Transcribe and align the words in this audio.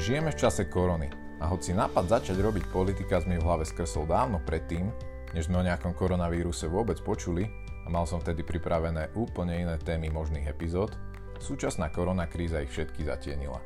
Žijeme 0.00 0.32
v 0.32 0.40
čase 0.40 0.64
korony 0.64 1.12
a 1.44 1.52
hoci 1.52 1.76
nápad 1.76 2.08
začať 2.08 2.40
robiť 2.40 2.72
politika 2.72 3.20
mi 3.28 3.36
v 3.36 3.44
hlave 3.44 3.68
skresol 3.68 4.08
dávno 4.08 4.40
predtým, 4.40 4.88
než 5.36 5.52
sme 5.52 5.60
o 5.60 5.66
nejakom 5.68 5.92
koronavíruse 5.92 6.72
vôbec 6.72 6.96
počuli 7.04 7.44
a 7.84 7.92
mal 7.92 8.08
som 8.08 8.16
vtedy 8.16 8.40
pripravené 8.40 9.12
úplne 9.12 9.60
iné 9.60 9.76
témy 9.76 10.08
možných 10.08 10.48
epizód, 10.48 10.96
súčasná 11.36 11.92
korona 11.92 12.24
kríza 12.24 12.64
ich 12.64 12.72
všetky 12.72 13.04
zatienila. 13.04 13.60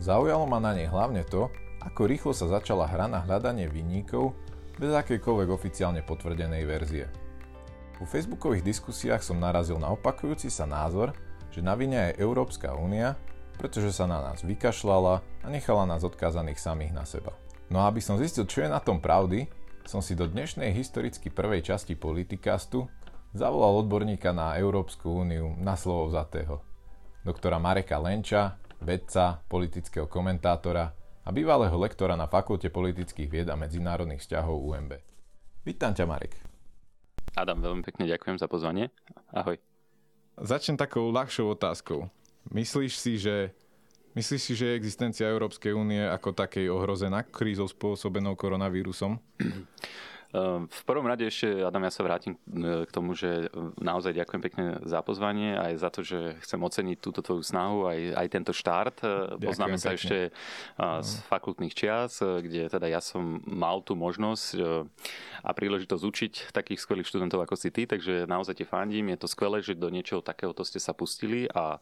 Zaujalo 0.00 0.48
ma 0.48 0.64
na 0.64 0.72
nej 0.72 0.88
hlavne 0.88 1.28
to, 1.28 1.52
ako 1.84 2.08
rýchlo 2.08 2.32
sa 2.32 2.48
začala 2.48 2.88
hra 2.88 3.04
na 3.04 3.20
hľadanie 3.20 3.68
vinníkov 3.68 4.32
bez 4.80 4.96
akejkoľvek 4.96 5.48
oficiálne 5.52 6.00
potvrdenej 6.00 6.64
verzie. 6.64 7.04
Po 8.00 8.08
facebookových 8.08 8.64
diskusiách 8.64 9.20
som 9.20 9.36
narazil 9.36 9.76
na 9.76 9.92
opakujúci 9.92 10.48
sa 10.48 10.64
názor, 10.64 11.12
že 11.52 11.60
na 11.60 11.76
vine 11.76 12.16
je 12.16 12.24
Európska 12.24 12.72
únia 12.72 13.12
pretože 13.60 13.92
sa 13.92 14.08
na 14.08 14.24
nás 14.24 14.40
vykašľala 14.40 15.20
a 15.20 15.46
nechala 15.52 15.84
nás 15.84 16.00
odkázaných 16.00 16.56
samých 16.56 16.96
na 16.96 17.04
seba. 17.04 17.36
No 17.68 17.84
a 17.84 17.92
aby 17.92 18.00
som 18.00 18.16
zistil, 18.16 18.48
čo 18.48 18.64
je 18.64 18.72
na 18.72 18.80
tom 18.80 19.04
pravdy, 19.04 19.44
som 19.84 20.00
si 20.00 20.16
do 20.16 20.24
dnešnej 20.24 20.72
historicky 20.72 21.28
prvej 21.28 21.68
časti 21.68 21.92
Politikastu 21.92 22.88
zavolal 23.36 23.84
odborníka 23.84 24.32
na 24.32 24.56
Európsku 24.56 25.22
úniu 25.22 25.52
na 25.60 25.76
slovo 25.76 26.08
vzatého. 26.08 26.64
Doktora 27.20 27.60
Mareka 27.60 28.00
Lenča, 28.00 28.56
vedca, 28.80 29.44
politického 29.44 30.08
komentátora 30.08 30.88
a 31.20 31.28
bývalého 31.28 31.76
lektora 31.76 32.16
na 32.16 32.24
Fakulte 32.24 32.72
politických 32.72 33.28
vied 33.28 33.48
a 33.52 33.60
medzinárodných 33.60 34.24
vzťahov 34.24 34.56
UMB. 34.56 34.92
Vítam 35.68 35.92
ťa, 35.92 36.08
Marek. 36.08 36.32
Adam, 37.36 37.60
veľmi 37.60 37.84
pekne 37.84 38.08
ďakujem 38.08 38.40
za 38.40 38.48
pozvanie. 38.48 38.88
Ahoj. 39.30 39.60
Začnem 40.40 40.80
takou 40.80 41.12
ľahšou 41.12 41.52
otázkou. 41.52 42.08
Myslíš 42.48 42.92
si, 42.96 43.20
že 43.20 43.52
Myslíš 44.10 44.42
si, 44.42 44.52
že 44.58 44.74
je 44.74 44.78
existencia 44.78 45.30
Európskej 45.30 45.70
únie 45.70 46.02
ako 46.02 46.34
takej 46.34 46.66
ohrozená 46.66 47.22
krízou 47.22 47.70
spôsobenou 47.70 48.34
koronavírusom? 48.34 49.22
Ehm, 50.30 50.70
v 50.70 50.82
prvom 50.86 51.06
rade 51.10 51.26
ešte, 51.26 51.66
Adam, 51.66 51.82
ja 51.82 51.90
sa 51.90 52.06
vrátim 52.06 52.38
e, 52.38 52.86
k 52.86 52.90
tomu, 52.94 53.18
že 53.18 53.50
naozaj 53.82 54.14
ďakujem 54.14 54.42
pekne 54.46 54.64
za 54.86 55.02
pozvanie 55.02 55.58
aj 55.58 55.72
za 55.82 55.90
to, 55.90 56.06
že 56.06 56.38
chcem 56.46 56.60
oceniť 56.62 56.96
túto 57.02 57.18
tvoju 57.18 57.42
snahu, 57.42 57.90
aj, 57.90 58.00
aj 58.14 58.26
tento 58.30 58.52
štart. 58.54 59.02
E, 59.02 59.06
ďakujem 59.34 59.48
Poznáme 59.50 59.76
sa 59.82 59.90
pekne. 59.90 59.98
ešte 59.98 60.18
z 60.78 61.10
no. 61.18 61.22
fakultných 61.26 61.74
čias, 61.74 62.22
e, 62.22 62.46
kde 62.46 62.70
teda 62.70 62.86
ja 62.86 63.02
som 63.02 63.42
mal 63.42 63.82
tú 63.82 63.98
možnosť 63.98 64.62
a 65.40 65.50
príležitosť 65.56 66.02
učiť 66.04 66.32
takých 66.52 66.78
skvelých 66.84 67.08
študentov 67.08 67.42
ako 67.42 67.56
si 67.56 67.72
ty, 67.72 67.88
takže 67.88 68.28
naozaj 68.28 68.60
ti 68.60 68.64
fandím. 68.68 69.10
Je 69.10 69.18
to 69.18 69.26
skvelé, 69.26 69.64
že 69.64 69.74
do 69.74 69.88
niečoho 69.90 70.22
takéhoto 70.22 70.62
ste 70.62 70.78
sa 70.78 70.92
pustili 70.92 71.48
a 71.50 71.80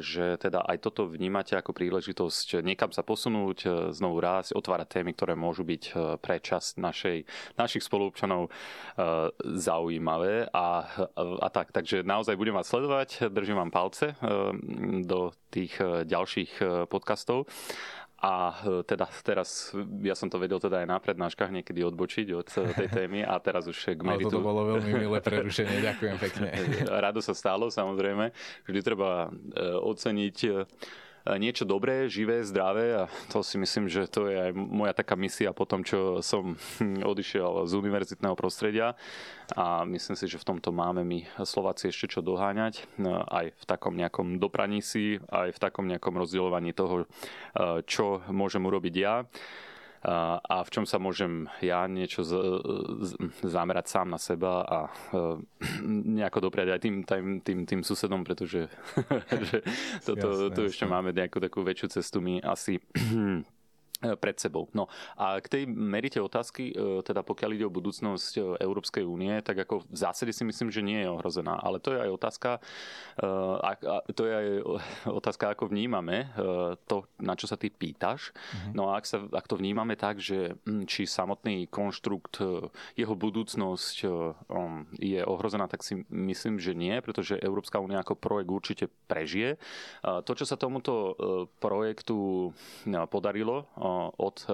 že 0.00 0.40
teda 0.40 0.64
aj 0.64 0.80
toto 0.80 1.04
vnímate 1.04 1.52
ako 1.52 1.76
príležitosť 1.76 2.64
niekam 2.64 2.88
sa 2.90 3.04
posunúť, 3.04 3.92
znovu 3.92 4.24
rásť, 4.24 4.56
otvárať 4.56 4.88
témy, 5.00 5.12
ktoré 5.12 5.36
môžu 5.36 5.68
byť 5.68 5.82
pre 6.24 6.40
časť 6.40 6.80
našej, 6.80 7.18
našej 7.60 7.67
našich 7.68 7.84
spoluobčanov 7.84 8.48
uh, 8.48 9.28
zaujímavé 9.44 10.48
a, 10.48 10.88
a 11.20 11.48
tak. 11.52 11.68
Takže 11.68 12.00
naozaj 12.00 12.40
budem 12.40 12.56
vás 12.56 12.64
sledovať, 12.72 13.28
držím 13.28 13.60
vám 13.60 13.70
palce 13.70 14.16
uh, 14.16 14.56
do 15.04 15.36
tých 15.52 15.76
uh, 15.84 16.08
ďalších 16.08 16.64
podcastov. 16.88 17.44
A 18.18 18.50
teda 18.82 19.06
teraz, 19.22 19.70
ja 20.02 20.18
som 20.18 20.26
to 20.26 20.42
vedel 20.42 20.58
teda 20.58 20.82
aj 20.82 20.90
na 20.90 20.98
prednáškach 20.98 21.54
niekedy 21.54 21.86
odbočiť 21.86 22.26
od 22.34 22.50
tej 22.50 22.90
témy 22.90 23.22
a 23.22 23.38
teraz 23.38 23.70
už 23.70 23.94
k 23.94 24.02
meritu. 24.10 24.34
Ale 24.34 24.42
to 24.42 24.42
bolo 24.42 24.62
veľmi 24.74 25.06
milé 25.06 25.18
prerušenie, 25.30 25.78
ďakujem 25.86 26.16
pekne. 26.18 26.50
Rado 27.06 27.22
sa 27.22 27.30
stalo, 27.30 27.70
samozrejme. 27.70 28.34
Vždy 28.66 28.80
treba 28.82 29.30
oceniť 29.86 30.36
niečo 31.36 31.68
dobré, 31.68 32.08
živé, 32.08 32.40
zdravé 32.40 32.96
a 32.96 33.04
to 33.28 33.44
si 33.44 33.60
myslím, 33.60 33.90
že 33.92 34.08
to 34.08 34.32
je 34.32 34.48
aj 34.48 34.52
moja 34.56 34.96
taká 34.96 35.12
misia 35.12 35.52
po 35.52 35.68
tom, 35.68 35.84
čo 35.84 36.24
som 36.24 36.56
odišiel 37.12 37.68
z 37.68 37.72
univerzitného 37.76 38.32
prostredia. 38.32 38.96
A 39.52 39.84
myslím 39.84 40.16
si, 40.16 40.24
že 40.24 40.40
v 40.40 40.48
tomto 40.54 40.72
máme 40.72 41.04
my 41.04 41.28
Slováci 41.44 41.92
ešte 41.92 42.16
čo 42.16 42.20
doháňať 42.24 42.88
no, 42.96 43.20
aj 43.28 43.52
v 43.52 43.64
takom 43.68 43.92
nejakom 43.96 44.40
dopraní 44.40 44.80
si, 44.80 45.20
aj 45.28 45.52
v 45.52 45.58
takom 45.60 45.84
nejakom 45.88 46.16
rozdielovaní 46.16 46.72
toho, 46.72 47.04
čo 47.84 48.24
môžem 48.28 48.64
urobiť 48.64 48.94
ja 48.96 49.24
a 50.04 50.56
v 50.62 50.70
čom 50.70 50.84
sa 50.86 51.02
môžem 51.02 51.50
ja 51.58 51.82
niečo 51.90 52.22
z, 52.22 52.32
z, 53.02 53.12
zamerať 53.42 53.90
sám 53.90 54.14
na 54.14 54.18
seba 54.22 54.62
a 54.62 54.78
nejako 55.82 56.50
dopriať 56.50 56.78
aj 56.78 56.80
tým, 56.80 56.96
tým, 57.02 57.26
tým, 57.42 57.58
tým 57.66 57.80
susedom, 57.82 58.22
pretože 58.22 58.70
že 59.50 59.58
toto, 60.06 60.28
jasne, 60.30 60.54
tu 60.54 60.60
ešte 60.70 60.86
máme 60.86 61.10
nejakú 61.10 61.42
takú 61.42 61.66
väčšiu 61.66 61.88
cestu. 61.98 62.22
My 62.22 62.38
asi 62.46 62.78
pred 63.98 64.36
sebou. 64.38 64.70
No 64.74 64.86
a 65.18 65.42
k 65.42 65.46
tej 65.50 65.62
merite 65.66 66.22
otázky, 66.22 66.70
e, 66.70 67.02
teda 67.02 67.26
pokiaľ 67.26 67.50
ide 67.58 67.66
o 67.66 67.74
budúcnosť 67.74 68.32
e, 68.38 68.40
Európskej 68.62 69.02
únie, 69.02 69.34
tak 69.42 69.66
ako 69.66 69.82
v 69.90 69.96
zásade 69.98 70.30
si 70.30 70.46
myslím, 70.46 70.70
že 70.70 70.86
nie 70.86 71.02
je 71.02 71.10
ohrozená. 71.10 71.58
Ale 71.58 71.82
to 71.82 71.90
je 71.94 71.98
aj 72.06 72.10
otázka, 72.14 72.50
to 74.14 74.22
je 74.22 74.32
aj 74.32 74.46
otázka, 75.20 75.44
ako 75.54 75.74
vnímame 75.74 76.30
to, 76.86 77.10
na 77.18 77.34
čo 77.34 77.50
sa 77.50 77.58
ty 77.58 77.74
pýtaš. 77.74 78.30
Uh-huh. 78.30 78.70
No 78.74 78.82
a 78.94 79.02
ak, 79.02 79.04
sa, 79.06 79.18
ak 79.26 79.50
to 79.50 79.58
vnímame 79.58 79.98
tak, 79.98 80.22
že 80.22 80.54
hm, 80.62 80.86
či 80.86 81.02
samotný 81.04 81.66
konštrukt, 81.66 82.38
jeho 82.94 83.14
budúcnosť 83.18 83.96
je 84.98 85.20
ohrozená, 85.26 85.66
tak 85.66 85.82
si 85.82 86.06
myslím, 86.10 86.62
že 86.62 86.78
nie, 86.78 86.94
pretože 87.02 87.40
Európska 87.42 87.82
únia 87.82 88.02
ako 88.02 88.14
projekt 88.14 88.50
určite 88.50 88.84
prežije. 89.10 89.58
To, 90.02 90.32
čo 90.32 90.44
sa 90.46 90.54
tomuto 90.54 91.18
projektu 91.58 92.50
podarilo, 93.10 93.66
od 94.14 94.36
e, 94.46 94.52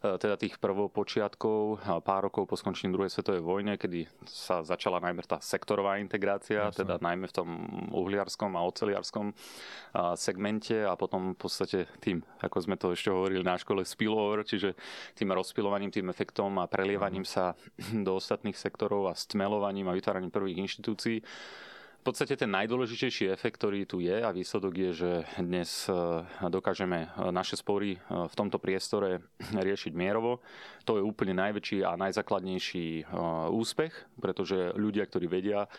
teda 0.00 0.36
tých 0.38 0.58
prvopočiatkov, 0.58 1.82
pár 2.02 2.30
rokov 2.30 2.48
po 2.48 2.56
skončení 2.58 2.94
druhej 2.94 3.10
svetovej 3.10 3.42
vojne, 3.42 3.74
kedy 3.76 4.06
sa 4.26 4.62
začala 4.62 5.02
najmä 5.02 5.22
tá 5.26 5.38
sektorová 5.42 5.98
integrácia, 5.98 6.70
Jasne. 6.70 6.86
teda 6.86 7.02
najmä 7.02 7.26
v 7.30 7.34
tom 7.34 7.48
uhliarskom 7.90 8.54
a 8.58 8.66
oceliarskom 8.66 9.34
segmente 10.16 10.82
a 10.82 10.96
potom 10.98 11.34
v 11.34 11.38
podstate 11.38 11.78
tým, 12.00 12.22
ako 12.40 12.56
sme 12.62 12.76
to 12.78 12.94
ešte 12.94 13.12
hovorili 13.12 13.44
na 13.44 13.58
škole, 13.58 13.84
spillover, 13.84 14.46
čiže 14.46 14.74
tým 15.14 15.30
rozpilovaním, 15.34 15.92
tým 15.92 16.08
efektom 16.10 16.58
a 16.62 16.70
prelievaním 16.70 17.26
sa 17.26 17.54
do 18.06 18.16
ostatných 18.18 18.56
sektorov 18.56 19.10
a 19.10 19.18
stmelovaním 19.18 19.90
a 19.90 19.96
vytváraním 19.96 20.32
prvých 20.32 20.62
inštitúcií 20.68 21.20
v 22.02 22.10
podstate 22.10 22.34
ten 22.34 22.50
najdôležitejší 22.50 23.30
efekt, 23.30 23.62
ktorý 23.62 23.86
tu 23.86 24.02
je 24.02 24.26
a 24.26 24.34
výsledok 24.34 24.74
je, 24.74 24.90
že 24.90 25.10
dnes 25.38 25.86
e, 25.86 25.94
dokážeme 26.50 27.06
e, 27.06 27.30
naše 27.30 27.54
spory 27.54 27.94
e, 27.94 27.98
v 28.26 28.34
tomto 28.34 28.58
priestore 28.58 29.22
riešiť 29.70 29.94
mierovo. 29.94 30.42
To 30.82 30.98
je 30.98 31.06
úplne 31.06 31.38
najväčší 31.38 31.86
a 31.86 31.94
najzákladnejší 31.94 33.06
úspech, 33.54 33.94
pretože 34.18 34.74
ľudia, 34.74 35.06
ktorí 35.06 35.30
vedia, 35.30 35.70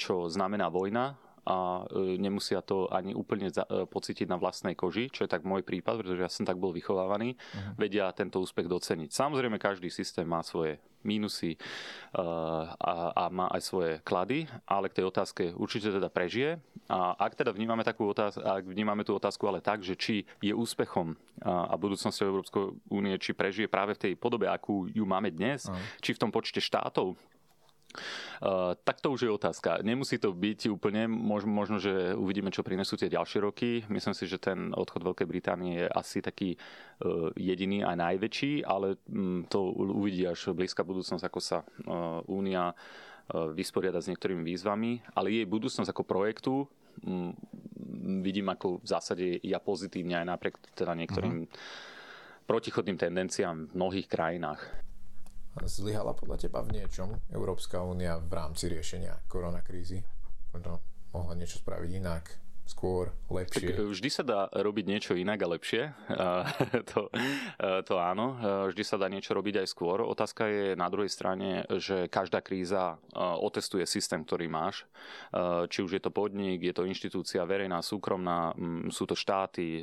čo 0.00 0.32
znamená 0.32 0.72
vojna, 0.72 1.20
a 1.46 1.88
nemusia 2.20 2.60
to 2.60 2.90
ani 2.92 3.16
úplne 3.16 3.48
za, 3.48 3.64
pocítiť 3.64 4.28
na 4.28 4.36
vlastnej 4.36 4.76
koži, 4.76 5.08
čo 5.08 5.24
je 5.24 5.30
tak 5.32 5.44
môj 5.46 5.64
prípad, 5.64 6.04
pretože 6.04 6.20
ja 6.20 6.30
som 6.30 6.44
tak 6.44 6.60
bol 6.60 6.72
vychovávaný, 6.74 7.34
uh-huh. 7.34 7.74
vedia 7.80 8.12
tento 8.12 8.40
úspech 8.40 8.68
doceniť. 8.68 9.08
Samozrejme, 9.12 9.56
každý 9.56 9.88
systém 9.88 10.28
má 10.28 10.44
svoje 10.44 10.76
mínusy 11.00 11.56
uh, 11.56 12.76
a, 12.76 12.92
a 13.16 13.24
má 13.32 13.48
aj 13.48 13.62
svoje 13.64 13.92
klady, 14.04 14.44
ale 14.68 14.92
k 14.92 15.00
tej 15.00 15.08
otázke 15.08 15.42
určite 15.56 15.88
teda 15.88 16.12
prežije. 16.12 16.60
A 16.92 17.16
ak 17.16 17.40
teda 17.40 17.56
vnímame, 17.56 17.80
takú 17.80 18.12
otázku, 18.12 18.44
ak 18.44 18.68
vnímame 18.68 19.00
tú 19.00 19.16
otázku 19.16 19.48
ale 19.48 19.64
tak, 19.64 19.80
že 19.80 19.96
či 19.96 20.28
je 20.44 20.52
úspechom 20.52 21.16
a, 21.40 21.72
a 21.72 21.74
budúcnosťou 21.80 22.26
Európskej 22.28 22.64
únie, 22.92 23.16
či 23.16 23.32
prežije 23.32 23.64
práve 23.64 23.96
v 23.96 24.12
tej 24.12 24.12
podobe, 24.12 24.44
akú 24.44 24.92
ju 24.92 25.08
máme 25.08 25.32
dnes, 25.32 25.72
uh-huh. 25.72 25.80
či 26.04 26.12
v 26.12 26.20
tom 26.20 26.28
počte 26.28 26.60
štátov, 26.60 27.16
Uh, 28.40 28.78
tak 28.86 29.02
to 29.02 29.12
už 29.12 29.26
je 29.26 29.30
otázka. 29.30 29.82
Nemusí 29.82 30.16
to 30.16 30.30
byť 30.32 30.70
úplne, 30.70 31.10
možno, 31.10 31.50
možno, 31.50 31.76
že 31.82 32.14
uvidíme, 32.14 32.54
čo 32.54 32.64
prinesú 32.64 32.94
tie 32.96 33.10
ďalšie 33.10 33.38
roky. 33.42 33.82
Myslím 33.90 34.14
si, 34.14 34.24
že 34.30 34.38
ten 34.40 34.72
odchod 34.72 35.02
Veľkej 35.02 35.26
Británie 35.26 35.84
je 35.84 35.86
asi 35.90 36.22
taký 36.22 36.54
uh, 36.56 37.30
jediný 37.34 37.82
a 37.84 37.98
najväčší, 37.98 38.64
ale 38.64 38.96
um, 39.10 39.44
to 39.50 39.60
uvidí 39.74 40.24
až 40.24 40.54
blízka 40.54 40.86
budúcnosť, 40.86 41.24
ako 41.26 41.40
sa 41.40 41.62
uh, 41.62 42.22
Únia 42.30 42.72
vysporiada 43.30 44.02
s 44.02 44.10
niektorými 44.10 44.42
výzvami. 44.42 45.14
Ale 45.14 45.30
jej 45.30 45.46
budúcnosť 45.46 45.86
ako 45.94 46.02
projektu 46.02 46.66
um, 47.06 47.30
vidím 48.26 48.50
ako 48.50 48.82
v 48.82 48.86
zásade 48.86 49.26
ja 49.46 49.62
pozitívne 49.62 50.18
aj 50.18 50.26
napriek 50.26 50.54
teda 50.74 50.98
niektorým 50.98 51.46
uh-huh. 51.46 52.46
protichodným 52.50 52.98
tendenciám 52.98 53.70
v 53.70 53.74
mnohých 53.76 54.10
krajinách. 54.10 54.89
Zlyhala 55.58 56.14
podľa 56.14 56.46
teba 56.46 56.62
v 56.62 56.78
niečom 56.78 57.18
Európska 57.34 57.82
únia 57.82 58.22
v 58.22 58.32
rámci 58.32 58.70
riešenia 58.70 59.18
koronakrízy? 59.26 59.98
Možno 60.54 60.78
mohla 61.10 61.34
niečo 61.34 61.58
spraviť 61.58 61.90
inak, 61.98 62.24
skôr, 62.70 63.10
lepšie? 63.26 63.74
Tak 63.74 63.90
vždy 63.90 64.10
sa 64.14 64.22
dá 64.22 64.40
robiť 64.46 64.84
niečo 64.86 65.12
inak 65.18 65.42
a 65.42 65.50
lepšie. 65.50 65.90
to, 66.94 67.10
to 67.82 67.94
áno. 67.98 68.38
Vždy 68.70 68.82
sa 68.86 68.94
dá 68.94 69.10
niečo 69.10 69.34
robiť 69.34 69.66
aj 69.66 69.66
skôr. 69.66 70.06
Otázka 70.06 70.46
je 70.46 70.66
na 70.78 70.86
druhej 70.86 71.10
strane, 71.10 71.66
že 71.82 72.06
každá 72.06 72.38
kríza 72.38 73.02
otestuje 73.18 73.82
systém, 73.90 74.22
ktorý 74.22 74.46
máš. 74.46 74.86
Či 75.66 75.82
už 75.82 75.98
je 75.98 76.02
to 76.02 76.14
podnik, 76.14 76.62
je 76.62 76.70
to 76.70 76.86
inštitúcia 76.86 77.42
verejná, 77.42 77.82
súkromná, 77.82 78.54
sú 78.94 79.02
to 79.02 79.18
štáty, 79.18 79.82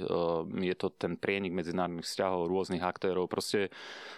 je 0.64 0.76
to 0.80 0.88
ten 0.96 1.20
prienik 1.20 1.52
medzinárodných 1.52 2.08
vzťahov, 2.08 2.48
rôznych 2.48 2.84
aktérov. 2.84 3.28
Proste 3.28 3.68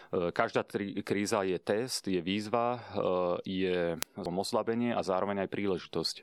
každá 0.09 0.65
kríza 1.05 1.45
je 1.45 1.57
test, 1.61 2.09
je 2.09 2.21
výzva, 2.21 2.81
je 3.45 3.97
oslabenie 4.17 4.95
a 4.95 5.03
zároveň 5.03 5.45
aj 5.45 5.49
príležitosť. 5.51 6.15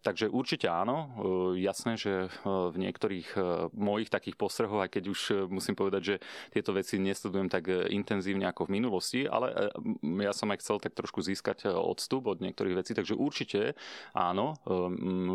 Takže 0.00 0.30
určite 0.30 0.70
áno, 0.70 1.10
jasné, 1.58 1.98
že 1.98 2.30
v 2.46 2.76
niektorých 2.78 3.34
mojich 3.74 4.08
takých 4.08 4.38
postrehoch, 4.38 4.86
aj 4.86 4.94
keď 4.94 5.04
už 5.10 5.20
musím 5.50 5.74
povedať, 5.74 6.02
že 6.02 6.16
tieto 6.54 6.70
veci 6.72 7.02
nesledujem 7.02 7.50
tak 7.50 7.68
intenzívne 7.90 8.46
ako 8.46 8.70
v 8.70 8.74
minulosti, 8.78 9.20
ale 9.26 9.74
ja 10.22 10.32
som 10.32 10.48
aj 10.54 10.62
chcel 10.62 10.78
tak 10.78 10.94
trošku 10.94 11.20
získať 11.20 11.68
odstup 11.68 12.30
od 12.30 12.38
niektorých 12.38 12.78
vecí, 12.80 12.94
takže 12.94 13.18
určite 13.18 13.74
áno, 14.14 14.56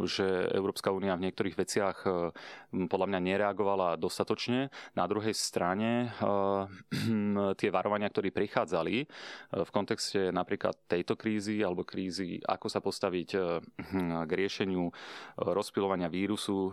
že 0.07 0.49
Európska 0.55 0.95
únia 0.95 1.19
v 1.19 1.29
niektorých 1.29 1.59
veciach 1.59 1.97
podľa 2.71 3.07
mňa 3.11 3.19
nereagovala 3.19 3.99
dostatočne. 3.99 4.71
Na 4.95 5.05
druhej 5.05 5.35
strane 5.35 6.15
tie 7.59 7.69
varovania, 7.69 8.07
ktoré 8.07 8.31
prichádzali 8.31 8.95
v 9.53 9.69
kontexte 9.73 10.31
napríklad 10.31 10.87
tejto 10.87 11.19
krízy 11.19 11.61
alebo 11.63 11.83
krízy, 11.83 12.39
ako 12.43 12.67
sa 12.69 12.79
postaviť 12.79 13.29
k 14.23 14.31
riešeniu 14.31 14.87
rozpilovania 15.39 16.07
vírusu 16.07 16.71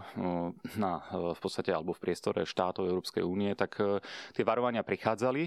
na, 0.77 0.93
v 1.11 1.41
podstate 1.41 1.75
alebo 1.75 1.93
v 1.97 2.03
priestore 2.03 2.47
štátov 2.47 2.87
Európskej 2.87 3.25
únie, 3.27 3.53
tak 3.59 3.81
tie 4.35 4.45
varovania 4.47 4.87
prichádzali. 4.87 5.43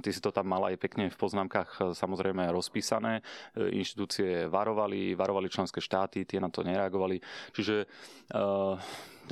Ty 0.00 0.10
si 0.10 0.20
to 0.20 0.30
tam 0.30 0.46
mal 0.48 0.66
aj 0.70 0.76
pekne 0.80 1.10
v 1.10 1.18
poznámkach 1.18 1.94
samozrejme 1.96 2.48
rozpísané. 2.50 3.22
Inštitúcie 3.56 4.46
varovali, 4.46 5.14
varovali 5.14 5.52
členské 5.52 5.80
štáty, 5.82 6.24
tie 6.24 6.40
na 6.40 6.48
to 6.52 6.62
nereagovali. 6.62 7.20
Čiže 7.52 7.88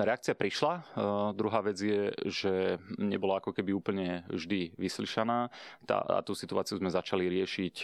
reakcia 0.04 0.34
prišla. 0.38 0.94
Druhá 1.34 1.62
vec 1.64 1.78
je, 1.80 2.12
že 2.28 2.82
nebola 2.98 3.38
ako 3.40 3.54
keby 3.54 3.70
úplne 3.72 4.26
vždy 4.30 4.76
vyslyšaná. 4.78 5.48
Tá, 5.86 6.02
a 6.02 6.20
tú 6.22 6.34
situáciu 6.34 6.78
sme 6.78 6.92
začali 6.92 7.26
riešiť 7.26 7.76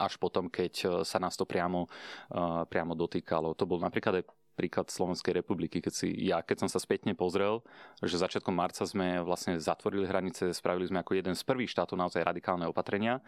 až 0.00 0.12
potom, 0.16 0.48
keď 0.48 1.04
sa 1.04 1.20
nás 1.20 1.36
to 1.36 1.44
priamo, 1.44 1.86
priamo 2.68 2.96
dotýkalo. 2.96 3.52
To 3.54 3.68
bol 3.68 3.80
napríklad 3.80 4.22
aj 4.22 4.24
príklad 4.54 4.86
Slovenskej 4.86 5.34
republiky, 5.34 5.82
keď 5.82 5.92
si 5.92 6.08
ja, 6.30 6.38
keď 6.38 6.64
som 6.64 6.70
sa 6.70 6.78
spätne 6.78 7.12
pozrel, 7.18 7.58
že 8.00 8.22
začiatkom 8.22 8.54
marca 8.54 8.86
sme 8.86 9.18
vlastne 9.20 9.58
zatvorili 9.58 10.06
hranice, 10.06 10.54
spravili 10.54 10.86
sme 10.86 11.02
ako 11.02 11.18
jeden 11.18 11.34
z 11.34 11.42
prvých 11.42 11.74
štátov 11.74 11.98
naozaj 11.98 12.22
radikálne 12.22 12.64
opatrenia. 12.70 13.18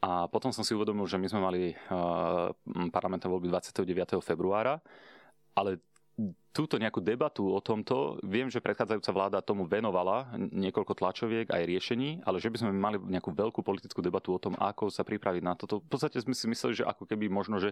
A 0.00 0.28
potom 0.28 0.48
som 0.52 0.64
si 0.64 0.72
uvedomil, 0.76 1.04
že 1.04 1.20
my 1.20 1.28
sme 1.28 1.40
mali 1.40 1.62
parlamentné 2.92 3.28
voľby 3.28 3.48
29. 3.52 4.20
februára, 4.20 4.80
ale 5.56 5.80
túto 6.50 6.82
nejakú 6.82 6.98
debatu 6.98 7.46
o 7.46 7.60
tomto, 7.62 8.18
viem, 8.26 8.50
že 8.50 8.58
predchádzajúca 8.58 9.10
vláda 9.14 9.38
tomu 9.38 9.70
venovala 9.70 10.34
niekoľko 10.34 10.98
tlačoviek 10.98 11.46
aj 11.46 11.62
riešení, 11.62 12.26
ale 12.26 12.42
že 12.42 12.50
by 12.50 12.56
sme 12.58 12.70
mali 12.74 12.98
nejakú 12.98 13.30
veľkú 13.30 13.62
politickú 13.62 14.02
debatu 14.02 14.34
o 14.34 14.42
tom, 14.42 14.58
ako 14.58 14.90
sa 14.90 15.06
pripraviť 15.06 15.42
na 15.46 15.54
toto. 15.54 15.78
V 15.78 15.88
podstate 15.88 16.18
sme 16.18 16.34
si 16.34 16.50
mysleli, 16.50 16.82
že 16.82 16.84
ako 16.86 17.06
keby 17.06 17.30
možno, 17.30 17.62
že 17.62 17.70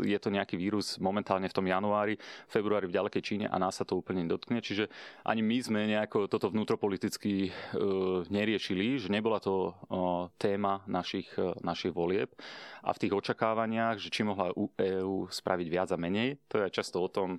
je 0.00 0.16
to 0.16 0.32
nejaký 0.32 0.56
vírus 0.56 0.96
momentálne 0.96 1.52
v 1.52 1.56
tom 1.56 1.68
januári, 1.68 2.16
februári 2.48 2.88
v 2.88 2.96
ďalekej 2.96 3.22
Číne 3.22 3.46
a 3.46 3.60
nás 3.60 3.76
sa 3.76 3.84
to 3.84 4.00
úplne 4.00 4.24
dotkne. 4.24 4.64
Čiže 4.64 4.88
ani 5.28 5.44
my 5.44 5.56
sme 5.60 5.80
nejako 5.84 6.32
toto 6.32 6.48
vnútropoliticky 6.48 7.52
uh, 7.52 8.24
neriešili, 8.32 8.96
že 8.96 9.12
nebola 9.12 9.36
to 9.36 9.72
uh, 9.72 10.32
téma 10.40 10.80
našich, 10.88 11.28
uh, 11.36 11.52
našich 11.60 11.92
volieb 11.92 12.32
a 12.80 12.96
v 12.96 13.00
tých 13.04 13.12
očakávaniach, 13.12 14.00
že 14.00 14.08
či 14.08 14.24
mohla 14.24 14.48
EU 14.56 15.28
spraviť 15.28 15.66
viac 15.68 15.92
a 15.92 16.00
menej, 16.00 16.40
to 16.48 16.64
je 16.64 16.72
často 16.72 17.04
o 17.04 17.08
tom, 17.12 17.36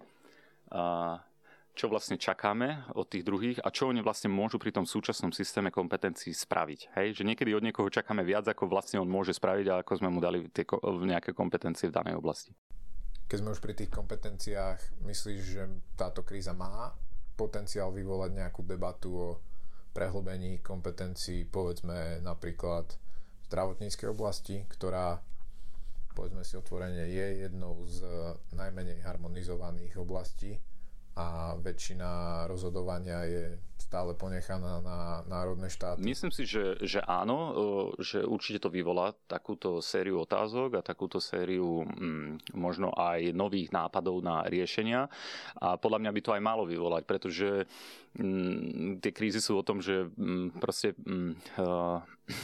čo 1.80 1.88
vlastne 1.88 2.20
čakáme 2.20 2.92
od 2.92 3.08
tých 3.08 3.24
druhých 3.24 3.64
a 3.64 3.72
čo 3.72 3.88
oni 3.88 4.04
vlastne 4.04 4.28
môžu 4.28 4.60
pri 4.60 4.76
tom 4.76 4.84
súčasnom 4.84 5.32
systéme 5.32 5.72
kompetencií 5.72 6.36
spraviť. 6.36 6.92
Hej? 7.00 7.24
Že 7.24 7.24
niekedy 7.32 7.56
od 7.56 7.64
niekoho 7.64 7.88
čakáme 7.88 8.28
viac, 8.28 8.44
ako 8.52 8.68
vlastne 8.68 9.00
on 9.00 9.08
môže 9.08 9.32
spraviť 9.32 9.66
a 9.72 9.80
ako 9.80 10.04
sme 10.04 10.12
mu 10.12 10.20
dali 10.20 10.44
tie, 10.52 10.68
nejaké 10.84 11.32
kompetencie 11.32 11.88
v 11.88 11.96
danej 11.96 12.20
oblasti. 12.20 12.52
Keď 13.32 13.38
sme 13.40 13.54
už 13.56 13.64
pri 13.64 13.80
tých 13.80 13.94
kompetenciách, 13.94 15.06
myslíš, 15.08 15.40
že 15.40 15.64
táto 15.96 16.28
kríza 16.28 16.52
má 16.52 16.92
potenciál 17.40 17.96
vyvolať 17.96 18.36
nejakú 18.36 18.66
debatu 18.68 19.10
o 19.16 19.30
prehlbení 19.96 20.60
kompetencií, 20.60 21.48
povedzme 21.48 22.20
napríklad 22.20 22.92
v 23.40 23.44
zdravotníckej 23.48 24.08
oblasti, 24.12 24.68
ktorá 24.68 25.24
povedzme 26.20 26.44
si 26.44 26.60
otvorene, 26.60 27.08
je 27.08 27.48
jednou 27.48 27.80
z 27.88 28.04
najmenej 28.52 29.00
harmonizovaných 29.08 29.96
oblastí 30.04 30.60
a 31.16 31.56
väčšina 31.56 32.44
rozhodovania 32.52 33.24
je 33.24 33.56
stále 33.80 34.14
ponechaná 34.14 34.84
na 34.84 35.24
národné 35.26 35.72
štáty. 35.72 36.04
Myslím 36.04 36.30
si, 36.30 36.44
že, 36.44 36.76
že 36.84 37.00
áno, 37.02 37.56
že 37.98 38.22
určite 38.22 38.68
to 38.68 38.70
vyvolá 38.70 39.16
takúto 39.32 39.80
sériu 39.80 40.22
otázok 40.28 40.80
a 40.80 40.86
takúto 40.86 41.18
sériu 41.24 41.88
mm, 41.88 42.54
možno 42.56 42.92
aj 42.94 43.32
nových 43.32 43.72
nápadov 43.72 44.20
na 44.20 44.44
riešenia 44.46 45.10
a 45.58 45.80
podľa 45.80 46.04
mňa 46.04 46.12
by 46.12 46.22
to 46.22 46.36
aj 46.36 46.42
malo 46.44 46.64
vyvolať, 46.68 47.04
pretože 47.08 47.66
mm, 48.20 49.02
tie 49.02 49.12
krízy 49.16 49.40
sú 49.40 49.58
o 49.60 49.66
tom, 49.66 49.82
že 49.82 50.06
mm, 50.06 50.62
proste 50.62 50.94
mm, 50.94 51.32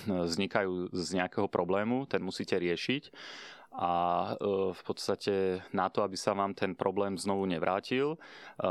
vznikajú 0.31 0.95
z 0.95 1.09
nejakého 1.19 1.45
problému, 1.51 2.07
ten 2.09 2.23
musíte 2.23 2.57
riešiť 2.57 3.11
a 3.75 3.91
e, 4.31 4.71
v 4.71 4.81
podstate 4.87 5.59
na 5.75 5.91
to, 5.91 5.99
aby 6.07 6.15
sa 6.15 6.31
vám 6.31 6.55
ten 6.55 6.79
problém 6.79 7.19
znovu 7.19 7.43
nevrátil, 7.43 8.15
e, 8.15 8.17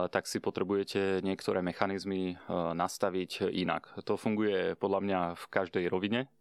tak 0.08 0.24
si 0.24 0.40
potrebujete 0.40 1.20
niektoré 1.20 1.60
mechanizmy 1.60 2.32
e, 2.32 2.36
nastaviť 2.72 3.52
inak. 3.52 4.00
To 4.08 4.16
funguje 4.16 4.72
podľa 4.80 5.00
mňa 5.04 5.20
v 5.36 5.44
každej 5.52 5.84
rovine, 5.92 6.32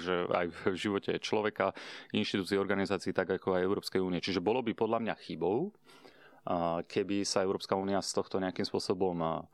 že 0.00 0.28
aj 0.32 0.46
v 0.48 0.60
živote 0.76 1.12
človeka, 1.20 1.76
inštitúcií, 2.12 2.56
organizácií, 2.56 3.12
tak 3.12 3.36
ako 3.36 3.56
aj 3.56 3.66
Európskej 3.68 4.00
únie. 4.00 4.20
Čiže 4.20 4.40
bolo 4.40 4.64
by 4.64 4.72
podľa 4.72 4.98
mňa 5.04 5.14
chybou, 5.28 5.72
keby 6.88 7.26
sa 7.26 7.44
Európska 7.44 7.76
únia 7.76 8.00
z 8.00 8.16
tohto 8.16 8.40
nejakým 8.40 8.64
spôsobom 8.64 9.44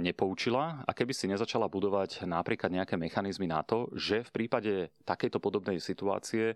nepoučila 0.00 0.84
a 0.84 0.90
keby 0.92 1.16
si 1.16 1.24
nezačala 1.24 1.72
budovať 1.72 2.28
napríklad 2.28 2.68
nejaké 2.68 3.00
mechanizmy 3.00 3.48
na 3.48 3.64
to, 3.64 3.88
že 3.96 4.20
v 4.28 4.30
prípade 4.30 4.92
takejto 5.08 5.40
podobnej 5.40 5.80
situácie 5.80 6.52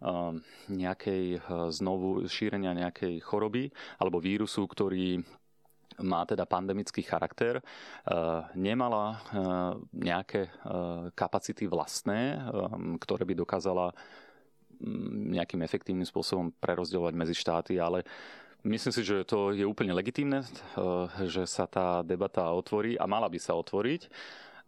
um, 0.00 0.40
nejakej 0.72 1.44
uh, 1.44 1.68
znovu 1.68 2.24
šírenia 2.24 2.72
nejakej 2.72 3.20
choroby 3.20 3.68
alebo 4.00 4.16
vírusu, 4.16 4.64
ktorý 4.64 5.20
má 5.98 6.22
teda 6.24 6.46
pandemický 6.46 7.02
charakter, 7.04 7.60
uh, 7.60 8.46
nemala 8.56 9.06
uh, 9.12 9.18
nejaké 9.92 10.48
kapacity 11.12 11.68
vlastné, 11.68 12.48
um, 12.48 12.96
ktoré 12.96 13.28
by 13.28 13.34
dokázala 13.44 13.92
um, 13.92 15.36
nejakým 15.36 15.60
efektívnym 15.68 16.08
spôsobom 16.08 16.48
prerozdeľovať 16.56 17.12
medzi 17.12 17.34
štáty, 17.36 17.76
ale 17.76 18.08
Myslím 18.66 18.90
si, 18.90 19.06
že 19.06 19.22
to 19.22 19.54
je 19.54 19.62
úplne 19.62 19.94
legitímne, 19.94 20.42
eh, 20.42 20.48
že 21.30 21.46
sa 21.46 21.70
tá 21.70 22.02
debata 22.02 22.50
otvorí 22.50 22.98
a 22.98 23.06
mala 23.06 23.30
by 23.30 23.38
sa 23.38 23.54
otvoriť. 23.54 24.10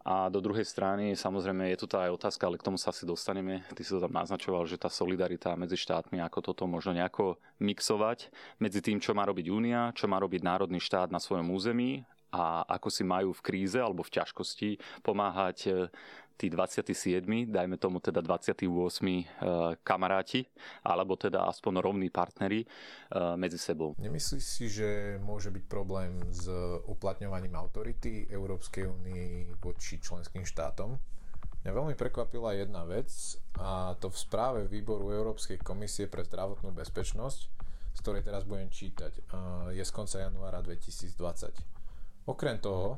A 0.01 0.33
do 0.33 0.41
druhej 0.41 0.65
strany, 0.65 1.13
samozrejme, 1.13 1.69
je 1.69 1.77
tu 1.77 1.85
tá 1.85 2.09
aj 2.09 2.17
otázka, 2.17 2.49
ale 2.49 2.57
k 2.57 2.65
tomu 2.65 2.81
sa 2.81 2.89
asi 2.89 3.05
dostaneme. 3.05 3.61
Ty 3.69 3.81
si 3.85 3.93
to 3.93 4.01
tam 4.01 4.17
naznačoval, 4.17 4.65
že 4.65 4.81
tá 4.81 4.89
solidarita 4.89 5.53
medzi 5.53 5.77
štátmi, 5.77 6.17
ako 6.25 6.41
toto 6.41 6.65
možno 6.65 6.97
nejako 6.97 7.37
mixovať 7.61 8.33
medzi 8.57 8.81
tým, 8.81 8.97
čo 8.97 9.13
má 9.13 9.29
robiť 9.29 9.53
Únia, 9.53 9.93
čo 9.93 10.09
má 10.09 10.17
robiť 10.17 10.41
národný 10.41 10.81
štát 10.81 11.13
na 11.13 11.21
svojom 11.21 11.53
území 11.53 12.01
a 12.33 12.65
ako 12.65 12.89
si 12.89 13.03
majú 13.05 13.35
v 13.35 13.45
kríze 13.45 13.77
alebo 13.77 14.01
v 14.01 14.13
ťažkosti 14.17 14.81
pomáhať 15.05 15.57
eh, 15.69 15.73
tí 16.41 16.49
27, 16.49 17.21
dajme 17.53 17.77
tomu 17.77 18.01
teda 18.01 18.25
28 18.25 18.65
eh, 18.65 19.23
kamaráti, 19.85 20.49
alebo 20.81 21.13
teda 21.13 21.45
aspoň 21.45 21.85
rovní 21.85 22.09
partnery 22.09 22.65
eh, 22.65 23.37
medzi 23.37 23.61
sebou. 23.61 23.93
Nemyslíš 24.01 24.41
si, 24.41 24.65
že 24.65 25.21
môže 25.21 25.53
byť 25.53 25.63
problém 25.69 26.17
s 26.33 26.49
uplatňovaním 26.89 27.53
autority 27.53 28.25
Európskej 28.25 28.89
únie 28.89 29.53
voči 29.61 30.01
členským 30.01 30.41
štátom? 30.41 30.97
Mňa 31.61 31.77
veľmi 31.77 31.93
prekvapila 31.93 32.57
jedna 32.57 32.81
vec 32.89 33.37
a 33.61 33.93
to 34.01 34.09
v 34.09 34.17
správe 34.17 34.59
výboru 34.65 35.13
Európskej 35.13 35.61
komisie 35.61 36.09
pre 36.09 36.25
zdravotnú 36.25 36.73
bezpečnosť, 36.73 37.39
z 37.93 37.99
ktorej 38.01 38.25
teraz 38.25 38.49
budem 38.49 38.73
čítať, 38.73 39.13
eh, 39.13 39.77
je 39.77 39.83
z 39.85 39.91
konca 39.93 40.17
januára 40.25 40.65
2020. 40.65 41.53
Okrem 42.25 42.57
toho, 42.57 42.97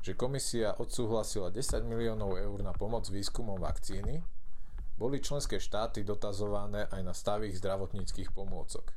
že 0.00 0.16
komisia 0.16 0.72
odsúhlasila 0.80 1.52
10 1.52 1.84
miliónov 1.84 2.40
eur 2.40 2.64
na 2.64 2.72
pomoc 2.72 3.04
výskumom 3.08 3.60
vakcíny, 3.60 4.24
boli 5.00 5.20
členské 5.20 5.56
štáty 5.56 6.04
dotazované 6.04 6.88
aj 6.92 7.00
na 7.04 7.16
stav 7.16 7.40
ich 7.44 7.56
zdravotníckých 7.56 8.36
pomôcok. 8.36 8.92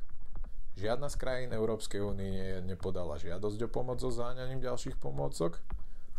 Žiadna 0.74 1.08
z 1.08 1.16
krajín 1.16 1.50
Európskej 1.54 2.02
únie 2.02 2.60
nepodala 2.66 3.16
žiadosť 3.16 3.60
o 3.64 3.72
pomoc 3.72 4.02
so 4.02 4.10
záňaním 4.12 4.60
ďalších 4.60 5.00
pomôcok, 5.00 5.62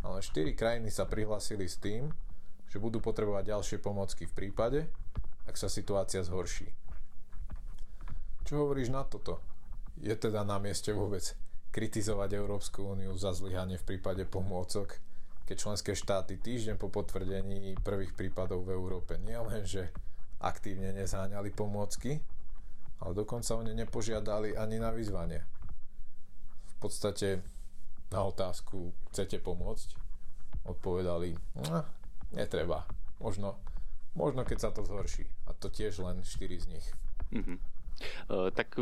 ale 0.02 0.26
4 0.26 0.58
krajiny 0.58 0.90
sa 0.90 1.06
prihlasili 1.06 1.70
s 1.70 1.78
tým, 1.78 2.10
že 2.70 2.82
budú 2.82 2.98
potrebovať 2.98 3.52
ďalšie 3.52 3.78
pomocky 3.84 4.26
v 4.26 4.34
prípade, 4.34 4.80
ak 5.46 5.54
sa 5.60 5.70
situácia 5.70 6.26
zhorší. 6.26 6.72
Čo 8.46 8.66
hovoríš 8.66 8.94
na 8.94 9.06
toto? 9.06 9.42
Je 10.02 10.14
teda 10.14 10.46
na 10.46 10.58
mieste 10.62 10.94
vôbec 10.94 11.34
kritizovať 11.76 12.40
Európsku 12.40 12.96
úniu 12.96 13.12
za 13.20 13.36
zlyhanie 13.36 13.76
v 13.76 13.84
prípade 13.84 14.24
pomôcok, 14.24 14.96
keď 15.44 15.56
členské 15.60 15.92
štáty 15.92 16.40
týždeň 16.40 16.80
po 16.80 16.88
potvrdení 16.88 17.76
prvých 17.84 18.16
prípadov 18.16 18.64
v 18.64 18.80
Európe 18.80 19.20
nielen, 19.20 19.68
že 19.68 19.92
aktívne 20.40 20.96
nezáňali 20.96 21.52
pomôcky, 21.52 22.24
ale 23.04 23.12
dokonca 23.12 23.60
o 23.60 23.62
ne 23.62 23.76
nepožiadali 23.76 24.56
ani 24.56 24.80
na 24.80 24.96
vyzvanie. 24.96 25.44
V 26.72 26.76
podstate 26.80 27.44
na 28.08 28.24
otázku 28.24 28.96
chcete 29.12 29.44
pomôcť, 29.44 30.00
odpovedali, 30.64 31.36
no, 31.60 31.84
netreba, 32.32 32.88
možno, 33.20 33.60
možno 34.16 34.48
keď 34.48 34.58
sa 34.64 34.70
to 34.72 34.88
zhorší. 34.88 35.28
A 35.44 35.52
to 35.52 35.68
tiež 35.68 36.00
len 36.00 36.24
4 36.24 36.56
z 36.56 36.66
nich. 36.72 36.88
Mm-hmm. 37.36 37.58
Uh, 38.32 38.48
tak 38.56 38.80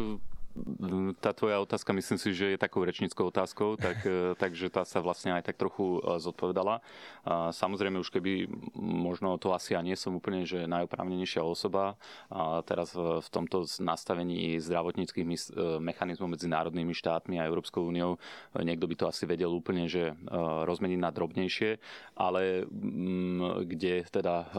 tá 1.17 1.33
tvoja 1.33 1.57
otázka 1.65 1.97
myslím 1.97 2.21
si, 2.21 2.29
že 2.37 2.53
je 2.53 2.61
takou 2.61 2.85
rečníckou 2.85 3.25
otázkou, 3.33 3.73
tak, 3.73 4.05
e, 4.05 4.33
takže 4.41 4.69
tá 4.69 4.85
sa 4.85 5.01
vlastne 5.01 5.33
aj 5.33 5.49
tak 5.49 5.57
trochu 5.57 5.97
e, 5.99 6.21
zodpovedala. 6.21 6.79
A 7.25 7.49
samozrejme 7.49 7.97
už 7.97 8.13
keby 8.13 8.45
možno 8.77 9.33
to 9.41 9.49
asi 9.49 9.73
ja 9.73 9.81
nie 9.81 9.97
som 9.97 10.13
úplne 10.13 10.45
že 10.45 10.69
najoprávnenejšia 10.69 11.41
osoba 11.41 11.97
a 12.29 12.61
teraz 12.61 12.93
v 12.93 13.27
tomto 13.33 13.65
nastavení 13.81 14.61
zdravotníckých 14.61 15.25
e, 15.25 15.31
mechanizmov 15.81 16.37
medzi 16.37 16.45
národnými 16.45 16.93
štátmi 16.93 17.41
a 17.41 17.49
Európskou 17.49 17.89
úniou 17.89 18.21
niekto 18.53 18.85
by 18.85 18.95
to 18.95 19.05
asi 19.09 19.25
vedel 19.25 19.49
úplne, 19.49 19.89
že 19.89 20.13
rozmeniť 20.67 20.99
na 20.99 21.09
drobnejšie, 21.09 21.71
ale 22.19 22.67
mm, 22.67 23.65
kde 23.65 24.05
teda 24.09 24.51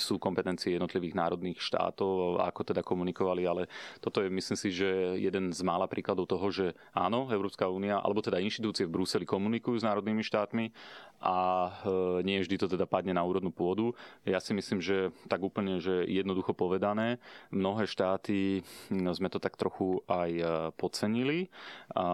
sú 0.00 0.18
kompetencie 0.18 0.74
jednotlivých 0.74 1.14
národných 1.14 1.58
štátov, 1.60 2.42
ako 2.42 2.60
teda 2.64 2.82
komunikovali, 2.82 3.46
ale 3.46 3.70
toto 4.02 4.24
je 4.24 4.28
myslím 4.32 4.58
si, 4.58 4.68
že 4.72 4.87
je 4.88 5.28
jeden 5.28 5.52
z 5.52 5.60
mála 5.60 5.84
príkladov 5.84 6.32
toho, 6.32 6.48
že 6.48 6.66
áno, 6.96 7.28
Európska 7.28 7.68
únia, 7.68 8.00
alebo 8.00 8.24
teda 8.24 8.40
inštitúcie 8.40 8.88
v 8.88 8.94
Bruseli 8.96 9.28
komunikujú 9.28 9.76
s 9.76 9.86
národnými 9.86 10.24
štátmi 10.24 10.72
a 11.18 11.68
e, 11.68 12.22
nie 12.22 12.38
vždy 12.42 12.56
to 12.58 12.66
teda 12.70 12.86
padne 12.86 13.14
na 13.14 13.26
úrodnú 13.26 13.50
pôdu. 13.50 13.94
Ja 14.22 14.38
si 14.38 14.54
myslím, 14.54 14.78
že 14.78 15.10
tak 15.26 15.42
úplne, 15.42 15.82
že 15.82 16.06
jednoducho 16.06 16.54
povedané, 16.54 17.18
mnohé 17.50 17.90
štáty 17.90 18.62
no, 18.90 19.10
sme 19.10 19.28
to 19.28 19.42
tak 19.42 19.58
trochu 19.58 20.02
aj 20.06 20.30
e, 20.30 20.44
podcenili. 20.78 21.50
A 21.94 22.04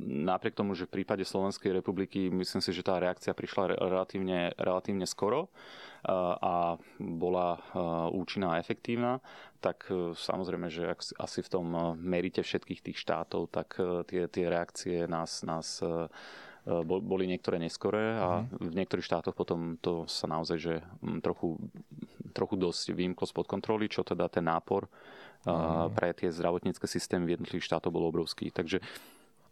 napriek 0.00 0.54
tomu, 0.54 0.78
že 0.78 0.86
v 0.86 1.02
prípade 1.02 1.26
Slovenskej 1.26 1.74
republiky 1.74 2.30
myslím 2.30 2.62
si, 2.62 2.70
že 2.70 2.86
tá 2.86 3.02
reakcia 3.02 3.34
prišla 3.34 3.76
relatívne, 3.76 4.54
relatívne 4.56 5.06
skoro 5.08 5.50
a 6.06 6.78
bola 7.02 7.58
účinná 8.14 8.54
a 8.54 8.60
efektívna, 8.62 9.18
tak 9.66 9.90
e, 9.90 10.14
samozrejme, 10.14 10.70
že 10.70 10.94
asi 11.18 11.40
v 11.42 11.50
tom 11.50 11.66
merite 11.98 12.46
všetkých 12.46 12.80
tých 12.86 12.98
štátov, 13.02 13.50
tak 13.50 13.74
e, 13.82 14.06
tie, 14.06 14.22
tie 14.30 14.46
reakcie 14.46 15.10
nás, 15.10 15.42
nás 15.42 15.82
e, 15.82 16.06
boli 16.84 17.30
niektoré 17.30 17.62
neskoré 17.62 18.18
a 18.18 18.42
mm. 18.42 18.74
v 18.74 18.74
niektorých 18.82 19.06
štátoch 19.06 19.38
potom 19.38 19.78
to 19.78 20.02
sa 20.10 20.26
naozaj 20.26 20.58
že 20.58 20.74
trochu, 21.22 21.54
trochu 22.34 22.54
dosť 22.58 22.90
vymklo 22.90 23.26
spod 23.26 23.46
kontroly, 23.46 23.86
čo 23.86 24.02
teda 24.02 24.26
ten 24.26 24.44
nápor 24.50 24.90
mm. 25.46 25.94
pre 25.94 26.10
tie 26.12 26.28
zdravotnícke 26.34 26.90
systémy 26.90 27.30
v 27.30 27.34
jednotlivých 27.38 27.70
štátoch 27.70 27.94
bol 27.94 28.10
obrovský. 28.10 28.50
Takže 28.50 28.82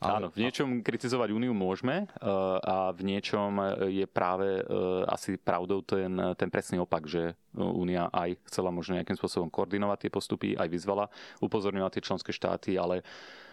ale... 0.05 0.21
Áno, 0.21 0.29
v 0.29 0.45
niečom 0.45 0.85
kritizovať 0.85 1.33
Úniu 1.33 1.57
môžeme 1.57 2.05
eh, 2.05 2.29
a 2.61 2.93
v 2.93 3.01
niečom 3.09 3.57
je 3.89 4.05
práve 4.05 4.61
eh, 4.61 4.65
asi 5.09 5.41
pravdou 5.41 5.81
ten, 5.81 6.13
ten 6.37 6.51
presný 6.53 6.83
opak, 6.83 7.09
že 7.09 7.33
Únia 7.55 8.11
aj 8.13 8.37
chcela 8.51 8.75
možno 8.75 8.99
nejakým 8.99 9.17
spôsobom 9.17 9.49
koordinovať 9.49 10.07
tie 10.07 10.11
postupy, 10.11 10.49
aj 10.59 10.69
vyzvala, 10.69 11.07
upozorňovať 11.41 11.91
tie 11.99 12.05
členské 12.05 12.31
štáty, 12.35 12.77
ale 12.77 13.01
Eh, 13.01 13.44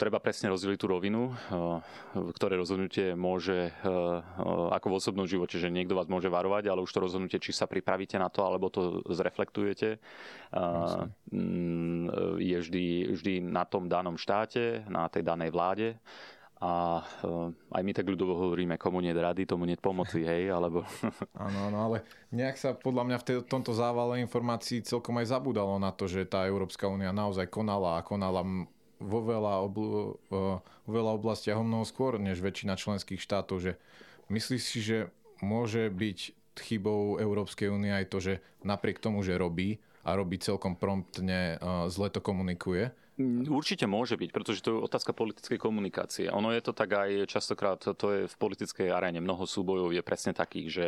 treba 0.00 0.16
presne 0.16 0.48
rozdeliť 0.48 0.78
tú 0.80 0.86
rovinu, 0.88 1.28
eh, 1.28 1.80
ktoré 2.14 2.56
rozhodnutie 2.56 3.12
môže 3.12 3.68
eh, 3.68 4.72
ako 4.72 4.86
v 4.88 4.96
osobnom 4.96 5.26
živote, 5.28 5.60
že 5.60 5.68
niekto 5.68 5.92
vás 5.92 6.08
môže 6.08 6.32
varovať, 6.32 6.72
ale 6.72 6.80
už 6.80 6.92
to 6.92 7.04
rozhodnutie, 7.04 7.36
či 7.36 7.52
sa 7.52 7.68
pripravíte 7.68 8.16
na 8.16 8.32
to, 8.32 8.44
alebo 8.44 8.72
to 8.72 9.04
zreflektujete, 9.12 10.00
mm, 11.32 12.38
je 12.40 12.56
vždy, 12.60 12.86
vždy 13.12 13.34
na 13.44 13.64
tom 13.68 13.88
danom 13.88 14.16
štáte, 14.16 14.84
na 14.88 15.08
tej 15.12 15.24
danej 15.24 15.50
vláde. 15.52 15.88
A 16.62 17.02
aj 17.74 17.82
my 17.82 17.90
tak 17.90 18.06
ľudovo 18.06 18.38
hovoríme, 18.38 18.78
komu 18.78 19.02
nie 19.02 19.10
rady, 19.10 19.50
tomu 19.50 19.66
nie 19.66 19.74
pomoci, 19.74 20.22
hej, 20.30 20.54
alebo... 20.54 20.86
Áno, 21.34 21.58
áno, 21.66 21.78
ale 21.90 22.06
nejak 22.30 22.54
sa 22.54 22.70
podľa 22.70 23.02
mňa 23.02 23.18
v 23.18 23.50
tomto 23.50 23.74
závale 23.74 24.22
informácií 24.22 24.78
celkom 24.86 25.18
aj 25.18 25.34
zabudalo 25.34 25.82
na 25.82 25.90
to, 25.90 26.06
že 26.06 26.22
tá 26.22 26.46
Európska 26.46 26.86
únia 26.86 27.10
naozaj 27.10 27.50
konala 27.50 27.98
a 27.98 28.06
konala 28.06 28.46
vo 29.02 29.20
veľa, 29.26 29.66
obl- 29.66 30.16
vo 30.30 30.62
veľa 30.86 31.12
oblastiach 31.18 31.58
o 31.58 31.66
mnoho 31.66 31.82
skôr 31.82 32.16
než 32.22 32.38
väčšina 32.38 32.78
členských 32.78 33.18
štátov, 33.18 33.58
že 33.60 33.72
myslíš 34.30 34.62
si, 34.62 34.78
že 34.78 34.98
môže 35.42 35.90
byť 35.90 36.18
chybou 36.62 37.18
Európskej 37.18 37.68
únie 37.72 37.90
aj 37.90 38.06
to, 38.08 38.18
že 38.22 38.34
napriek 38.62 39.02
tomu, 39.02 39.26
že 39.26 39.34
robí 39.34 39.82
a 40.06 40.14
robí 40.14 40.38
celkom 40.38 40.78
promptne, 40.78 41.58
zle 41.90 42.08
to 42.10 42.22
komunikuje, 42.22 42.90
určite 43.52 43.84
môže 43.84 44.16
byť, 44.16 44.30
pretože 44.32 44.64
to 44.64 44.72
je 44.72 44.84
otázka 44.88 45.12
politickej 45.12 45.60
komunikácie. 45.60 46.32
Ono 46.32 46.48
je 46.48 46.62
to 46.64 46.72
tak 46.72 46.96
aj 46.96 47.28
častokrát, 47.28 47.76
to 47.76 48.06
je 48.08 48.20
v 48.24 48.34
politickej 48.40 48.88
aréne, 48.88 49.20
mnoho 49.20 49.44
súbojov 49.44 49.92
je 49.92 50.00
presne 50.00 50.32
takých, 50.32 50.68
že 50.72 50.86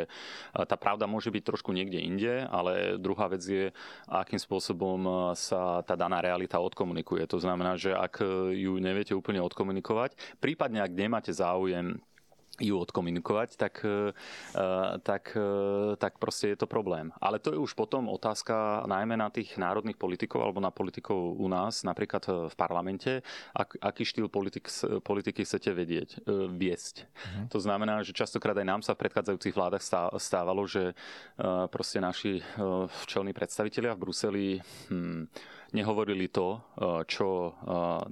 tá 0.54 0.76
pravda 0.80 1.04
môže 1.04 1.28
byť 1.28 1.42
trošku 1.44 1.70
niekde 1.76 2.00
inde, 2.00 2.48
ale 2.48 2.96
druhá 2.96 3.28
vec 3.28 3.44
je, 3.44 3.68
akým 4.08 4.40
spôsobom 4.40 5.32
sa 5.36 5.84
tá 5.84 5.94
daná 5.94 6.24
realita 6.24 6.56
odkomunikuje. 6.60 7.28
To 7.28 7.36
znamená, 7.36 7.76
že 7.76 7.92
ak 7.92 8.24
ju 8.56 8.80
neviete 8.80 9.12
úplne 9.12 9.44
odkomunikovať, 9.44 10.16
prípadne 10.40 10.80
ak 10.80 10.96
nemáte 10.96 11.32
záujem 11.34 12.00
ju 12.60 12.78
odkomunikovať, 12.78 13.58
tak, 13.58 13.82
e, 13.82 14.14
tak, 15.02 15.34
e, 15.34 15.96
tak 15.98 16.22
proste 16.22 16.54
je 16.54 16.58
to 16.58 16.70
problém. 16.70 17.10
Ale 17.18 17.42
to 17.42 17.50
je 17.50 17.58
už 17.58 17.74
potom 17.74 18.06
otázka 18.06 18.86
najmä 18.86 19.18
na 19.18 19.30
tých 19.30 19.58
národných 19.58 19.98
politikov 19.98 20.46
alebo 20.46 20.62
na 20.62 20.70
politikov 20.70 21.34
u 21.34 21.48
nás, 21.50 21.82
napríklad 21.82 22.22
e, 22.30 22.30
v 22.46 22.54
parlamente, 22.54 23.26
ak, 23.54 23.78
aký 23.82 24.06
štýl 24.06 24.30
politik, 24.30 24.70
politiky 25.02 25.42
chcete 25.42 25.70
vedieť, 25.74 26.08
viesť. 26.54 26.94
Uh-huh. 27.04 27.46
To 27.50 27.58
znamená, 27.58 28.02
že 28.06 28.14
častokrát 28.14 28.54
aj 28.54 28.66
nám 28.66 28.82
sa 28.82 28.94
v 28.94 29.02
predchádzajúcich 29.06 29.54
vládach 29.54 29.84
stávalo, 30.18 30.64
že 30.66 30.94
proste 31.70 31.98
naši 31.98 32.40
včelní 33.04 33.32
predstavitelia 33.34 33.94
v 33.94 34.02
Bruseli 34.02 34.46
hm, 34.90 35.26
nehovorili 35.74 36.30
to, 36.30 36.56
eh, 36.56 37.02
čo 37.10 37.50
eh, 37.50 37.52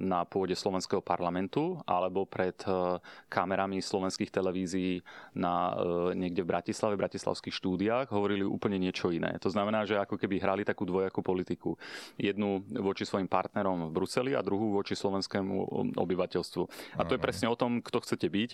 na 0.03 0.27
pôde 0.27 0.51
slovenského 0.53 0.99
parlamentu 0.99 1.79
alebo 1.87 2.27
pred 2.27 2.59
eh, 2.67 2.99
kamerami 3.31 3.79
slovenských 3.79 4.29
televízií 4.29 4.99
na, 5.33 5.75
niekde 6.13 6.43
v 6.43 6.51
Bratislave, 6.51 6.99
v 6.99 7.03
bratislavských 7.07 7.55
štúdiách 7.55 8.11
hovorili 8.11 8.43
úplne 8.43 8.75
niečo 8.77 9.09
iné. 9.09 9.39
To 9.39 9.49
znamená, 9.49 9.87
že 9.87 9.95
ako 9.95 10.19
keby 10.19 10.43
hrali 10.43 10.67
takú 10.67 10.83
dvojakú 10.83 11.23
politiku. 11.23 11.79
Jednu 12.19 12.61
voči 12.83 13.07
svojim 13.07 13.29
partnerom 13.29 13.89
v 13.89 13.93
Bruseli 13.95 14.31
a 14.35 14.43
druhú 14.43 14.75
voči 14.75 14.93
slovenskému 14.97 15.55
obyvateľstvu. 15.95 16.63
A 16.99 17.01
to 17.07 17.15
je 17.15 17.23
presne 17.23 17.47
o 17.47 17.57
tom, 17.57 17.79
kto 17.79 18.03
chcete 18.03 18.27
byť, 18.27 18.51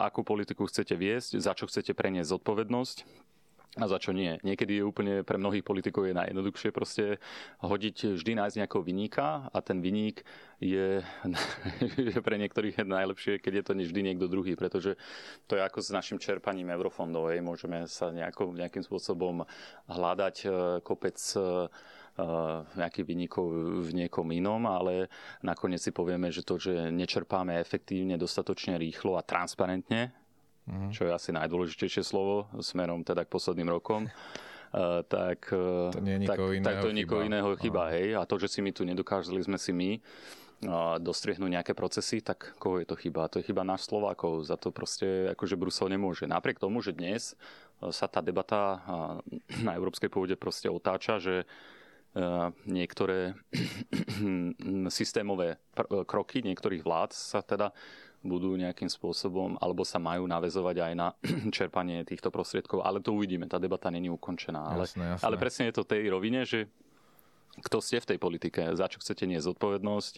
akú 0.00 0.22
politiku 0.22 0.68
chcete 0.70 0.94
viesť, 0.94 1.40
za 1.40 1.52
čo 1.56 1.66
chcete 1.66 1.96
preniesť 1.96 2.38
zodpovednosť 2.38 2.96
a 3.78 3.86
za 3.86 4.02
čo 4.02 4.10
nie. 4.10 4.34
Niekedy 4.42 4.82
je 4.82 4.88
úplne 4.88 5.14
pre 5.22 5.38
mnohých 5.38 5.62
politikov 5.62 6.10
je 6.10 6.18
najjednoduchšie 6.18 6.74
proste 6.74 7.22
hodiť 7.62 8.18
vždy 8.18 8.32
nájsť 8.34 8.58
nejakého 8.58 8.82
vyníka 8.82 9.46
a 9.46 9.58
ten 9.62 9.78
vyník 9.78 10.26
je, 10.58 10.98
je 12.10 12.18
pre 12.18 12.34
niektorých 12.34 12.82
najlepšie, 12.82 13.38
keď 13.38 13.52
je 13.54 13.64
to 13.70 13.72
vždy 13.78 14.00
niekto 14.02 14.26
druhý, 14.26 14.58
pretože 14.58 14.98
to 15.46 15.54
je 15.54 15.62
ako 15.62 15.78
s 15.86 15.94
našim 15.94 16.18
čerpaním 16.18 16.74
eurofondov. 16.74 17.30
Hej. 17.30 17.46
Môžeme 17.46 17.86
sa 17.86 18.10
nejako, 18.10 18.58
nejakým 18.58 18.82
spôsobom 18.82 19.46
hľadať 19.86 20.36
e, 20.42 20.48
kopec 20.82 21.14
e, 21.14 21.38
e, 21.38 21.44
nejakých 22.74 23.06
vynikov 23.06 23.54
v 23.86 23.90
niekom 23.94 24.34
inom, 24.34 24.66
ale 24.66 25.06
nakoniec 25.46 25.78
si 25.78 25.94
povieme, 25.94 26.34
že 26.34 26.42
to, 26.42 26.58
že 26.58 26.90
nečerpáme 26.90 27.54
efektívne, 27.62 28.18
dostatočne 28.18 28.82
rýchlo 28.82 29.14
a 29.14 29.22
transparentne, 29.22 30.10
mm-hmm. 30.70 30.90
čo 30.94 31.10
je 31.10 31.12
asi 31.12 31.34
najdôležitejšie 31.34 32.06
slovo 32.06 32.46
smerom 32.62 33.02
teda 33.02 33.26
k 33.26 33.32
posledným 33.34 33.68
rokom, 33.68 34.06
Uh, 34.70 35.02
tak, 35.10 35.50
to 35.50 35.98
nie 35.98 36.22
je 36.22 36.30
tak, 36.30 36.38
iného 36.38 36.62
tak 36.62 36.74
to 36.78 36.94
je 36.94 36.98
nikoho 37.02 37.26
iného 37.26 37.50
chyba. 37.58 37.90
No. 37.90 37.94
Hej? 37.94 38.06
A 38.14 38.22
to, 38.22 38.38
že 38.38 38.46
si 38.46 38.62
my 38.62 38.70
tu 38.70 38.86
nedokázali 38.86 39.42
sme 39.42 39.58
si 39.58 39.74
my 39.74 39.98
uh, 39.98 40.94
dostriehnúť 41.02 41.50
nejaké 41.50 41.72
procesy, 41.74 42.22
tak 42.22 42.54
koho 42.54 42.78
je 42.78 42.86
to 42.86 42.94
chyba? 42.94 43.26
To 43.34 43.42
je 43.42 43.50
chyba 43.50 43.66
náš 43.66 43.90
Slovákov. 43.90 44.46
Za 44.46 44.54
to 44.54 44.70
proste 44.70 45.34
akože 45.34 45.58
Brusel 45.58 45.90
nemôže. 45.90 46.30
Napriek 46.30 46.62
tomu, 46.62 46.86
že 46.86 46.94
dnes 46.94 47.34
sa 47.82 48.06
tá 48.06 48.22
debata 48.22 48.78
na 49.66 49.74
európskej 49.74 50.06
pôde 50.06 50.38
proste 50.38 50.70
otáča, 50.70 51.18
že 51.18 51.50
niektoré 52.66 53.38
systémové 54.90 55.62
kroky 56.10 56.42
niektorých 56.42 56.82
vlád 56.82 57.14
sa 57.14 57.38
teda 57.38 57.70
budú 58.20 58.52
nejakým 58.52 58.88
spôsobom, 58.92 59.56
alebo 59.56 59.80
sa 59.80 59.96
majú 59.96 60.28
navezovať 60.28 60.76
aj 60.76 60.92
na 60.92 61.08
čerpanie 61.56 62.04
týchto 62.04 62.28
prostriedkov, 62.28 62.84
ale 62.84 63.00
to 63.00 63.16
uvidíme, 63.16 63.48
tá 63.48 63.56
debata 63.56 63.88
není 63.88 64.12
ukončená. 64.12 64.76
Ale, 64.76 64.84
jasné, 64.84 65.04
jasné. 65.16 65.24
ale 65.24 65.36
presne 65.40 65.64
je 65.72 65.74
to 65.80 65.88
tej 65.88 66.04
rovine, 66.12 66.44
že 66.44 66.68
kto 67.60 67.82
ste 67.82 67.98
v 67.98 68.08
tej 68.14 68.18
politike, 68.22 68.62
za 68.78 68.86
čo 68.86 69.02
chcete 69.02 69.26
niesť 69.26 69.52
zodpovednosť, 69.52 70.14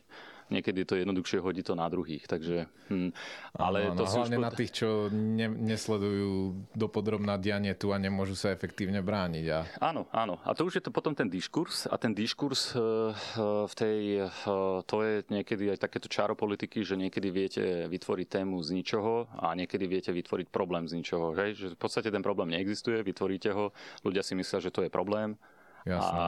niekedy 0.52 0.84
to 0.84 0.94
je 0.94 1.08
jednoduchšie 1.08 1.40
hodiť 1.40 1.64
to 1.72 1.74
na 1.74 1.88
druhých. 1.88 2.28
Takže, 2.28 2.68
hm, 2.92 3.10
ale 3.56 3.88
ano, 3.88 3.96
to 3.96 4.04
no, 4.04 4.12
hlavne 4.12 4.38
už... 4.38 4.44
na 4.44 4.50
tých, 4.52 4.70
čo 4.76 5.08
ne, 5.08 5.48
nesledujú 5.48 6.54
dopodrobná 6.76 7.40
dianie 7.40 7.72
tu 7.72 7.90
a 7.90 7.98
nemôžu 7.98 8.36
sa 8.36 8.52
efektívne 8.52 9.00
brániť. 9.00 9.46
A... 9.48 9.58
Áno, 9.80 10.04
áno. 10.12 10.36
A 10.44 10.52
to 10.52 10.68
už 10.68 10.78
je 10.78 10.84
to 10.84 10.92
potom 10.92 11.16
ten 11.16 11.32
diskurs 11.32 11.88
a 11.88 11.96
ten 11.96 12.12
diskurs 12.12 12.76
uh, 12.76 13.16
v 13.64 13.74
tej, 13.74 13.98
uh, 14.28 14.84
to 14.84 15.00
je 15.00 15.24
niekedy 15.32 15.72
aj 15.72 15.88
takéto 15.88 16.12
čaro 16.12 16.36
politiky, 16.36 16.84
že 16.84 17.00
niekedy 17.00 17.28
viete 17.32 17.64
vytvoriť 17.88 18.26
tému 18.28 18.60
z 18.60 18.76
ničoho 18.76 19.32
a 19.40 19.56
niekedy 19.56 19.88
viete 19.88 20.10
vytvoriť 20.12 20.52
problém 20.52 20.84
z 20.84 21.00
ničoho. 21.00 21.32
Hej? 21.34 21.56
Že 21.56 21.66
v 21.74 21.80
podstate 21.80 22.08
ten 22.12 22.20
problém 22.20 22.52
neexistuje, 22.52 23.00
vytvoríte 23.00 23.50
ho, 23.56 23.72
ľudia 24.04 24.20
si 24.20 24.36
myslia, 24.36 24.60
že 24.60 24.74
to 24.74 24.84
je 24.84 24.90
problém 24.92 25.40
Jasne. 25.82 26.18
A, 26.18 26.26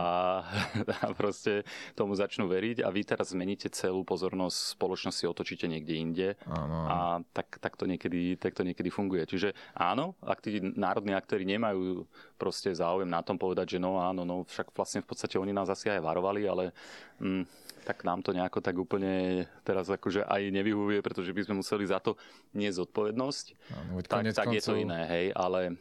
a 1.04 1.06
proste 1.14 1.62
tomu 1.94 2.18
začnú 2.18 2.50
veriť 2.50 2.82
a 2.82 2.88
vy 2.90 3.06
teraz 3.06 3.30
zmeníte 3.30 3.70
celú 3.70 4.02
pozornosť 4.02 4.74
spoločnosti, 4.74 5.24
otočíte 5.30 5.70
niekde 5.70 5.94
inde 5.94 6.28
áno. 6.50 6.78
a 6.86 6.98
tak, 7.30 7.62
tak, 7.62 7.78
to 7.78 7.86
niekedy, 7.86 8.34
tak 8.34 8.54
to 8.58 8.66
niekedy 8.66 8.90
funguje. 8.90 9.22
Čiže 9.26 9.54
áno, 9.78 10.18
ak 10.22 10.42
tí 10.42 10.58
národní 10.58 11.14
aktéry 11.14 11.46
nemajú 11.46 12.06
proste 12.34 12.74
záujem 12.74 13.06
na 13.06 13.22
tom 13.22 13.38
povedať, 13.38 13.76
že 13.76 13.82
no 13.82 14.02
áno, 14.02 14.26
no 14.26 14.42
však 14.42 14.74
vlastne 14.74 15.00
v 15.02 15.08
podstate 15.08 15.38
oni 15.38 15.54
nás 15.54 15.70
asi 15.70 15.86
aj 15.90 16.02
varovali, 16.02 16.42
ale 16.50 16.74
mm, 17.22 17.46
tak 17.84 18.02
nám 18.02 18.24
to 18.24 18.32
nejako 18.32 18.64
tak 18.64 18.74
úplne 18.74 19.44
teraz 19.62 19.86
akože 19.86 20.24
aj 20.24 20.42
nevyhovuje, 20.50 21.04
pretože 21.04 21.30
by 21.36 21.44
sme 21.44 21.60
museli 21.60 21.84
za 21.84 22.00
to 22.00 22.16
nie 22.56 22.72
zodpovednosť. 22.72 23.46
Áno, 23.76 24.00
tak, 24.02 24.24
tak 24.32 24.48
koncov... 24.50 24.56
je 24.56 24.62
to 24.64 24.74
iné, 24.80 25.00
hej, 25.06 25.26
ale 25.36 25.76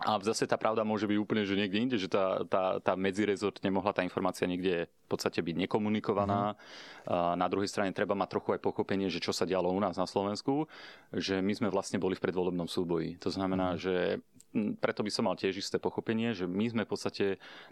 a 0.00 0.16
zase 0.24 0.48
tá 0.48 0.56
pravda 0.56 0.80
môže 0.80 1.04
byť 1.04 1.18
úplne, 1.20 1.44
že 1.44 1.56
niekde 1.56 1.78
inde, 1.78 1.96
že 2.00 2.08
tá, 2.08 2.40
tá, 2.48 2.80
tá 2.80 2.96
medzirezort 2.96 3.60
nemohla 3.60 3.92
tá 3.92 4.00
informácia 4.00 4.48
niekde 4.48 4.88
v 4.88 5.08
podstate 5.12 5.44
byť 5.44 5.56
nekomunikovaná. 5.68 6.56
Mm. 6.56 7.12
A 7.12 7.16
na 7.36 7.46
druhej 7.52 7.68
strane 7.68 7.92
treba 7.92 8.16
mať 8.16 8.40
trochu 8.40 8.56
aj 8.56 8.64
pochopenie, 8.64 9.12
že 9.12 9.20
čo 9.20 9.36
sa 9.36 9.44
dialo 9.44 9.68
u 9.68 9.80
nás 9.80 10.00
na 10.00 10.08
Slovensku, 10.08 10.64
že 11.12 11.44
my 11.44 11.52
sme 11.52 11.68
vlastne 11.68 12.00
boli 12.00 12.16
v 12.16 12.24
predvolebnom 12.24 12.64
súboji. 12.64 13.20
To 13.20 13.28
znamená, 13.28 13.76
mm. 13.76 13.78
že 13.78 13.94
preto 14.52 15.06
by 15.06 15.10
som 15.14 15.30
mal 15.30 15.38
tiež 15.38 15.62
isté 15.62 15.78
pochopenie, 15.78 16.34
že 16.34 16.46
my 16.50 16.66
sme 16.66 16.82
v 16.82 16.90
podstate, 16.90 17.24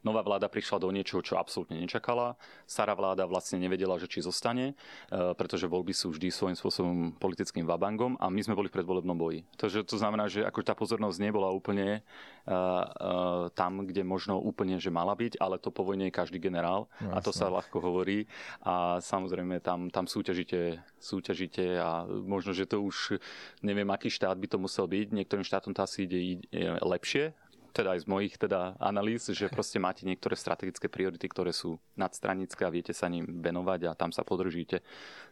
nová 0.07 0.23
vláda 0.23 0.47
prišla 0.47 0.79
do 0.79 0.95
niečoho, 0.95 1.23
čo 1.27 1.35
absolútne 1.35 1.75
nečakala. 1.75 2.39
Stará 2.71 2.95
vláda 2.95 3.27
vlastne 3.27 3.59
nevedela, 3.59 3.99
že 3.99 4.07
či 4.07 4.23
zostane, 4.23 4.73
e, 4.73 5.35
pretože 5.35 5.67
voľby 5.67 5.91
sú 5.91 6.15
vždy 6.15 6.31
svojím 6.31 6.57
spôsobom 6.59 6.97
politickým 7.19 7.67
vabangom 7.67 8.15
a 8.23 8.31
my 8.31 8.41
sme 8.47 8.55
boli 8.55 8.71
v 8.71 8.79
predvolebnom 8.79 9.19
boji. 9.19 9.43
Takže 9.59 9.83
to 9.83 9.99
znamená, 9.99 10.31
že 10.31 10.47
ako 10.47 10.63
tá 10.63 10.75
pozornosť 10.79 11.19
nebola 11.19 11.51
úplne 11.51 12.01
uh, 12.47 12.53
uh, 12.53 13.45
tam, 13.53 13.83
kde 13.83 14.07
možno 14.07 14.39
úplne, 14.39 14.79
že 14.79 14.93
mala 14.93 15.17
byť, 15.17 15.41
ale 15.43 15.59
to 15.59 15.75
po 15.75 15.83
vojne 15.83 16.09
je 16.09 16.15
každý 16.15 16.39
generál 16.39 16.87
no, 17.01 17.17
a 17.17 17.19
to 17.19 17.35
sa 17.35 17.51
ľahko 17.51 17.81
hovorí 17.83 18.29
a 18.63 19.03
samozrejme 19.03 19.59
tam, 19.65 19.91
tam 19.91 20.07
súťažíte, 20.07 20.79
súťažíte 21.01 21.81
a 21.81 22.07
možno, 22.07 22.55
že 22.55 22.69
to 22.69 22.83
už 22.83 23.19
neviem, 23.63 23.89
aký 23.91 24.11
štát 24.13 24.37
by 24.37 24.47
to 24.47 24.59
musel 24.61 24.87
byť. 24.87 25.11
Niektorým 25.11 25.47
štátom 25.47 25.73
to 25.75 25.83
asi 25.83 26.05
ide 26.05 26.47
lepšie, 26.77 27.33
teda 27.79 27.95
aj 27.95 28.03
z 28.05 28.07
mojich 28.11 28.35
teda 28.35 28.75
analýz, 28.83 29.31
že 29.31 29.47
proste 29.47 29.79
máte 29.79 30.03
niektoré 30.03 30.35
strategické 30.35 30.91
priority, 30.91 31.31
ktoré 31.31 31.55
sú 31.55 31.79
nadstranické 31.95 32.67
a 32.67 32.75
viete 32.75 32.91
sa 32.91 33.07
ním 33.07 33.39
venovať 33.39 33.87
a 33.87 33.95
tam 33.95 34.11
sa 34.11 34.27
podržíte. 34.27 34.83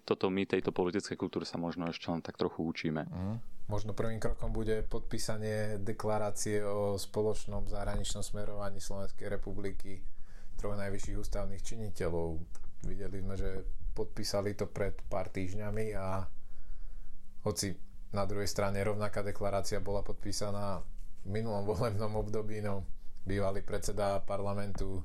Toto 0.07 0.31
my 0.31 0.47
tejto 0.47 0.71
politickej 0.71 1.19
kultúry 1.19 1.43
sa 1.43 1.59
možno 1.59 1.91
ešte 1.91 2.07
len 2.07 2.23
tak 2.23 2.39
trochu 2.39 2.63
učíme. 2.63 3.03
Mm. 3.11 3.37
Možno 3.67 3.99
prvým 3.99 4.23
krokom 4.23 4.55
bude 4.55 4.87
podpísanie 4.87 5.83
deklarácie 5.83 6.63
o 6.63 6.95
spoločnom 6.95 7.67
zahraničnom 7.67 8.23
smerovaní 8.23 8.79
Slovenskej 8.79 9.27
republiky 9.27 10.07
troch 10.55 10.79
najvyšších 10.79 11.19
ústavných 11.19 11.67
činiteľov. 11.67 12.39
Videli 12.87 13.27
sme, 13.27 13.35
že 13.35 13.67
podpísali 13.99 14.55
to 14.55 14.71
pred 14.71 14.95
pár 15.11 15.35
týždňami 15.35 15.99
a 15.99 16.31
hoci 17.43 17.75
na 18.15 18.23
druhej 18.23 18.47
strane 18.47 18.79
rovnaká 18.87 19.27
deklarácia 19.27 19.83
bola 19.83 20.07
podpísaná 20.07 20.79
minulom 21.27 21.67
volebnom 21.67 22.15
období, 22.17 22.63
no 22.63 22.87
bývalý 23.27 23.61
predseda 23.61 24.23
parlamentu 24.23 25.03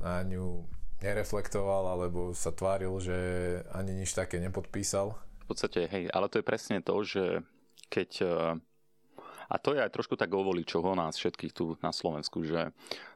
na 0.00 0.24
ňu 0.24 0.64
nereflektoval 1.04 1.96
alebo 1.96 2.32
sa 2.32 2.52
tváril, 2.52 2.96
že 3.00 3.16
ani 3.72 3.92
nič 3.92 4.16
také 4.16 4.40
nepodpísal. 4.40 5.16
V 5.44 5.46
podstate, 5.48 5.88
hej, 5.88 6.08
ale 6.12 6.28
to 6.32 6.40
je 6.40 6.48
presne 6.48 6.80
to, 6.80 6.96
že 7.04 7.24
keď 7.92 8.10
e, 8.22 8.34
a 9.50 9.56
to 9.58 9.74
je 9.74 9.82
aj 9.82 9.92
trošku 9.92 10.14
tak 10.14 10.30
o 10.32 10.46
voličoch 10.46 10.84
nás 10.94 11.18
všetkých 11.18 11.52
tu 11.52 11.76
na 11.84 11.90
Slovensku, 11.90 12.46
že 12.46 12.70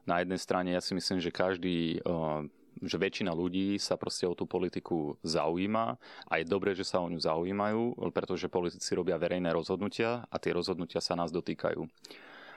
na 0.05 0.21
jednej 0.21 0.41
strane 0.41 0.75
ja 0.75 0.83
si 0.83 0.93
myslím, 0.97 1.23
že 1.23 1.31
každý 1.33 2.01
e, 2.01 2.11
že 2.83 2.97
väčšina 2.99 3.31
ľudí 3.31 3.79
sa 3.79 3.95
proste 3.95 4.27
o 4.27 4.35
tú 4.35 4.49
politiku 4.49 5.15
zaujíma 5.23 5.99
a 6.27 6.33
je 6.41 6.45
dobré, 6.49 6.75
že 6.75 6.83
sa 6.83 6.99
o 6.99 7.11
ňu 7.11 7.21
zaujímajú, 7.21 8.11
pretože 8.11 8.51
politici 8.51 8.95
robia 8.97 9.21
verejné 9.21 9.53
rozhodnutia 9.55 10.27
a 10.27 10.37
tie 10.41 10.51
rozhodnutia 10.57 10.99
sa 10.99 11.15
nás 11.15 11.31
dotýkajú. 11.31 11.87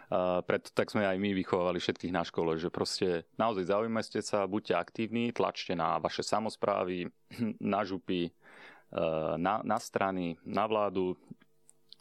Uh, 0.07 0.39
preto 0.47 0.71
tak 0.71 0.87
sme 0.87 1.03
aj 1.03 1.19
my 1.19 1.35
vychovávali 1.35 1.83
všetkých 1.83 2.15
na 2.15 2.23
škole, 2.23 2.55
že 2.55 2.71
proste 2.71 3.27
naozaj 3.35 3.67
zaujímajte 3.67 4.23
sa, 4.23 4.47
buďte 4.47 4.79
aktívni, 4.79 5.35
tlačte 5.35 5.75
na 5.75 5.99
vaše 5.99 6.23
samozprávy, 6.23 7.11
na 7.59 7.83
župy, 7.83 8.31
uh, 8.31 9.35
na, 9.35 9.59
na 9.67 9.75
strany, 9.83 10.39
na 10.47 10.63
vládu, 10.63 11.19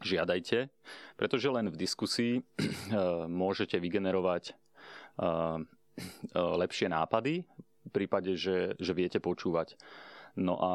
žiadajte, 0.07 0.71
pretože 1.19 1.51
len 1.51 1.67
v 1.67 1.77
diskusii 1.83 2.35
uh, 2.39 3.27
môžete 3.43 3.83
vygenerovať 3.83 4.55
lepšie 6.37 6.93
nápady, 6.93 7.49
prípade, 7.97 8.37
že, 8.37 8.77
že 8.77 8.93
viete 8.93 9.17
počúvať. 9.17 9.81
No 10.37 10.61
a 10.61 10.73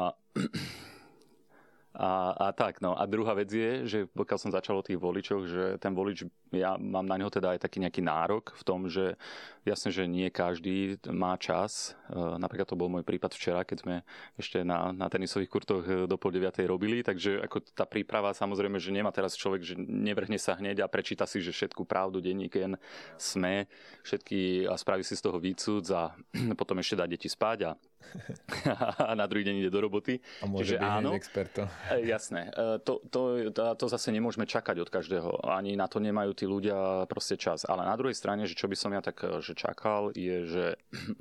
a, 1.92 2.32
a 2.32 2.46
tak, 2.56 2.80
no. 2.80 2.96
A 2.96 3.04
druhá 3.04 3.36
vec 3.36 3.52
je, 3.52 3.84
že 3.84 3.98
pokiaľ 4.08 4.38
som 4.40 4.48
začal 4.48 4.80
o 4.80 4.86
tých 4.86 4.96
voličoch, 4.96 5.44
že 5.44 5.64
ten 5.76 5.92
volič, 5.92 6.24
ja 6.48 6.80
mám 6.80 7.04
na 7.04 7.20
neho 7.20 7.28
teda 7.28 7.52
aj 7.52 7.68
taký 7.68 7.84
nejaký 7.84 8.00
nárok 8.00 8.56
v 8.56 8.62
tom, 8.64 8.88
že 8.88 9.20
jasne, 9.68 9.92
že 9.92 10.08
nie 10.08 10.32
každý 10.32 10.96
má 11.12 11.36
čas. 11.36 11.92
E, 12.08 12.16
napríklad 12.16 12.64
to 12.64 12.80
bol 12.80 12.88
môj 12.88 13.04
prípad 13.04 13.36
včera, 13.36 13.68
keď 13.68 13.78
sme 13.84 13.94
ešte 14.40 14.64
na, 14.64 14.88
na 14.96 15.12
tenisových 15.12 15.52
kurtoch 15.52 15.84
e, 15.84 16.08
do 16.08 16.16
pol 16.16 16.32
deviatej 16.32 16.64
robili, 16.64 17.04
takže 17.04 17.44
ako 17.44 17.60
tá 17.76 17.84
príprava 17.84 18.32
samozrejme, 18.32 18.80
že 18.80 18.88
nemá 18.88 19.12
teraz 19.12 19.36
človek, 19.36 19.60
že 19.60 19.74
nevrhne 19.76 20.40
sa 20.40 20.56
hneď 20.56 20.80
a 20.80 20.88
prečíta 20.88 21.28
si, 21.28 21.44
že 21.44 21.52
všetku 21.52 21.84
pravdu, 21.84 22.24
denník 22.24 22.56
jen 22.56 22.80
sme, 23.20 23.68
všetky 24.00 24.64
a 24.64 24.80
spraví 24.80 25.04
si 25.04 25.12
z 25.12 25.28
toho 25.28 25.36
výcud 25.36 25.84
a 25.92 26.16
potom 26.60 26.80
ešte 26.80 26.96
dá 26.96 27.04
deti 27.04 27.28
spať 27.28 27.58
a 27.68 27.70
a 29.08 29.12
na 29.14 29.26
druhý 29.26 29.44
deň 29.46 29.54
ide 29.64 29.70
do 29.72 29.80
roboty. 29.80 30.18
A 30.42 30.46
môže 30.46 30.74
Čiže 30.74 30.76
byť 30.78 30.92
áno, 30.92 31.10
experto. 31.14 31.62
E, 31.90 32.06
jasné. 32.06 32.50
E, 32.50 32.78
to, 32.82 33.00
to, 33.08 33.50
to, 33.50 33.62
to 33.78 33.86
zase 33.88 34.08
nemôžeme 34.12 34.44
čakať 34.44 34.76
od 34.82 34.90
každého. 34.90 35.48
Ani 35.48 35.74
na 35.78 35.86
to 35.86 36.02
nemajú 36.02 36.32
tí 36.36 36.44
ľudia 36.44 37.06
proste 37.06 37.38
čas. 37.38 37.64
Ale 37.64 37.86
na 37.86 37.94
druhej 37.96 38.16
strane, 38.16 38.44
že 38.44 38.58
čo 38.58 38.66
by 38.68 38.76
som 38.76 38.90
ja 38.92 39.02
tak 39.02 39.22
e, 39.24 39.40
že 39.40 39.56
čakal, 39.56 40.12
je, 40.14 40.36
že 40.46 40.64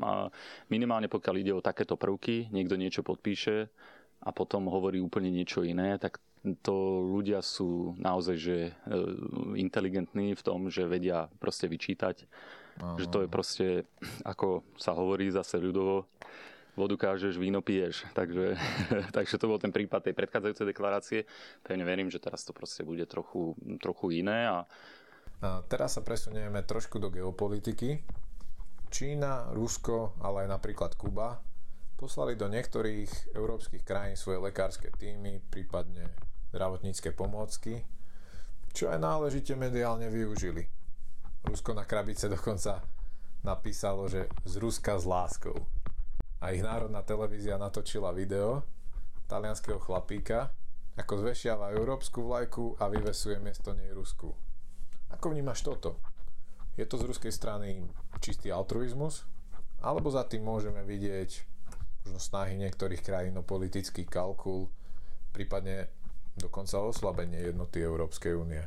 minimálne 0.74 1.08
pokiaľ 1.08 1.36
ide 1.40 1.54
o 1.56 1.66
takéto 1.66 1.96
prvky, 1.96 2.50
niekto 2.50 2.76
niečo 2.76 3.06
podpíše 3.06 3.70
a 4.22 4.30
potom 4.30 4.70
hovorí 4.70 5.02
úplne 5.02 5.34
niečo 5.34 5.66
iné, 5.66 5.98
tak 5.98 6.22
to 6.62 7.06
ľudia 7.06 7.42
sú 7.46 7.94
naozaj 8.02 8.36
že 8.38 8.58
inteligentní 9.54 10.34
v 10.34 10.42
tom, 10.42 10.74
že 10.74 10.90
vedia 10.90 11.30
proste 11.38 11.70
vyčítať. 11.70 12.26
Aha. 12.82 12.98
Že 12.98 13.06
to 13.14 13.20
je 13.22 13.30
proste, 13.30 13.68
ako 14.26 14.66
sa 14.80 14.96
hovorí 14.96 15.30
zase 15.30 15.60
ľudovo, 15.62 16.08
vodu 16.76 16.96
kážeš, 16.96 17.36
víno 17.36 17.60
piješ. 17.60 18.08
Takže, 18.16 18.56
takže 19.16 19.36
to 19.36 19.46
bol 19.52 19.60
ten 19.60 19.76
prípad 19.76 20.08
tej 20.08 20.16
predchádzajúcej 20.16 20.68
deklarácie. 20.72 21.20
Pevne 21.64 21.84
verím, 21.84 22.08
že 22.08 22.24
teraz 22.24 22.48
to 22.48 22.56
proste 22.56 22.88
bude 22.88 23.04
trochu, 23.08 23.56
trochu 23.84 24.24
iné. 24.24 24.48
A... 24.48 24.58
a 25.44 25.64
teraz 25.68 26.00
sa 26.00 26.02
presunieme 26.06 26.64
trošku 26.64 27.00
do 27.00 27.12
geopolitiky. 27.12 28.04
Čína, 28.92 29.52
Rusko, 29.56 30.20
ale 30.20 30.48
aj 30.48 30.60
napríklad 30.60 31.00
Kuba 31.00 31.40
poslali 31.96 32.34
do 32.34 32.50
niektorých 32.50 33.38
európskych 33.38 33.86
krajín 33.86 34.18
svoje 34.18 34.42
lekárske 34.42 34.90
týmy, 34.98 35.40
prípadne 35.54 36.10
zdravotnícke 36.52 37.14
pomôcky, 37.14 37.86
čo 38.74 38.90
aj 38.90 39.00
náležite 39.00 39.54
mediálne 39.56 40.10
využili. 40.10 40.68
Rusko 41.46 41.78
na 41.78 41.86
krabice 41.86 42.28
dokonca 42.28 42.84
napísalo, 43.46 44.10
že 44.10 44.28
z 44.44 44.54
Ruska 44.60 44.98
s 44.98 45.06
láskou 45.06 45.56
a 46.42 46.46
ich 46.52 46.66
národná 46.66 47.06
televízia 47.06 47.62
natočila 47.62 48.10
video 48.12 48.66
talianského 49.30 49.80
chlapíka, 49.80 50.52
ako 50.98 51.24
zvešiava 51.24 51.72
európsku 51.78 52.26
vlajku 52.26 52.76
a 52.82 52.92
vyvesuje 52.92 53.40
miesto 53.40 53.72
nej 53.72 53.94
Rusku. 53.96 54.36
Ako 55.14 55.32
vnímaš 55.32 55.64
toto? 55.64 56.02
Je 56.76 56.84
to 56.84 57.00
z 57.00 57.08
ruskej 57.08 57.32
strany 57.32 57.86
čistý 58.20 58.52
altruizmus? 58.52 59.30
alebo 59.82 60.14
za 60.14 60.24
tým 60.24 60.46
môžeme 60.46 60.86
vidieť 60.86 61.30
možno 62.06 62.20
snahy 62.22 62.58
niektorých 62.58 63.02
krajín 63.02 63.38
o 63.38 63.44
politický 63.46 64.06
kalkul, 64.06 64.70
prípadne 65.34 65.90
dokonca 66.38 66.82
oslabenie 66.82 67.52
jednoty 67.52 67.82
Európskej 67.82 68.34
únie? 68.38 68.64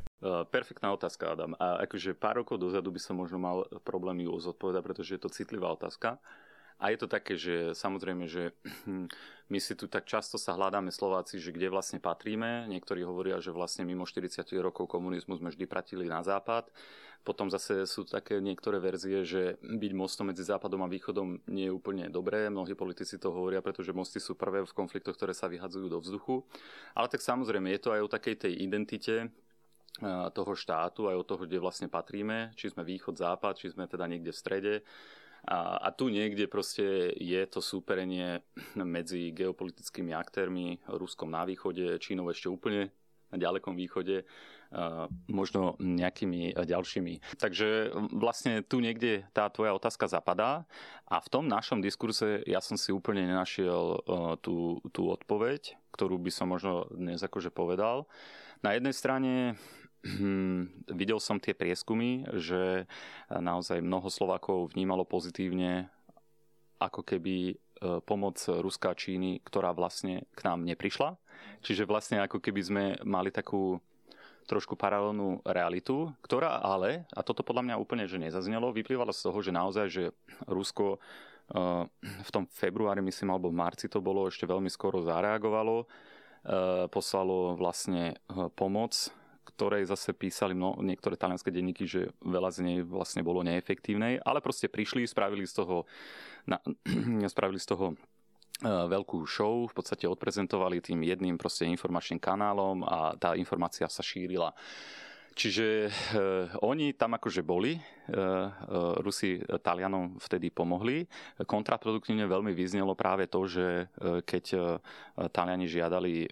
Perfektná 0.50 0.92
otázka, 0.94 1.32
Adam. 1.34 1.56
A 1.58 1.82
akože 1.86 2.14
pár 2.18 2.42
rokov 2.42 2.60
dozadu 2.60 2.90
by 2.90 3.00
som 3.00 3.18
možno 3.18 3.38
mal 3.40 3.66
problém 3.82 4.26
ju 4.26 4.34
zodpovedať, 4.36 4.82
pretože 4.84 5.10
je 5.16 5.20
to 5.22 5.32
citlivá 5.32 5.72
otázka. 5.72 6.18
A 6.82 6.90
je 6.90 6.98
to 6.98 7.06
také, 7.06 7.38
že 7.38 7.72
samozrejme, 7.72 8.26
že 8.26 8.52
my 9.52 9.58
si 9.62 9.72
tu 9.78 9.86
tak 9.86 10.04
často 10.04 10.36
sa 10.36 10.58
hľadáme 10.58 10.90
Slováci, 10.90 11.38
že 11.38 11.54
kde 11.54 11.70
vlastne 11.70 12.02
patríme. 12.02 12.66
Niektorí 12.66 13.06
hovoria, 13.06 13.38
že 13.38 13.54
vlastne 13.54 13.86
mimo 13.86 14.04
40 14.04 14.42
rokov 14.58 14.90
komunizmu 14.90 15.38
sme 15.38 15.54
vždy 15.54 15.64
pratili 15.70 16.10
na 16.10 16.20
západ. 16.26 16.68
Potom 17.24 17.48
zase 17.48 17.88
sú 17.88 18.04
také 18.04 18.36
niektoré 18.36 18.76
verzie, 18.76 19.24
že 19.24 19.56
byť 19.64 19.92
mostom 19.96 20.28
medzi 20.28 20.44
západom 20.44 20.84
a 20.84 20.92
východom 20.92 21.40
nie 21.48 21.72
je 21.72 21.72
úplne 21.72 22.12
dobré. 22.12 22.52
Mnohí 22.52 22.76
politici 22.76 23.16
to 23.16 23.32
hovoria, 23.32 23.64
pretože 23.64 23.96
mosty 23.96 24.20
sú 24.20 24.36
prvé 24.36 24.60
v 24.60 24.76
konfliktoch, 24.76 25.16
ktoré 25.16 25.32
sa 25.32 25.48
vyhadzujú 25.48 25.88
do 25.88 26.04
vzduchu. 26.04 26.44
Ale 26.92 27.08
tak 27.08 27.24
samozrejme 27.24 27.72
je 27.72 27.80
to 27.80 27.96
aj 27.96 28.00
o 28.04 28.12
takej 28.12 28.36
tej 28.44 28.52
identite, 28.60 29.32
toho 30.34 30.52
štátu, 30.58 31.06
aj 31.06 31.16
o 31.22 31.24
toho, 31.26 31.46
kde 31.46 31.62
vlastne 31.62 31.86
patríme, 31.86 32.50
či 32.58 32.66
sme 32.66 32.82
východ, 32.82 33.14
západ, 33.14 33.62
či 33.62 33.70
sme 33.70 33.86
teda 33.86 34.10
niekde 34.10 34.34
v 34.34 34.40
strede. 34.42 34.74
A, 35.44 35.76
a 35.76 35.88
tu 35.92 36.08
niekde 36.08 36.48
proste 36.48 37.12
je 37.20 37.42
to 37.44 37.60
súperenie 37.60 38.40
medzi 38.80 39.28
geopolitickými 39.36 40.16
aktérmi, 40.16 40.80
Ruskom 40.88 41.28
na 41.28 41.44
východe, 41.44 42.00
Čínou 42.00 42.32
ešte 42.32 42.48
úplne 42.48 42.88
na 43.28 43.36
ďalekom 43.36 43.74
východe, 43.74 44.22
možno 45.30 45.78
nejakými 45.78 46.54
ďalšími. 46.54 47.38
Takže 47.38 47.94
vlastne 48.14 48.62
tu 48.66 48.82
niekde 48.82 49.26
tá 49.30 49.46
tvoja 49.50 49.74
otázka 49.74 50.10
zapadá 50.10 50.66
a 51.06 51.22
v 51.22 51.30
tom 51.30 51.46
našom 51.46 51.78
diskurse 51.78 52.42
ja 52.46 52.58
som 52.58 52.74
si 52.74 52.90
úplne 52.90 53.22
nenašiel 53.22 54.02
tú, 54.42 54.82
tú 54.90 55.02
odpoveď, 55.10 55.78
ktorú 55.94 56.18
by 56.18 56.30
som 56.30 56.50
možno 56.50 56.90
dnes 56.90 57.22
akože 57.22 57.54
povedal. 57.54 58.10
Na 58.66 58.74
jednej 58.74 58.94
strane 58.96 59.54
videl 60.92 61.18
som 61.20 61.40
tie 61.40 61.56
prieskumy, 61.56 62.28
že 62.36 62.84
naozaj 63.32 63.80
mnoho 63.80 64.12
Slovákov 64.12 64.76
vnímalo 64.76 65.08
pozitívne 65.08 65.88
ako 66.76 67.00
keby 67.00 67.36
e, 67.48 67.54
pomoc 68.04 68.36
Ruska 68.44 68.92
a 68.92 68.98
Číny, 68.98 69.40
ktorá 69.40 69.72
vlastne 69.72 70.28
k 70.36 70.40
nám 70.44 70.66
neprišla. 70.68 71.16
Čiže 71.64 71.88
vlastne 71.88 72.20
ako 72.20 72.42
keby 72.42 72.60
sme 72.60 72.84
mali 73.06 73.32
takú 73.32 73.80
trošku 74.44 74.76
paralelnú 74.76 75.40
realitu, 75.48 76.12
ktorá 76.20 76.60
ale, 76.60 77.08
a 77.16 77.24
toto 77.24 77.40
podľa 77.40 77.64
mňa 77.72 77.80
úplne 77.80 78.04
že 78.04 78.20
nezaznelo, 78.20 78.76
vyplývalo 78.76 79.08
z 79.16 79.24
toho, 79.24 79.38
že 79.40 79.56
naozaj, 79.56 79.86
že 79.88 80.04
Rusko 80.44 80.96
e, 80.96 80.98
v 82.04 82.30
tom 82.34 82.44
februári, 82.52 83.00
myslím, 83.00 83.32
alebo 83.32 83.48
v 83.48 83.56
marci 83.56 83.88
to 83.88 84.04
bolo, 84.04 84.28
ešte 84.28 84.44
veľmi 84.44 84.68
skoro 84.68 85.00
zareagovalo, 85.00 85.88
poslalo 86.92 87.56
vlastne 87.56 88.20
pomoc 88.52 88.92
ktorej 89.44 89.84
zase 89.86 90.16
písali 90.16 90.56
mno, 90.56 90.80
niektoré 90.80 91.20
talianské 91.20 91.52
denníky, 91.52 91.84
že 91.84 92.10
veľa 92.24 92.50
z 92.50 92.58
nej 92.64 92.78
vlastne 92.82 93.20
bolo 93.20 93.44
neefektívnej, 93.44 94.24
ale 94.24 94.40
proste 94.40 94.72
prišli, 94.72 95.04
spravili 95.04 95.44
z 95.44 95.60
toho, 95.60 95.84
na, 96.48 96.58
spravili 97.32 97.60
z 97.60 97.68
toho 97.68 97.92
e, 97.92 97.96
veľkú 98.66 99.22
show, 99.28 99.68
v 99.68 99.74
podstate 99.76 100.08
odprezentovali 100.08 100.80
tým 100.80 101.04
jedným 101.04 101.36
proste 101.36 101.68
informačným 101.68 102.18
kanálom 102.18 102.82
a 102.88 103.12
tá 103.20 103.36
informácia 103.36 103.86
sa 103.86 104.00
šírila. 104.00 104.56
Čiže 105.34 105.66
e, 105.66 105.90
oni 106.62 106.94
tam 106.94 107.18
akože 107.18 107.42
boli, 107.42 107.74
e, 107.74 107.80
e, 107.82 108.18
Rusi 109.02 109.42
Talianom 109.42 110.22
vtedy 110.22 110.54
pomohli. 110.54 111.10
Kontraproduktívne 111.42 112.30
veľmi 112.30 112.54
vyznelo 112.54 112.94
práve 112.94 113.26
to, 113.26 113.42
že 113.50 113.66
e, 113.98 114.22
keď 114.22 114.44
e, 114.54 114.58
Taliani 115.34 115.66
žiadali 115.66 116.14
e, 116.24 116.28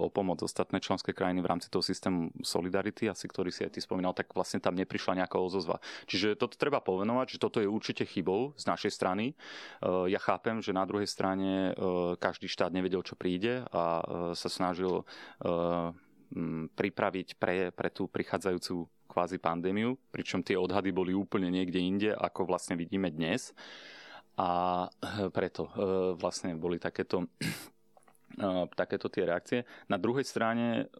o 0.00 0.08
pomoc 0.08 0.40
ostatné 0.40 0.80
členské 0.80 1.12
krajiny 1.12 1.44
v 1.44 1.50
rámci 1.52 1.68
toho 1.68 1.84
systému 1.84 2.32
Solidarity, 2.40 3.12
asi 3.12 3.28
ktorý 3.28 3.52
si 3.52 3.68
aj 3.68 3.76
ty 3.76 3.84
spomínal, 3.84 4.16
tak 4.16 4.32
vlastne 4.32 4.64
tam 4.64 4.72
neprišla 4.80 5.20
nejaká 5.20 5.36
ozozva. 5.36 5.76
Čiže 6.08 6.40
toto 6.40 6.56
treba 6.56 6.80
povenovať, 6.80 7.36
že 7.36 7.42
toto 7.42 7.60
je 7.60 7.68
určite 7.68 8.08
chybou 8.08 8.56
z 8.56 8.64
našej 8.64 8.96
strany. 8.96 9.36
E, 9.84 10.08
ja 10.08 10.20
chápem, 10.24 10.64
že 10.64 10.72
na 10.72 10.88
druhej 10.88 11.06
strane 11.06 11.76
e, 11.76 12.16
každý 12.16 12.48
štát 12.48 12.72
nevedel, 12.72 13.04
čo 13.04 13.12
príde 13.12 13.68
a 13.76 14.00
e, 14.00 14.02
sa 14.32 14.48
snažil 14.48 15.04
e, 15.44 16.05
pripraviť 16.74 17.38
pre, 17.38 17.70
pre 17.70 17.88
tú 17.90 18.10
prichádzajúcu 18.10 18.86
kvázi 19.06 19.38
pandémiu, 19.40 19.96
pričom 20.12 20.42
tie 20.42 20.58
odhady 20.58 20.92
boli 20.92 21.16
úplne 21.16 21.48
niekde 21.48 21.80
inde, 21.80 22.10
ako 22.12 22.44
vlastne 22.44 22.76
vidíme 22.76 23.08
dnes. 23.08 23.56
A 24.36 24.84
preto 25.32 25.72
eh, 25.72 25.72
vlastne 26.18 26.52
boli 26.58 26.76
takéto, 26.76 27.24
eh, 28.36 28.64
takéto 28.76 29.08
tie 29.08 29.24
reakcie. 29.24 29.64
Na 29.88 29.96
druhej 29.96 30.28
strane 30.28 30.92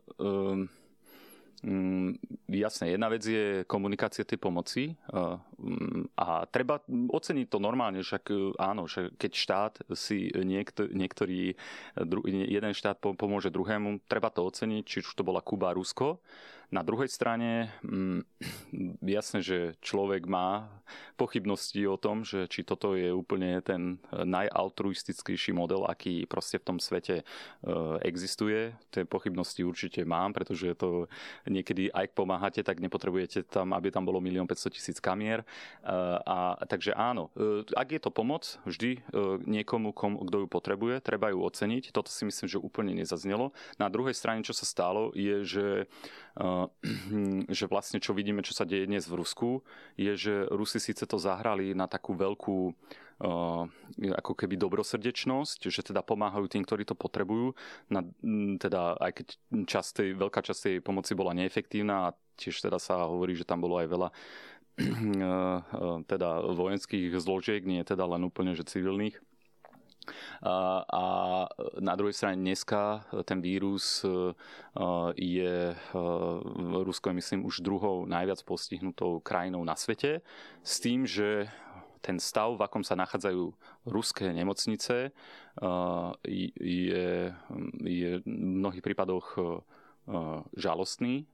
Mm, 1.66 2.14
jasne, 2.46 2.94
jedna 2.94 3.10
vec 3.10 3.26
je 3.26 3.66
komunikácia 3.66 4.22
tej 4.22 4.38
pomoci 4.38 4.94
mm, 5.10 6.14
a 6.14 6.46
treba 6.46 6.78
oceniť 6.86 7.46
to 7.50 7.58
normálne, 7.58 8.06
však 8.06 8.24
e, 8.30 8.54
áno, 8.54 8.86
že 8.86 9.10
keď 9.18 9.32
štát 9.34 9.74
si 9.90 10.30
niekto, 10.30 10.86
niektorý, 10.86 11.58
jeden 12.46 12.70
štát 12.70 13.02
pomôže 13.02 13.50
druhému, 13.50 13.98
treba 14.06 14.30
to 14.30 14.46
oceniť, 14.46 14.82
či 14.86 14.96
už 15.02 15.18
to 15.18 15.26
bola 15.26 15.42
Kuba 15.42 15.74
Rusko, 15.74 16.22
na 16.70 16.82
druhej 16.82 17.08
strane, 17.08 17.70
mm, 17.82 18.20
jasné, 19.18 19.40
že 19.42 19.58
človek 19.80 20.26
má 20.26 20.68
pochybnosti 21.18 21.82
o 21.88 21.98
tom, 21.98 22.22
že 22.22 22.46
či 22.46 22.62
toto 22.62 22.94
je 22.94 23.10
úplne 23.10 23.58
ten 23.64 23.98
najaltruistickejší 24.12 25.50
model, 25.50 25.86
aký 25.88 26.26
proste 26.30 26.62
v 26.62 26.66
tom 26.66 26.78
svete 26.78 27.22
e, 27.22 27.24
existuje. 28.06 28.74
Tie 28.94 29.02
pochybnosti 29.02 29.66
určite 29.66 30.06
mám, 30.06 30.30
pretože 30.30 30.78
to 30.78 31.10
niekedy 31.48 31.90
aj 31.90 32.12
pomáhate, 32.14 32.62
tak 32.62 32.78
nepotrebujete 32.78 33.48
tam, 33.48 33.74
aby 33.74 33.90
tam 33.90 34.06
bolo 34.06 34.22
1 34.22 34.46
500 34.46 34.76
tisíc 34.76 34.98
kamier. 35.02 35.42
E, 35.42 35.46
a, 36.22 36.60
takže 36.68 36.94
áno, 36.94 37.32
ak 37.74 37.88
je 37.96 38.00
to 38.02 38.10
pomoc 38.14 38.58
vždy 38.68 39.02
niekomu, 39.46 39.90
kto 39.96 40.44
ju 40.44 40.48
potrebuje, 40.48 41.02
treba 41.02 41.32
ju 41.32 41.42
oceniť. 41.42 41.90
Toto 41.90 42.12
si 42.12 42.28
myslím, 42.28 42.46
že 42.46 42.62
úplne 42.62 42.92
nezaznelo. 42.94 43.50
Na 43.80 43.90
druhej 43.90 44.14
strane, 44.14 44.46
čo 44.46 44.54
sa 44.54 44.68
stalo, 44.68 45.10
je, 45.16 45.42
že 45.42 45.66
že 47.56 47.64
vlastne 47.66 47.98
čo 47.98 48.12
vidíme, 48.12 48.44
čo 48.44 48.52
sa 48.52 48.68
deje 48.68 48.84
dnes 48.84 49.08
v 49.08 49.16
Rusku, 49.16 49.64
je, 49.96 50.12
že 50.16 50.34
Rusi 50.52 50.76
síce 50.76 51.08
to 51.08 51.16
zahrali 51.16 51.72
na 51.72 51.88
takú 51.88 52.12
veľkú 52.12 52.76
ako 53.16 54.32
keby 54.36 54.60
dobrosrdečnosť, 54.60 55.72
že 55.72 55.80
teda 55.80 56.04
pomáhajú 56.04 56.52
tým, 56.52 56.68
ktorí 56.68 56.84
to 56.84 56.92
potrebujú. 56.92 57.56
Na, 57.88 58.04
teda 58.60 59.00
aj 59.00 59.12
keď 59.16 59.26
časť 59.64 59.90
tej, 59.96 60.08
veľká 60.20 60.40
časť 60.44 60.60
tej 60.60 60.76
pomoci 60.84 61.16
bola 61.16 61.32
neefektívna 61.32 62.12
a 62.12 62.14
tiež 62.36 62.60
teda 62.60 62.76
sa 62.76 63.08
hovorí, 63.08 63.32
že 63.32 63.48
tam 63.48 63.64
bolo 63.64 63.80
aj 63.80 63.88
veľa 63.88 64.08
teda 66.12 66.28
vojenských 66.52 67.16
zložiek, 67.16 67.64
nie 67.64 67.80
teda 67.80 68.04
len 68.04 68.28
úplne 68.28 68.52
že 68.52 68.68
civilných 68.68 69.16
a 70.92 71.04
na 71.80 71.94
druhej 71.96 72.14
strane 72.14 72.36
dneska 72.36 73.04
ten 73.24 73.40
vírus 73.40 74.04
e, 74.04 74.34
je 75.16 75.74
e, 75.74 75.76
Rusko 76.84 77.10
je 77.10 77.18
myslím 77.18 77.44
už 77.44 77.60
druhou 77.60 78.06
najviac 78.06 78.42
postihnutou 78.42 79.20
krajinou 79.20 79.64
na 79.64 79.76
svete 79.76 80.20
s 80.62 80.80
tým, 80.80 81.06
že 81.06 81.48
ten 82.00 82.22
stav, 82.22 82.54
v 82.54 82.62
akom 82.62 82.86
sa 82.86 82.94
nachádzajú 82.94 83.50
ruské 83.90 84.30
nemocnice, 84.30 84.96
e, 85.06 85.10
je, 86.62 87.34
je 87.82 88.10
v 88.22 88.26
mnohých 88.26 88.84
prípadoch 88.84 89.38
žalostný. 90.54 91.26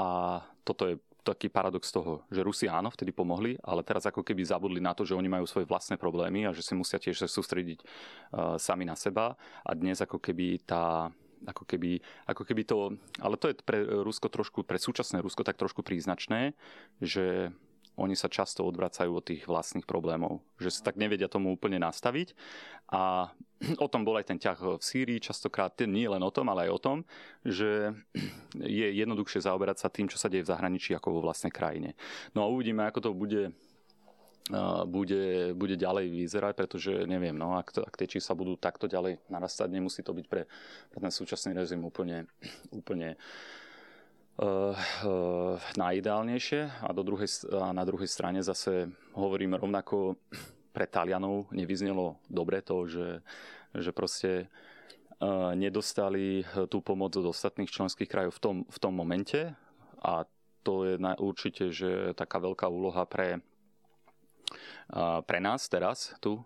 A 0.00 0.40
toto 0.64 0.88
je 0.88 0.96
taký 1.22 1.48
paradox 1.48 1.88
toho, 1.94 2.26
že 2.28 2.42
Rusi 2.42 2.66
áno, 2.66 2.90
vtedy 2.90 3.14
pomohli, 3.14 3.54
ale 3.62 3.86
teraz 3.86 4.04
ako 4.04 4.26
keby 4.26 4.42
zabudli 4.42 4.82
na 4.82 4.92
to, 4.92 5.06
že 5.06 5.14
oni 5.14 5.30
majú 5.30 5.46
svoje 5.46 5.70
vlastné 5.70 5.94
problémy 5.96 6.44
a 6.46 6.54
že 6.54 6.66
si 6.66 6.74
musia 6.74 6.98
tiež 6.98 7.30
sústrediť 7.30 7.78
uh, 7.82 8.58
sami 8.58 8.82
na 8.82 8.98
seba. 8.98 9.38
A 9.62 9.70
dnes 9.72 10.02
ako 10.02 10.18
keby 10.18 10.66
tá 10.66 11.14
ako 11.42 11.66
keby, 11.66 11.98
ako 12.30 12.42
keby 12.46 12.62
to, 12.62 12.94
ale 13.18 13.34
to 13.34 13.50
je 13.50 13.58
pre 13.66 13.82
Rusko 13.82 14.30
trošku, 14.30 14.62
pre 14.62 14.78
súčasné 14.78 15.18
Rusko 15.18 15.42
tak 15.42 15.58
trošku 15.58 15.82
príznačné, 15.82 16.54
že 17.02 17.50
oni 18.00 18.16
sa 18.16 18.32
často 18.32 18.64
odvracajú 18.64 19.12
od 19.12 19.24
tých 19.24 19.44
vlastných 19.44 19.84
problémov, 19.84 20.40
že 20.56 20.72
sa 20.72 20.88
tak 20.88 20.96
nevedia 20.96 21.28
tomu 21.28 21.52
úplne 21.52 21.76
nastaviť 21.76 22.32
a 22.88 23.28
o 23.84 23.88
tom 23.88 24.02
bol 24.04 24.16
aj 24.16 24.32
ten 24.32 24.38
ťah 24.40 24.80
v 24.80 24.84
Sýrii, 24.84 25.20
častokrát 25.20 25.76
nie 25.84 26.08
len 26.08 26.24
o 26.24 26.32
tom, 26.32 26.48
ale 26.48 26.68
aj 26.68 26.72
o 26.72 26.80
tom, 26.80 26.98
že 27.44 27.92
je 28.56 28.86
jednoduchšie 28.96 29.44
zaoberať 29.44 29.84
sa 29.84 29.92
tým, 29.92 30.08
čo 30.08 30.16
sa 30.16 30.32
deje 30.32 30.44
v 30.44 30.52
zahraničí 30.52 30.96
ako 30.96 31.20
vo 31.20 31.24
vlastnej 31.24 31.52
krajine. 31.52 31.92
No 32.32 32.44
a 32.44 32.50
uvidíme, 32.50 32.88
ako 32.88 33.00
to 33.00 33.10
bude 33.12 33.44
bude, 34.90 35.54
bude 35.54 35.78
ďalej 35.78 36.10
vyzerať, 36.10 36.58
pretože 36.58 37.06
neviem, 37.06 37.30
no, 37.30 37.54
ak, 37.54 37.70
to, 37.70 37.80
ak 37.86 37.94
tie 37.94 38.18
čísla 38.18 38.34
budú 38.34 38.58
takto 38.58 38.90
ďalej 38.90 39.22
narastať, 39.30 39.70
nemusí 39.70 40.02
to 40.02 40.10
byť 40.10 40.26
pre, 40.26 40.50
pre 40.90 40.98
ten 40.98 41.14
súčasný 41.14 41.54
režim 41.54 41.78
úplne, 41.86 42.26
úplne 42.74 43.14
uh, 43.14 43.61
najideálnejšie 45.76 46.60
a, 46.82 46.88
do 46.96 47.02
druhej, 47.04 47.28
a 47.52 47.70
na 47.76 47.84
druhej 47.84 48.08
strane 48.08 48.40
zase 48.40 48.88
hovoríme 49.12 49.60
rovnako 49.60 50.16
pre 50.72 50.88
Talianov 50.88 51.52
nevyznelo 51.52 52.16
dobre 52.32 52.64
to, 52.64 52.88
že, 52.88 53.08
že 53.76 53.92
proste 53.92 54.48
nedostali 55.54 56.42
tú 56.66 56.80
pomoc 56.82 57.14
od 57.14 57.30
ostatných 57.30 57.70
členských 57.70 58.08
krajov 58.10 58.32
v 58.34 58.40
tom, 58.40 58.56
v 58.66 58.78
tom 58.80 58.92
momente 58.96 59.54
a 60.02 60.26
to 60.62 60.86
je 60.86 60.94
určite 60.98 61.70
že 61.70 62.16
taká 62.16 62.42
veľká 62.42 62.66
úloha 62.66 63.06
pre 63.06 63.38
pre 65.24 65.38
nás 65.40 65.64
teraz 65.72 66.12
tu 66.20 66.36
e, 66.36 66.42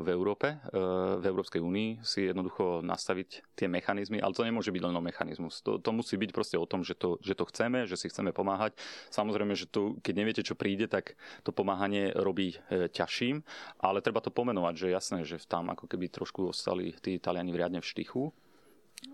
v 0.00 0.08
Európe, 0.08 0.56
e, 0.56 0.80
v 1.20 1.24
Európskej 1.24 1.60
únii 1.60 2.00
si 2.00 2.24
jednoducho 2.24 2.80
nastaviť 2.80 3.44
tie 3.52 3.68
mechanizmy, 3.68 4.24
ale 4.24 4.32
to 4.32 4.46
nemôže 4.46 4.72
byť 4.72 4.82
len 4.88 4.96
o 4.96 5.02
mechanizmus. 5.04 5.60
To, 5.68 5.76
to 5.76 5.90
musí 5.92 6.16
byť 6.16 6.30
proste 6.32 6.56
o 6.56 6.64
tom, 6.64 6.80
že 6.80 6.96
to, 6.96 7.20
že 7.20 7.36
to 7.36 7.44
chceme, 7.52 7.84
že 7.84 8.00
si 8.00 8.08
chceme 8.08 8.32
pomáhať. 8.32 8.72
Samozrejme, 9.12 9.52
že 9.52 9.68
tu, 9.68 10.00
keď 10.00 10.14
neviete, 10.16 10.42
čo 10.46 10.56
príde, 10.56 10.88
tak 10.88 11.12
to 11.44 11.52
pomáhanie 11.52 12.16
robí 12.16 12.56
e, 12.72 12.88
ťažším, 12.88 13.44
ale 13.84 14.00
treba 14.00 14.24
to 14.24 14.32
pomenovať, 14.32 14.74
že 14.80 14.94
jasné, 14.96 15.18
že 15.28 15.36
tam 15.44 15.68
ako 15.68 15.84
keby 15.84 16.08
trošku 16.08 16.48
ostali 16.48 16.96
tí 17.04 17.20
Italiani 17.20 17.52
riadne 17.52 17.84
v 17.84 17.90
štychu 17.90 18.32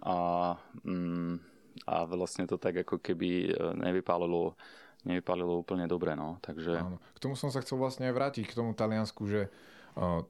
a, 0.06 0.54
mm, 0.86 1.34
a 1.90 1.96
vlastne 2.06 2.46
to 2.46 2.54
tak 2.58 2.86
ako 2.86 3.02
keby 3.02 3.52
nevypálilo 3.78 4.54
nevypalilo 5.06 5.62
úplne 5.62 5.86
dobre. 5.86 6.18
No. 6.18 6.42
Takže... 6.42 6.82
Áno. 6.82 6.98
K 7.14 7.18
tomu 7.22 7.38
som 7.38 7.54
sa 7.54 7.62
chcel 7.62 7.78
vlastne 7.78 8.10
aj 8.10 8.14
vrátiť, 8.18 8.44
k 8.50 8.58
tomu 8.58 8.74
Taliansku, 8.74 9.22
že 9.30 9.48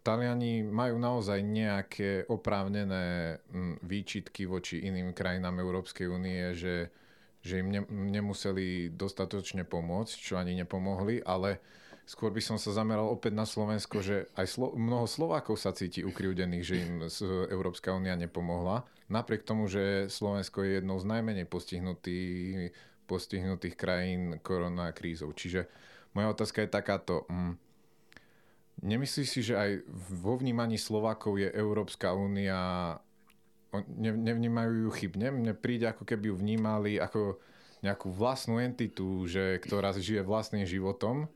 Taliani 0.06 0.62
majú 0.62 0.94
naozaj 1.02 1.42
nejaké 1.42 2.30
oprávnené 2.30 3.40
výčitky 3.82 4.46
voči 4.46 4.86
iným 4.86 5.10
krajinám 5.10 5.58
Európskej 5.58 6.06
únie, 6.06 6.54
že, 6.54 6.94
že 7.42 7.66
im 7.66 7.74
ne, 7.74 7.82
nemuseli 7.90 8.94
dostatočne 8.94 9.66
pomôcť, 9.66 10.14
čo 10.14 10.38
ani 10.38 10.54
nepomohli, 10.54 11.18
ale 11.26 11.58
skôr 12.06 12.30
by 12.30 12.38
som 12.38 12.62
sa 12.62 12.70
zameral 12.70 13.10
opäť 13.10 13.34
na 13.34 13.42
Slovensko, 13.42 14.06
že 14.06 14.30
aj 14.38 14.46
Slo- 14.46 14.78
mnoho 14.78 15.10
Slovákov 15.10 15.58
sa 15.58 15.74
cíti 15.74 16.06
ukriúdených, 16.06 16.62
že 16.62 16.76
im 16.86 17.02
Európska 17.50 17.90
únia 17.90 18.14
nepomohla. 18.14 18.86
Napriek 19.10 19.42
tomu, 19.42 19.66
že 19.66 20.06
Slovensko 20.06 20.62
je 20.62 20.78
jednou 20.78 21.02
z 21.02 21.10
najmenej 21.10 21.46
postihnutých 21.50 22.70
postihnutých 23.06 23.78
krajín 23.78 24.42
koronakrízou. 24.42 25.30
Čiže 25.32 25.70
moja 26.12 26.34
otázka 26.34 26.66
je 26.66 26.70
takáto. 26.70 27.24
Mm, 27.30 27.54
nemyslíš 28.82 29.28
si, 29.30 29.40
že 29.46 29.54
aj 29.54 29.70
vo 30.10 30.36
vnímaní 30.36 30.76
Slovákov 30.76 31.38
je 31.38 31.48
Európska 31.54 32.12
únia 32.12 32.98
nevnímajú 34.00 34.88
ju 34.88 34.90
chybne? 34.94 35.28
Mne 35.34 35.52
príde, 35.52 35.90
ako 35.90 36.08
keby 36.08 36.32
ju 36.32 36.36
vnímali 36.38 36.96
ako 36.96 37.36
nejakú 37.84 38.08
vlastnú 38.08 38.56
entitu, 38.56 39.28
že, 39.28 39.60
ktorá 39.60 39.92
žije 39.92 40.24
vlastným 40.24 40.64
životom 40.64 41.28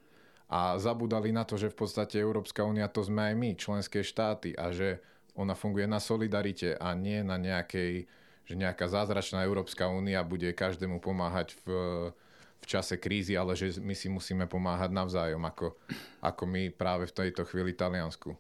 a 0.49 0.81
zabudali 0.81 1.31
na 1.31 1.45
to, 1.45 1.61
že 1.61 1.71
v 1.71 1.85
podstate 1.85 2.17
Európska 2.17 2.65
únia 2.65 2.89
to 2.89 3.05
sme 3.05 3.31
aj 3.31 3.35
my, 3.37 3.51
členské 3.55 4.01
štáty 4.01 4.57
a 4.57 4.73
že 4.73 5.05
ona 5.37 5.55
funguje 5.55 5.87
na 5.87 6.03
solidarite 6.03 6.75
a 6.75 6.97
nie 6.97 7.23
na 7.23 7.39
nejakej 7.39 8.09
že 8.51 8.59
nejaká 8.59 8.91
zázračná 8.91 9.47
Európska 9.47 9.87
únia 9.87 10.27
bude 10.27 10.51
každému 10.51 10.99
pomáhať 10.99 11.55
v, 11.63 11.67
v 12.59 12.65
čase 12.67 12.99
krízy, 12.99 13.39
ale 13.39 13.55
že 13.55 13.79
my 13.79 13.95
si 13.95 14.11
musíme 14.11 14.51
pomáhať 14.51 14.91
navzájom, 14.91 15.39
ako, 15.47 15.79
ako 16.19 16.43
my 16.51 16.75
práve 16.75 17.07
v 17.07 17.15
tejto 17.15 17.47
chvíli 17.47 17.79
Taliansku. 17.79 18.35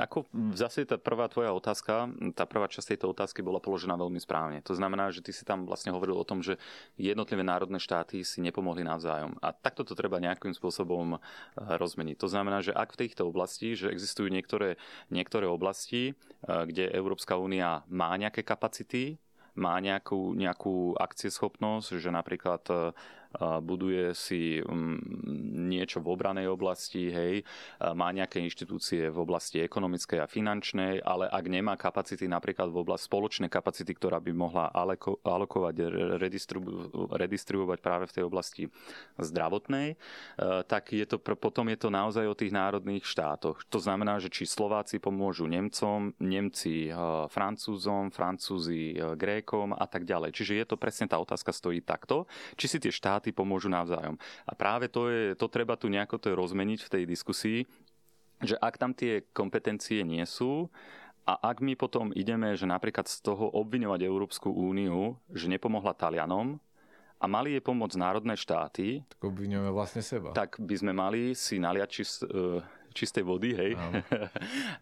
Ako 0.00 0.24
zase 0.56 0.88
tá 0.88 0.96
prvá 0.96 1.28
tvoja 1.28 1.52
otázka, 1.52 2.08
tá 2.32 2.48
prvá 2.48 2.70
časť 2.70 2.96
tejto 2.96 3.12
otázky 3.12 3.44
bola 3.44 3.60
položená 3.60 3.98
veľmi 3.98 4.16
správne. 4.22 4.64
To 4.64 4.72
znamená, 4.72 5.12
že 5.12 5.20
ty 5.20 5.34
si 5.34 5.44
tam 5.44 5.68
vlastne 5.68 5.92
hovoril 5.92 6.16
o 6.16 6.24
tom, 6.24 6.40
že 6.40 6.56
jednotlivé 6.96 7.44
národné 7.44 7.76
štáty 7.76 8.24
si 8.24 8.40
nepomohli 8.40 8.86
navzájom. 8.86 9.36
A 9.42 9.52
takto 9.52 9.84
to 9.84 9.98
treba 9.98 10.22
nejakým 10.22 10.56
spôsobom 10.56 11.16
eh, 11.16 11.20
rozmeniť. 11.58 12.16
To 12.22 12.28
znamená, 12.30 12.64
že 12.64 12.72
ak 12.72 12.96
v 12.96 13.00
týchto 13.06 13.28
oblasti, 13.28 13.76
že 13.76 13.92
existujú 13.92 14.32
niektoré, 14.32 14.80
niektoré 15.12 15.44
oblasti, 15.44 16.12
eh, 16.12 16.64
kde 16.64 16.88
Európska 16.94 17.36
únia 17.36 17.84
má 17.90 18.16
nejaké 18.16 18.46
kapacity, 18.46 19.20
má 19.56 19.80
nejakú, 19.80 20.36
nejakú 20.36 20.94
akcieschopnosť, 21.00 21.96
že 21.96 22.10
napríklad 22.12 22.62
eh, 22.70 22.76
buduje 23.62 24.12
si 24.14 24.60
mm, 24.60 25.70
niečo 25.70 25.98
v 26.00 26.12
obranej 26.12 26.48
oblasti, 26.50 27.10
hej, 27.10 27.34
má 27.94 28.12
nejaké 28.12 28.40
inštitúcie 28.40 29.08
v 29.10 29.18
oblasti 29.18 29.60
ekonomickej 29.62 30.18
a 30.22 30.30
finančnej, 30.30 31.02
ale 31.02 31.26
ak 31.28 31.44
nemá 31.46 31.74
kapacity 31.76 32.28
napríklad 32.30 32.70
v 32.70 32.82
oblasti 32.82 33.06
spoločnej 33.06 33.48
kapacity, 33.48 33.92
ktorá 33.94 34.18
by 34.20 34.32
mohla 34.34 34.68
aloko, 34.74 35.22
alokovať, 35.22 35.74
redistribu, 36.20 36.70
redistribuovať 37.14 37.78
práve 37.80 38.04
v 38.10 38.14
tej 38.14 38.24
oblasti 38.26 38.64
zdravotnej, 39.16 39.94
e, 39.94 39.96
tak 40.66 40.92
je 40.92 41.06
to, 41.06 41.16
potom 41.18 41.70
je 41.70 41.78
to 41.78 41.88
naozaj 41.88 42.26
o 42.26 42.36
tých 42.36 42.52
národných 42.52 43.06
štátoch. 43.06 43.62
To 43.70 43.78
znamená, 43.78 44.18
že 44.18 44.28
či 44.28 44.44
Slováci 44.44 44.98
pomôžu 44.98 45.46
Nemcom, 45.46 46.12
Nemci 46.18 46.90
e, 46.90 46.92
Francúzom, 47.30 48.10
Francúzi 48.10 48.92
e, 48.92 49.14
Grékom 49.14 49.72
a 49.72 49.86
tak 49.86 50.04
ďalej. 50.04 50.34
Čiže 50.34 50.52
je 50.60 50.66
to 50.66 50.76
presne 50.76 51.06
tá 51.06 51.16
otázka 51.16 51.54
stojí 51.54 51.80
takto. 51.80 52.28
Či 52.58 52.66
si 52.66 52.78
tie 52.82 52.92
štáty 52.92 53.25
štáty 53.26 53.34
pomôžu 53.34 53.66
navzájom. 53.66 54.14
A 54.46 54.52
práve 54.54 54.86
to, 54.86 55.10
je, 55.10 55.34
to 55.34 55.50
treba 55.50 55.74
tu 55.74 55.90
nejako 55.90 56.22
to 56.22 56.30
rozmeniť 56.38 56.86
v 56.86 56.92
tej 56.94 57.04
diskusii, 57.10 57.58
že 58.38 58.54
ak 58.62 58.78
tam 58.78 58.94
tie 58.94 59.26
kompetencie 59.34 60.06
nie 60.06 60.22
sú, 60.22 60.70
a 61.26 61.34
ak 61.50 61.58
my 61.58 61.74
potom 61.74 62.14
ideme, 62.14 62.54
že 62.54 62.70
napríklad 62.70 63.10
z 63.10 63.18
toho 63.18 63.50
obviňovať 63.50 64.06
Európsku 64.06 64.46
úniu, 64.46 65.18
že 65.34 65.50
nepomohla 65.50 65.90
Talianom, 65.98 66.62
a 67.16 67.24
mali 67.24 67.56
je 67.56 67.64
pomôcť 67.64 67.96
národné 67.96 68.36
štáty, 68.36 69.00
tak 69.08 69.24
obviňujeme 69.24 69.72
vlastne 69.72 70.04
seba. 70.04 70.36
Tak 70.36 70.60
by 70.60 70.74
sme 70.76 70.92
mali 70.92 71.32
si 71.32 71.56
naliať 71.56 71.88
čist, 71.88 72.28
uh, 72.28 72.60
čistej 72.96 73.22
vody, 73.28 73.52
hej, 73.52 73.76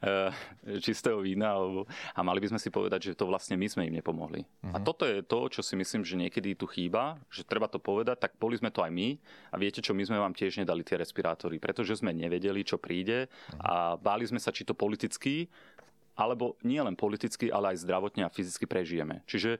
eh, 0.07 0.31
čistého 0.79 1.19
vína 1.19 1.59
alebo, 1.59 1.91
a 2.15 2.21
mali 2.23 2.39
by 2.39 2.55
sme 2.55 2.61
si 2.63 2.71
povedať, 2.71 3.11
že 3.11 3.19
to 3.19 3.27
vlastne 3.27 3.59
my 3.59 3.67
sme 3.67 3.91
im 3.91 3.99
nepomohli. 3.99 4.47
Uh-huh. 4.47 4.75
A 4.75 4.79
mhm. 4.79 4.85
toto 4.87 5.03
je 5.03 5.27
to, 5.27 5.51
čo 5.51 5.61
si 5.67 5.75
myslím, 5.75 6.07
že 6.07 6.15
niekedy 6.15 6.55
tu 6.55 6.71
chýba, 6.71 7.19
že 7.29 7.43
treba 7.43 7.67
to 7.67 7.83
povedať, 7.83 8.23
tak 8.23 8.39
boli 8.39 8.55
sme 8.55 8.71
to 8.71 8.87
aj 8.87 8.95
my 8.95 9.19
a 9.51 9.57
viete 9.59 9.83
čo, 9.83 9.91
my 9.91 10.07
sme 10.07 10.23
vám 10.23 10.33
tiež 10.33 10.63
nedali 10.63 10.87
tie 10.87 10.95
respirátory, 10.95 11.59
pretože 11.59 11.99
sme 11.99 12.15
nevedeli, 12.15 12.63
čo 12.63 12.79
príde 12.79 13.27
uh-huh. 13.27 13.59
a 13.59 13.75
báli 13.99 14.23
sme 14.25 14.39
sa, 14.39 14.55
či 14.55 14.63
to 14.63 14.79
politicky, 14.79 15.51
alebo 16.15 16.55
nie 16.63 16.79
len 16.79 16.95
politicky, 16.95 17.51
ale 17.51 17.75
aj 17.75 17.83
zdravotne 17.83 18.23
a 18.23 18.31
fyzicky 18.31 18.71
prežijeme. 18.71 19.27
Čiže 19.27 19.59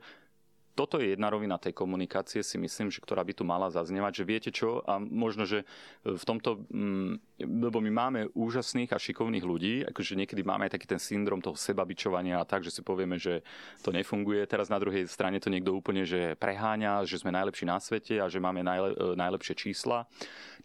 toto 0.75 0.99
je 0.99 1.15
jedna 1.15 1.31
rovina 1.31 1.55
tej 1.55 1.71
komunikácie, 1.71 2.43
si 2.43 2.59
myslím, 2.59 2.91
že 2.91 2.99
ktorá 2.99 3.23
by 3.23 3.33
tu 3.33 3.47
mala 3.47 3.71
zaznievať, 3.71 4.11
že 4.21 4.27
viete 4.27 4.51
čo, 4.51 4.83
a 4.83 4.99
možno, 4.99 5.47
že 5.47 5.63
v 6.03 6.23
tomto, 6.27 6.67
mm, 6.67 7.39
lebo 7.41 7.79
my 7.79 7.91
máme 7.91 8.19
úžasných 8.35 8.91
a 8.91 8.99
šikovných 8.99 9.47
ľudí, 9.47 9.87
akože 9.87 10.19
niekedy 10.19 10.43
máme 10.43 10.67
aj 10.67 10.75
taký 10.75 10.87
ten 10.91 10.99
syndrom 10.99 11.39
toho 11.39 11.55
sebabičovania 11.55 12.43
a 12.43 12.45
tak, 12.45 12.67
že 12.67 12.75
si 12.75 12.83
povieme, 12.83 13.15
že 13.15 13.39
to 13.81 13.95
nefunguje, 13.95 14.43
teraz 14.45 14.67
na 14.67 14.77
druhej 14.77 15.07
strane 15.07 15.39
to 15.39 15.47
niekto 15.47 15.71
úplne, 15.71 16.03
že 16.03 16.35
preháňa, 16.35 17.07
že 17.07 17.23
sme 17.23 17.31
najlepší 17.31 17.65
na 17.65 17.79
svete 17.79 18.19
a 18.19 18.27
že 18.27 18.43
máme 18.43 18.59
najle, 18.59 19.15
najlepšie 19.15 19.55
čísla. 19.55 20.03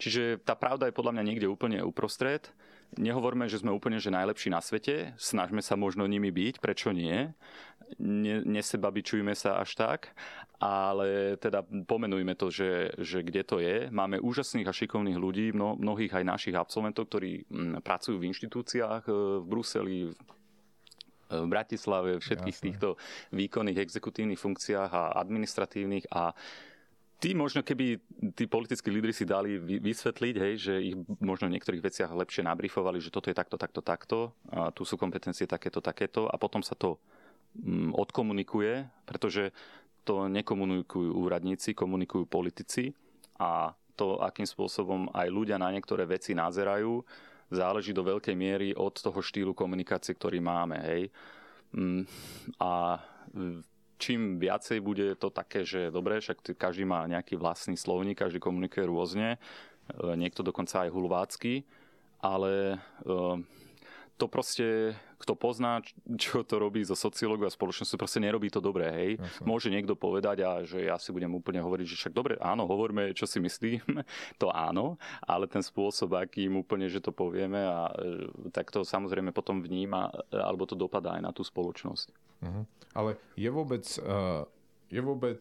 Čiže 0.02 0.42
tá 0.42 0.58
pravda 0.58 0.90
je 0.90 0.98
podľa 0.98 1.14
mňa 1.14 1.24
niekde 1.24 1.46
úplne 1.46 1.78
uprostred. 1.86 2.50
Nehovorme, 2.98 3.46
že 3.46 3.62
sme 3.62 3.70
úplne 3.70 4.02
že 4.02 4.10
najlepší 4.10 4.50
na 4.50 4.58
svete, 4.58 5.14
snažme 5.14 5.62
sa 5.62 5.78
možno 5.78 6.10
nimi 6.10 6.34
byť, 6.34 6.58
prečo 6.58 6.90
nie? 6.90 7.30
Ne, 7.98 8.42
nesebabičujme 8.46 9.34
sa 9.34 9.62
až 9.62 9.78
tak, 9.78 10.00
ale 10.62 11.38
teda 11.38 11.62
pomenujme 11.86 12.34
to, 12.34 12.50
že, 12.50 12.94
že 12.98 13.22
kde 13.22 13.42
to 13.42 13.56
je. 13.62 13.90
Máme 13.90 14.22
úžasných 14.22 14.66
a 14.66 14.74
šikovných 14.74 15.18
ľudí, 15.18 15.50
mno, 15.54 15.74
mnohých 15.78 16.22
aj 16.22 16.24
našich 16.26 16.54
absolventov, 16.54 17.10
ktorí 17.10 17.46
m, 17.50 17.78
mm, 17.78 17.82
pracujú 17.82 18.18
v 18.18 18.30
inštitúciách 18.30 19.02
e, 19.06 19.12
v 19.42 19.44
Bruseli, 19.46 19.98
v 21.30 21.46
Bratislave, 21.46 22.18
v 22.18 22.22
všetkých 22.26 22.56
Jasne. 22.58 22.66
týchto 22.66 22.88
výkonných 23.30 23.78
exekutívnych 23.78 24.38
funkciách 24.38 24.90
a 24.90 25.14
administratívnych 25.14 26.10
a 26.10 26.34
tí 27.20 27.36
možno 27.36 27.60
keby 27.60 28.00
tí 28.32 28.48
politickí 28.48 28.88
lídry 28.88 29.12
si 29.12 29.28
dali 29.28 29.60
vysvetliť, 29.60 30.34
hej, 30.40 30.54
že 30.56 30.74
ich 30.80 30.96
možno 31.20 31.52
v 31.52 31.54
niektorých 31.60 31.84
veciach 31.84 32.10
lepšie 32.10 32.48
nabrifovali, 32.48 32.96
že 32.96 33.12
toto 33.12 33.28
je 33.28 33.36
takto, 33.36 33.60
takto, 33.60 33.80
takto, 33.84 34.18
a 34.48 34.72
tu 34.72 34.88
sú 34.88 34.96
kompetencie 34.96 35.44
takéto, 35.44 35.84
takéto 35.84 36.24
a 36.26 36.34
potom 36.40 36.64
sa 36.64 36.72
to 36.72 36.96
mm, 37.60 37.92
odkomunikuje, 37.92 38.88
pretože 39.04 39.52
to 40.02 40.32
nekomunikujú 40.32 41.12
úradníci, 41.12 41.76
komunikujú 41.76 42.24
politici 42.24 42.96
a 43.36 43.76
to, 44.00 44.16
akým 44.24 44.48
spôsobom 44.48 45.12
aj 45.12 45.28
ľudia 45.28 45.60
na 45.60 45.68
niektoré 45.68 46.08
veci 46.08 46.32
nazerajú, 46.32 47.04
záleží 47.52 47.92
do 47.92 48.00
veľkej 48.00 48.32
miery 48.32 48.72
od 48.72 48.96
toho 48.96 49.20
štýlu 49.20 49.52
komunikácie, 49.52 50.16
ktorý 50.16 50.40
máme. 50.40 50.80
Hej. 50.80 51.02
Mm, 51.76 52.08
a 52.56 52.96
čím 54.00 54.40
viacej 54.40 54.80
bude 54.80 55.06
to 55.20 55.28
také, 55.28 55.68
že 55.68 55.92
dobre, 55.92 56.18
však 56.18 56.56
každý 56.56 56.88
má 56.88 57.04
nejaký 57.04 57.36
vlastný 57.36 57.76
slovník, 57.76 58.24
každý 58.24 58.40
komunikuje 58.40 58.88
rôzne, 58.88 59.36
e, 59.36 59.38
niekto 60.16 60.40
dokonca 60.40 60.88
aj 60.88 60.90
hulvácky, 60.90 61.68
ale 62.24 62.80
e, 63.04 63.10
to 64.20 64.28
proste, 64.28 64.92
kto 65.16 65.32
pozná, 65.32 65.80
čo 66.20 66.44
to 66.44 66.60
robí 66.60 66.84
zo 66.84 66.92
sociológu 66.92 67.48
a 67.48 67.50
spoločnosti, 67.50 67.96
proste 67.96 68.20
nerobí 68.20 68.52
to 68.52 68.60
dobré, 68.60 68.92
hej. 68.92 69.10
Jasne. 69.16 69.46
Môže 69.48 69.68
niekto 69.72 69.96
povedať 69.96 70.44
a 70.44 70.60
že 70.60 70.84
ja 70.84 71.00
si 71.00 71.08
budem 71.08 71.32
úplne 71.32 71.64
hovoriť, 71.64 71.86
že 71.88 71.98
však 72.04 72.12
dobre, 72.12 72.36
áno, 72.36 72.68
hovoríme, 72.68 73.16
čo 73.16 73.24
si 73.24 73.40
myslím, 73.40 73.80
to 74.40 74.52
áno, 74.52 75.00
ale 75.24 75.48
ten 75.48 75.64
spôsob, 75.64 76.12
akým 76.20 76.60
úplne, 76.60 76.92
že 76.92 77.00
to 77.00 77.16
povieme 77.16 77.64
a 77.64 77.88
e, 77.96 78.28
tak 78.52 78.68
to 78.68 78.84
samozrejme 78.84 79.32
potom 79.32 79.64
vníma, 79.64 80.12
alebo 80.28 80.68
to 80.68 80.76
dopadá 80.76 81.16
aj 81.16 81.22
na 81.24 81.32
tú 81.32 81.40
spoločnosť. 81.40 82.12
Uh-huh. 82.44 82.64
Ale 82.92 83.16
je 83.40 83.48
vôbec, 83.48 83.84
uh, 84.04 84.44
je 84.92 85.00
vôbec 85.00 85.40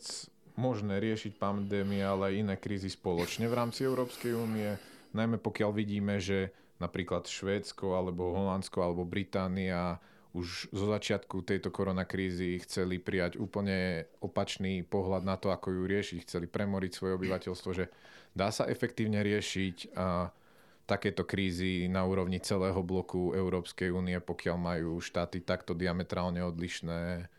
možné 0.55 0.99
riešiť 0.99 1.39
pandémie, 1.39 2.03
ale 2.03 2.31
aj 2.31 2.39
iné 2.39 2.55
krízy 2.59 2.91
spoločne 2.91 3.47
v 3.47 3.57
rámci 3.57 3.87
Európskej 3.87 4.35
únie, 4.35 4.75
najmä 5.15 5.39
pokiaľ 5.39 5.71
vidíme, 5.71 6.19
že 6.19 6.51
napríklad 6.79 7.27
Švédsko 7.27 7.95
alebo 7.95 8.33
Holandsko 8.33 8.79
alebo 8.81 9.03
Británia 9.03 9.99
už 10.31 10.69
zo 10.69 10.85
začiatku 10.93 11.41
tejto 11.41 11.73
koronakrízy 11.73 12.61
chceli 12.61 13.01
prijať 13.01 13.41
úplne 13.41 14.05
opačný 14.21 14.85
pohľad 14.85 15.25
na 15.25 15.35
to, 15.41 15.49
ako 15.49 15.73
ju 15.73 15.83
riešiť. 15.89 16.19
Chceli 16.21 16.45
premoriť 16.45 16.91
svoje 16.93 17.17
obyvateľstvo, 17.17 17.69
že 17.73 17.89
dá 18.37 18.53
sa 18.53 18.69
efektívne 18.69 19.25
riešiť 19.25 19.97
a 19.97 20.29
takéto 20.85 21.25
krízy 21.25 21.85
na 21.89 22.05
úrovni 22.05 22.41
celého 22.41 22.81
bloku 22.81 23.33
Európskej 23.33 23.93
únie, 23.93 24.17
pokiaľ 24.21 24.57
majú 24.57 24.91
štáty 25.01 25.41
takto 25.41 25.73
diametrálne 25.73 26.41
odlišné 26.45 27.29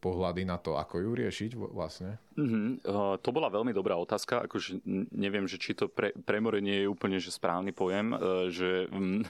pohľady 0.00 0.48
na 0.48 0.56
to, 0.56 0.80
ako 0.80 1.00
ju 1.04 1.10
riešiť 1.12 1.50
vlastne? 1.56 2.16
Mm-hmm. 2.40 2.88
Uh, 2.88 3.20
to 3.20 3.36
bola 3.36 3.52
veľmi 3.52 3.76
dobrá 3.76 4.00
otázka. 4.00 4.48
Akože 4.48 4.80
neviem, 5.12 5.44
že 5.44 5.60
či 5.60 5.76
to 5.76 5.92
pre, 5.92 6.16
premorenie 6.24 6.84
je 6.84 6.88
úplne 6.88 7.20
že 7.20 7.28
správny 7.28 7.76
pojem, 7.76 8.16
uh, 8.16 8.48
že 8.48 8.88
um, 8.88 9.20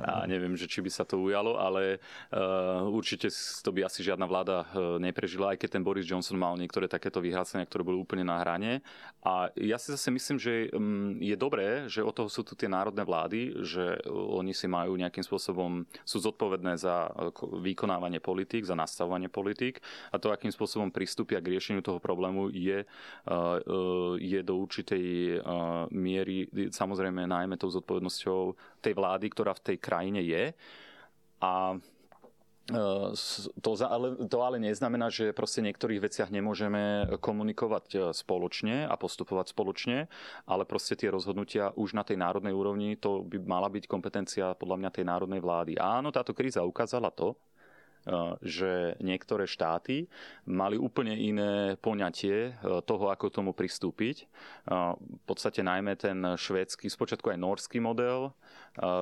a 0.00 0.24
neviem, 0.24 0.56
že 0.56 0.64
či 0.64 0.80
by 0.80 0.88
sa 0.88 1.04
to 1.04 1.20
ujalo, 1.20 1.60
ale 1.60 2.00
uh, 2.32 2.88
určite 2.88 3.28
to 3.60 3.70
by 3.76 3.84
asi 3.84 4.00
žiadna 4.00 4.24
vláda 4.24 4.64
uh, 4.72 4.96
neprežila, 4.96 5.52
aj 5.52 5.60
keď 5.60 5.68
ten 5.76 5.84
Boris 5.84 6.08
Johnson 6.08 6.40
mal 6.40 6.56
niektoré 6.56 6.88
takéto 6.88 7.20
vyhlásenia, 7.20 7.68
ktoré 7.68 7.84
boli 7.84 8.00
úplne 8.00 8.24
na 8.24 8.40
hrane. 8.40 8.80
A 9.20 9.52
ja 9.60 9.76
si 9.76 9.92
zase 9.92 10.08
myslím, 10.08 10.40
že 10.40 10.72
um, 10.72 11.20
je 11.20 11.36
dobré, 11.36 11.92
že 11.92 12.00
od 12.00 12.16
toho 12.16 12.32
sú 12.32 12.40
tu 12.40 12.56
tie 12.56 12.72
národné 12.72 13.04
vlády, 13.04 13.52
že 13.68 14.00
oni 14.08 14.56
si 14.56 14.64
majú 14.64 14.96
nejakým 14.96 15.26
spôsobom, 15.26 15.84
sú 16.08 16.24
zodpovedné 16.24 16.80
za 16.80 17.12
vykonávanie 17.60 18.24
politik, 18.24 18.64
za 18.64 18.72
nastavovanie 18.72 19.28
politik 19.28 19.84
a 20.08 20.16
to, 20.16 20.32
akým 20.32 20.48
spôsobom 20.48 20.88
pristúpia 20.88 21.42
k 21.44 21.52
riešeniu 21.52 21.84
toho 21.84 22.00
problému, 22.00 22.45
je, 22.50 22.82
uh, 22.82 24.14
je 24.18 24.40
do 24.42 24.54
určitej 24.62 25.06
miery 25.90 26.48
samozrejme 26.70 27.26
najmä 27.26 27.56
tou 27.56 27.70
zodpovednosťou 27.70 28.40
tej 28.82 28.92
vlády, 28.94 29.26
ktorá 29.32 29.52
v 29.56 29.64
tej 29.72 29.76
krajine 29.82 30.20
je. 30.22 30.54
A 31.42 31.76
to, 33.62 33.70
ale, 33.86 34.26
to 34.26 34.38
ale 34.42 34.58
neznamená, 34.58 35.06
že 35.06 35.30
proste 35.30 35.62
v 35.62 35.70
niektorých 35.70 36.02
veciach 36.02 36.34
nemôžeme 36.34 37.14
komunikovať 37.22 38.10
spoločne 38.10 38.90
a 38.90 38.94
postupovať 38.98 39.54
spoločne, 39.54 40.10
ale 40.50 40.66
proste 40.66 40.98
tie 40.98 41.06
rozhodnutia 41.06 41.70
už 41.78 41.94
na 41.94 42.02
tej 42.02 42.18
národnej 42.18 42.50
úrovni, 42.50 42.98
to 42.98 43.22
by 43.22 43.38
mala 43.38 43.70
byť 43.70 43.86
kompetencia 43.86 44.58
podľa 44.58 44.82
mňa 44.82 44.90
tej 44.90 45.04
národnej 45.06 45.38
vlády. 45.38 45.78
Áno, 45.78 46.10
táto 46.10 46.34
kríza 46.34 46.66
ukázala 46.66 47.14
to, 47.14 47.38
že 48.42 48.94
niektoré 49.02 49.50
štáty 49.50 50.06
mali 50.46 50.78
úplne 50.78 51.18
iné 51.18 51.74
poňatie 51.82 52.54
toho, 52.86 53.10
ako 53.10 53.34
tomu 53.34 53.50
pristúpiť. 53.50 54.30
V 54.70 55.22
podstate 55.26 55.66
najmä 55.66 55.98
ten 55.98 56.22
švédsky, 56.38 56.86
spočiatku 56.86 57.34
aj 57.34 57.42
norský 57.42 57.82
model, 57.82 58.30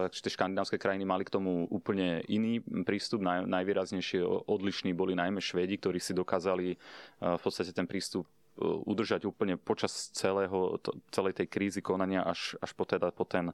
tie 0.09 0.33
škandinávské 0.33 0.81
krajiny 0.81 1.05
mali 1.05 1.29
k 1.29 1.35
tomu 1.37 1.69
úplne 1.69 2.25
iný 2.33 2.65
prístup. 2.89 3.21
Naj, 3.21 3.45
najvýraznejšie 3.45 4.25
odlišní 4.25 4.97
boli 4.97 5.13
najmä 5.13 5.43
Švédi, 5.45 5.77
ktorí 5.77 6.01
si 6.01 6.17
dokázali 6.17 6.81
v 7.21 7.41
podstate 7.45 7.77
ten 7.77 7.85
prístup 7.85 8.25
udržať 8.63 9.27
úplne 9.27 9.59
počas 9.59 10.15
celého, 10.15 10.79
celej 11.11 11.43
tej 11.43 11.47
krízy 11.51 11.81
konania 11.83 12.23
až, 12.23 12.55
až, 12.63 12.71
po, 12.79 12.87
teda, 12.87 13.11
po 13.11 13.27
ten, 13.27 13.51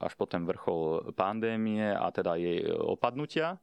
až 0.00 0.12
po 0.16 0.24
ten 0.24 0.48
vrchol 0.48 1.12
pandémie 1.12 1.92
a 1.92 2.08
teda 2.08 2.40
jej 2.40 2.64
opadnutia. 2.72 3.60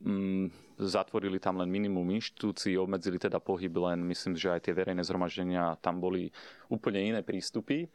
Mm, 0.00 0.48
zatvorili 0.80 1.36
tam 1.36 1.60
len 1.60 1.68
minimum 1.68 2.08
inštitúcií, 2.16 2.80
obmedzili 2.80 3.20
teda 3.20 3.36
pohyb 3.36 3.72
len, 3.76 4.00
myslím, 4.08 4.34
že 4.34 4.48
aj 4.48 4.64
tie 4.64 4.74
verejné 4.74 5.04
zhromaždenia, 5.04 5.76
tam 5.84 6.00
boli 6.00 6.32
úplne 6.72 7.04
iné 7.04 7.20
prístupy. 7.20 7.92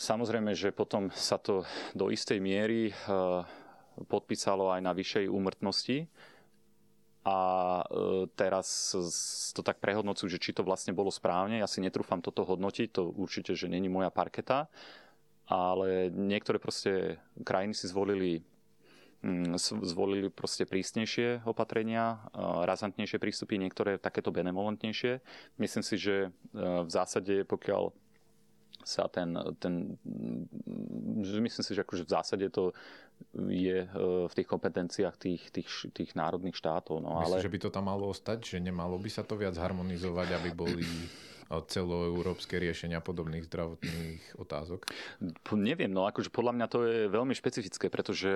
Samozrejme, 0.00 0.56
že 0.56 0.72
potom 0.72 1.12
sa 1.12 1.36
to 1.36 1.68
do 1.92 2.08
istej 2.08 2.40
miery 2.40 2.90
podpísalo 4.08 4.72
aj 4.72 4.80
na 4.80 4.96
vyššej 4.96 5.28
úmrtnosti, 5.28 6.08
a 7.22 7.38
e, 7.86 8.26
teraz 8.34 8.90
to 9.54 9.62
tak 9.62 9.78
prehodnocujú, 9.78 10.26
že 10.26 10.42
či 10.42 10.50
to 10.50 10.66
vlastne 10.66 10.90
bolo 10.90 11.14
správne. 11.14 11.62
Ja 11.62 11.70
si 11.70 11.78
netrúfam 11.78 12.18
toto 12.18 12.42
hodnotiť, 12.42 12.88
to 12.90 13.14
určite, 13.14 13.54
že 13.54 13.70
není 13.70 13.86
moja 13.86 14.10
parketa, 14.10 14.66
ale 15.46 16.10
niektoré 16.10 16.58
proste 16.58 17.22
krajiny 17.46 17.78
si 17.78 17.86
zvolili 17.86 18.42
mm, 19.22 19.54
zvolili 19.86 20.34
proste 20.34 20.66
prísnejšie 20.66 21.46
opatrenia, 21.46 22.26
razantnejšie 22.66 23.22
prístupy, 23.22 23.54
niektoré 23.54 24.02
takéto 24.02 24.34
benevolentnejšie. 24.34 25.22
Myslím 25.62 25.84
si, 25.86 25.94
že 26.02 26.14
e, 26.26 26.28
v 26.58 26.90
zásade, 26.90 27.46
pokiaľ 27.46 27.94
sa 28.82 29.06
ten, 29.06 29.36
ten 29.60 30.00
myslím 31.22 31.64
si, 31.64 31.72
že 31.76 31.84
akože 31.84 32.04
v 32.08 32.12
zásade 32.12 32.46
to 32.50 32.72
je 33.36 33.86
e, 33.86 33.88
v 34.26 34.32
tých 34.34 34.48
kompetenciách 34.48 35.14
tých, 35.14 35.42
tých, 35.54 35.68
tých 35.94 36.10
národných 36.18 36.56
štátov. 36.56 36.98
No, 36.98 37.22
Myslíš, 37.22 37.38
ale... 37.38 37.44
že 37.46 37.52
by 37.52 37.58
to 37.62 37.70
tam 37.70 37.84
malo 37.86 38.10
ostať? 38.10 38.38
Že 38.42 38.58
nemalo 38.72 38.98
by 38.98 39.10
sa 39.10 39.22
to 39.22 39.38
viac 39.38 39.54
harmonizovať, 39.54 40.28
aby 40.42 40.50
boli 40.50 40.82
celoeurópske 41.50 42.56
riešenia 42.56 43.02
podobných 43.02 43.44
zdravotných 43.46 44.38
otázok? 44.38 44.88
Neviem, 45.52 45.92
no 45.92 46.08
akože 46.08 46.32
podľa 46.32 46.52
mňa 46.56 46.66
to 46.68 46.78
je 46.86 46.98
veľmi 47.10 47.34
špecifické, 47.36 47.92
pretože 47.92 48.30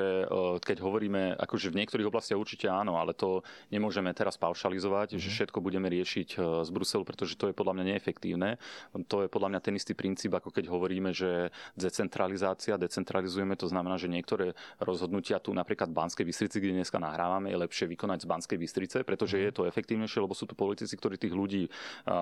keď 0.62 0.76
hovoríme, 0.82 1.36
akože 1.38 1.72
v 1.72 1.78
niektorých 1.84 2.08
oblastiach 2.08 2.40
určite 2.40 2.68
áno, 2.68 2.98
ale 3.00 3.16
to 3.16 3.40
nemôžeme 3.72 4.12
teraz 4.12 4.36
paušalizovať, 4.36 5.16
mm-hmm. 5.16 5.22
že 5.22 5.28
mhm. 5.28 5.34
všetko 5.36 5.58
budeme 5.60 5.88
riešiť 5.88 6.28
z 6.36 6.70
Bruselu, 6.70 7.04
pretože 7.06 7.38
to 7.38 7.50
je 7.50 7.54
podľa 7.56 7.80
mňa 7.80 7.84
neefektívne. 7.96 8.60
To 9.08 9.24
je 9.24 9.28
podľa 9.28 9.48
mňa 9.56 9.60
ten 9.60 9.74
istý 9.76 9.92
princíp, 9.96 10.36
ako 10.36 10.52
keď 10.52 10.68
hovoríme, 10.68 11.10
že 11.12 11.50
decentralizácia, 11.76 12.80
decentralizujeme, 12.80 13.56
to 13.56 13.68
znamená, 13.70 13.96
že 13.96 14.10
niektoré 14.10 14.52
rozhodnutia 14.80 15.40
tu 15.40 15.52
napríklad 15.56 15.90
v 15.90 15.98
Banskej 15.98 16.24
Bystrici, 16.26 16.58
kde 16.60 16.82
dneska 16.82 17.00
nahrávame, 17.00 17.50
je 17.52 17.58
lepšie 17.58 17.86
vykonať 17.88 18.24
z 18.24 18.30
Banskej 18.30 18.58
Bystrice, 18.58 18.98
pretože 19.02 19.36
mm-hmm. 19.40 19.48
je 19.50 19.56
to 19.56 19.68
efektívnejšie, 19.68 20.18
lebo 20.22 20.34
sú 20.36 20.44
tu 20.44 20.54
politici, 20.58 20.94
ktorí 20.96 21.16
tých 21.16 21.34
ľudí 21.34 21.64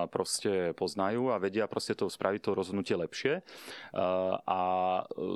proste 0.09 0.71
poznajú 0.85 1.33
a 1.33 1.41
vedia 1.41 1.65
proste 1.65 1.97
to 1.97 2.05
spraviť 2.05 2.41
to 2.45 2.51
rozhodnutie 2.53 2.93
lepšie. 2.93 3.41
A 4.45 4.59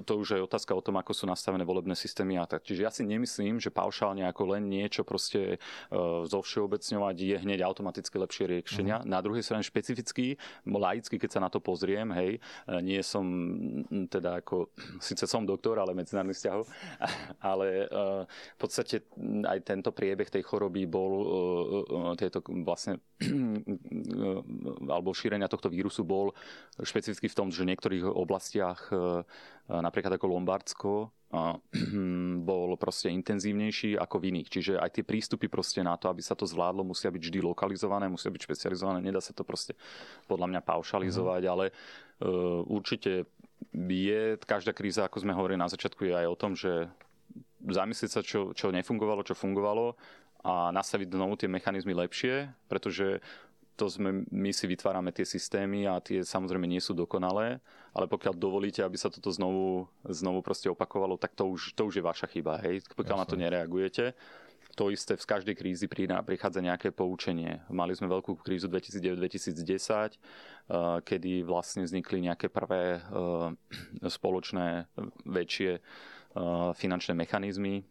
to 0.06 0.14
už 0.22 0.38
je 0.38 0.46
otázka 0.46 0.78
o 0.78 0.86
tom, 0.86 1.02
ako 1.02 1.12
sú 1.18 1.26
nastavené 1.26 1.66
volebné 1.66 1.98
systémy 1.98 2.38
a 2.38 2.46
tak. 2.46 2.62
Čiže 2.62 2.82
ja 2.86 2.92
si 2.94 3.02
nemyslím, 3.02 3.58
že 3.58 3.74
paušálne 3.74 4.22
ako 4.30 4.56
len 4.56 4.70
niečo 4.70 5.02
proste 5.02 5.56
e, 5.56 5.98
zo 6.28 6.40
všeobecňovať 6.44 7.16
je 7.18 7.36
hneď 7.40 7.66
automaticky 7.66 8.16
lepšie 8.20 8.46
riešenia. 8.60 9.02
Mm-hmm. 9.02 9.10
Na 9.10 9.20
druhej 9.26 9.42
strane 9.42 9.66
špecificky, 9.66 10.38
laicky, 10.68 11.18
keď 11.18 11.30
sa 11.34 11.42
na 11.42 11.50
to 11.50 11.58
pozriem, 11.64 12.14
hej, 12.14 12.38
e, 12.38 12.74
nie 12.84 13.02
som 13.02 13.26
teda 14.12 14.46
ako, 14.46 14.70
síce 15.08 15.26
som 15.26 15.48
doktor, 15.48 15.82
ale 15.82 15.98
medzinárodných 15.98 16.38
vzťahov, 16.38 16.64
ale 17.52 17.68
e, 17.86 17.86
v 18.30 18.60
podstate 18.60 19.08
aj 19.48 19.60
tento 19.66 19.90
priebeh 19.96 20.30
tej 20.30 20.44
choroby 20.46 20.86
bol 20.86 21.12
tieto 22.20 22.44
vlastne 22.64 23.00
alebo 24.94 25.10
šírenia 25.30 25.46
tohto 25.46 25.70
vírusu 25.70 26.02
bol 26.02 26.34
špecificky 26.82 27.30
v 27.30 27.38
tom, 27.38 27.54
že 27.54 27.62
v 27.62 27.70
niektorých 27.78 28.02
oblastiach, 28.10 28.89
e, 28.89 29.22
e, 29.22 29.74
napríklad 29.78 30.18
ako 30.18 30.26
Lombardsko, 30.26 30.94
bol 32.50 32.74
proste 32.82 33.13
intenzívnejší 33.13 33.94
ako 34.02 34.18
v 34.18 34.34
iných. 34.34 34.50
Čiže 34.50 34.74
aj 34.82 34.89
tie 34.98 35.04
prístupy 35.06 35.46
proste 35.46 35.86
na 35.86 35.94
to, 35.94 36.10
aby 36.10 36.26
sa 36.26 36.34
to 36.34 36.50
zvládlo, 36.50 36.82
musia 36.82 37.13
byť 37.13 37.22
vždy 37.22 37.39
lokalizované, 37.46 38.10
musia 38.10 38.34
byť 38.34 38.42
špecializované. 38.50 39.06
Nedá 39.06 39.22
sa 39.22 39.30
to 39.38 39.46
proste 39.46 39.78
podľa 40.26 40.50
mňa 40.50 40.62
paušalizovať, 40.65 41.42
mm. 41.46 41.52
ale 41.54 41.65
uh, 41.70 42.65
určite 42.65 43.30
je 43.78 44.42
každá 44.42 44.74
kríza, 44.74 45.06
ako 45.06 45.22
sme 45.22 45.38
hovorili 45.38 45.62
na 45.62 45.70
začiatku, 45.70 46.02
je 46.10 46.18
aj 46.18 46.28
o 46.34 46.39
tom, 46.39 46.58
že 46.58 46.89
zamyslieť 47.62 48.10
sa, 48.10 48.26
čo, 48.26 48.58
čo 48.58 48.73
nefungovalo, 48.73 49.21
čo 49.21 49.38
fungovalo 49.38 49.94
a 50.40 50.71
nastaviť 50.71 51.12
znovu 51.12 51.36
tie 51.36 51.52
mechanizmy 51.52 51.92
lepšie, 51.92 52.48
pretože 52.71 53.19
to 53.80 53.88
sme, 53.88 54.27
my 54.27 54.52
si 54.52 54.67
vytvárame 54.67 55.15
tie 55.15 55.23
systémy 55.23 55.88
a 55.88 56.04
tie 56.04 56.19
samozrejme 56.19 56.67
nie 56.67 56.84
sú 56.84 56.92
dokonalé, 56.92 57.63
ale 57.96 58.06
pokiaľ 58.12 58.36
dovolíte, 58.36 58.84
aby 58.84 59.00
sa 59.00 59.08
toto 59.08 59.32
znovu, 59.32 59.88
znovu 60.04 60.44
proste 60.44 60.67
opakovalo, 60.67 61.15
tak 61.15 61.32
to 61.32 61.48
už, 61.48 61.71
to 61.80 61.88
už 61.88 62.04
je 62.04 62.04
vaša 62.04 62.27
chyba, 62.27 62.60
hej, 62.60 62.84
pokiaľ 62.92 63.15
Jasne. 63.15 63.23
na 63.23 63.32
to 63.32 63.40
nereagujete. 63.40 64.06
To 64.75 64.92
isté 64.92 65.15
v 65.15 65.25
každej 65.25 65.56
krízi 65.60 65.88
prichádza 65.90 66.63
nejaké 66.63 66.92
poučenie. 66.92 67.63
Mali 67.71 67.96
sme 67.96 68.12
veľkú 68.12 68.40
krízu 68.44 68.67
2009-2010, 68.71 69.60
eh, 69.63 71.00
kedy 71.04 71.48
vlastne 71.48 71.88
vznikli 71.88 72.27
nejaké 72.27 72.52
prvé 72.52 73.00
eh, 73.00 74.12
spoločné 74.19 74.92
väčšie 75.23 75.80
finančné 76.77 77.17
mechanizmy, 77.17 77.82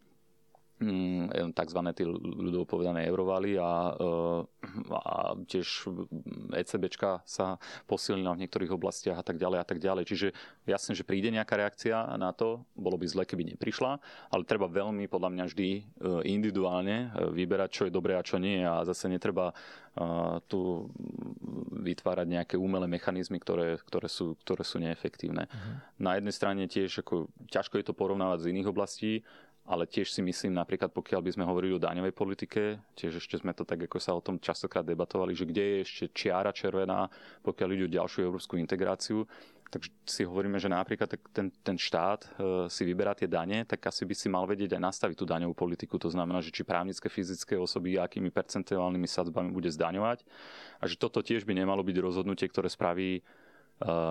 tzv. 1.55 1.81
tí 1.91 2.07
ľudovo 2.07 2.63
povedané 2.63 3.03
eurovaly 3.11 3.59
a, 3.59 3.91
a 4.95 5.35
tiež 5.43 5.91
ECBčka 6.55 7.27
sa 7.27 7.59
posilnila 7.91 8.39
v 8.39 8.47
niektorých 8.47 8.71
oblastiach 8.71 9.19
a 9.19 9.27
tak 9.27 9.43
ďalej 9.43 9.59
a 9.59 9.67
tak 9.67 9.83
ďalej. 9.83 10.05
Čiže 10.07 10.29
jasne, 10.71 10.95
že 10.95 11.03
príde 11.03 11.35
nejaká 11.35 11.59
reakcia 11.59 12.15
na 12.15 12.31
to, 12.31 12.63
bolo 12.79 12.95
by 12.95 13.11
zle, 13.11 13.27
keby 13.27 13.59
neprišla, 13.59 13.99
ale 14.31 14.47
treba 14.47 14.71
veľmi 14.71 15.11
podľa 15.11 15.31
mňa 15.35 15.45
vždy 15.51 15.69
individuálne 16.31 17.11
vyberať, 17.35 17.71
čo 17.75 17.83
je 17.91 17.95
dobré 17.95 18.15
a 18.15 18.23
čo 18.23 18.39
nie 18.39 18.63
a 18.63 18.87
zase 18.87 19.11
netreba 19.11 19.51
tu 20.47 20.87
vytvárať 21.75 22.27
nejaké 22.31 22.55
umelé 22.55 22.87
mechanizmy, 22.87 23.43
ktoré, 23.43 23.83
ktoré, 23.83 24.07
sú, 24.07 24.39
ktoré 24.47 24.63
sú 24.63 24.79
neefektívne. 24.79 25.51
Uh-huh. 25.51 25.75
Na 25.99 26.15
jednej 26.15 26.31
strane 26.31 26.71
tiež 26.71 27.03
ako, 27.03 27.27
ťažko 27.51 27.83
je 27.83 27.87
to 27.91 27.99
porovnávať 27.99 28.47
z 28.47 28.51
iných 28.55 28.71
oblastí, 28.71 29.27
ale 29.69 29.85
tiež 29.85 30.09
si 30.09 30.25
myslím, 30.25 30.57
napríklad 30.57 30.89
pokiaľ 30.97 31.21
by 31.21 31.31
sme 31.37 31.45
hovorili 31.45 31.77
o 31.77 31.85
daňovej 31.85 32.17
politike, 32.17 32.81
tiež 32.97 33.21
ešte 33.21 33.37
sme 33.37 33.53
to 33.53 33.69
tak, 33.69 33.85
ako 33.85 34.01
sa 34.01 34.17
o 34.17 34.25
tom 34.25 34.41
častokrát 34.41 34.81
debatovali, 34.81 35.37
že 35.37 35.45
kde 35.45 35.61
je 35.61 35.77
ešte 35.85 36.05
čiara 36.17 36.57
červená, 36.57 37.13
pokiaľ 37.45 37.69
ide 37.77 37.85
o 37.85 37.95
ďalšiu 38.01 38.33
európsku 38.33 38.57
integráciu, 38.57 39.29
tak 39.69 39.85
si 40.09 40.25
hovoríme, 40.25 40.57
že 40.57 40.73
napríklad 40.73 41.13
ten, 41.29 41.53
ten 41.53 41.77
štát 41.77 42.25
e, 42.25 42.29
si 42.73 42.89
vyberá 42.89 43.13
tie 43.13 43.29
dane, 43.29 43.69
tak 43.69 43.85
asi 43.85 44.09
by 44.09 44.17
si 44.17 44.33
mal 44.33 44.49
vedieť 44.49 44.81
aj 44.81 44.83
nastaviť 44.89 45.17
tú 45.21 45.29
daňovú 45.29 45.53
politiku. 45.53 46.01
To 46.01 46.09
znamená, 46.09 46.41
že 46.41 46.49
či 46.49 46.65
právnické, 46.65 47.13
fyzické 47.13 47.53
osoby, 47.61 48.01
akými 48.01 48.33
percentuálnymi 48.33 49.05
sadzbami 49.05 49.53
bude 49.53 49.69
zdaňovať. 49.69 50.25
A 50.81 50.89
že 50.89 50.97
toto 50.97 51.21
tiež 51.21 51.45
by 51.45 51.53
nemalo 51.53 51.85
byť 51.85 51.97
rozhodnutie, 52.01 52.49
ktoré 52.49 52.73
spraví 52.73 53.21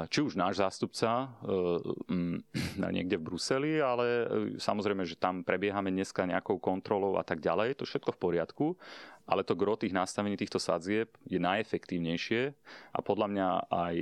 či 0.07 0.19
už 0.23 0.39
náš 0.39 0.63
zástupca 0.63 1.27
e, 1.43 2.79
niekde 2.95 3.19
v 3.19 3.25
Bruseli, 3.27 3.83
ale 3.83 4.27
samozrejme, 4.55 5.03
že 5.03 5.19
tam 5.19 5.43
prebiehame 5.43 5.91
dneska 5.91 6.23
nejakou 6.23 6.55
kontrolou 6.55 7.19
a 7.19 7.23
tak 7.27 7.43
ďalej, 7.43 7.79
to 7.79 7.83
všetko 7.83 8.15
v 8.15 8.21
poriadku, 8.21 8.65
ale 9.27 9.43
to 9.43 9.59
gro 9.59 9.75
tých 9.75 9.91
nastavení 9.91 10.39
týchto 10.39 10.57
sadzieb 10.57 11.11
je 11.27 11.35
najefektívnejšie 11.35 12.55
a 12.95 12.99
podľa 13.03 13.27
mňa 13.27 13.47
aj 13.67 13.95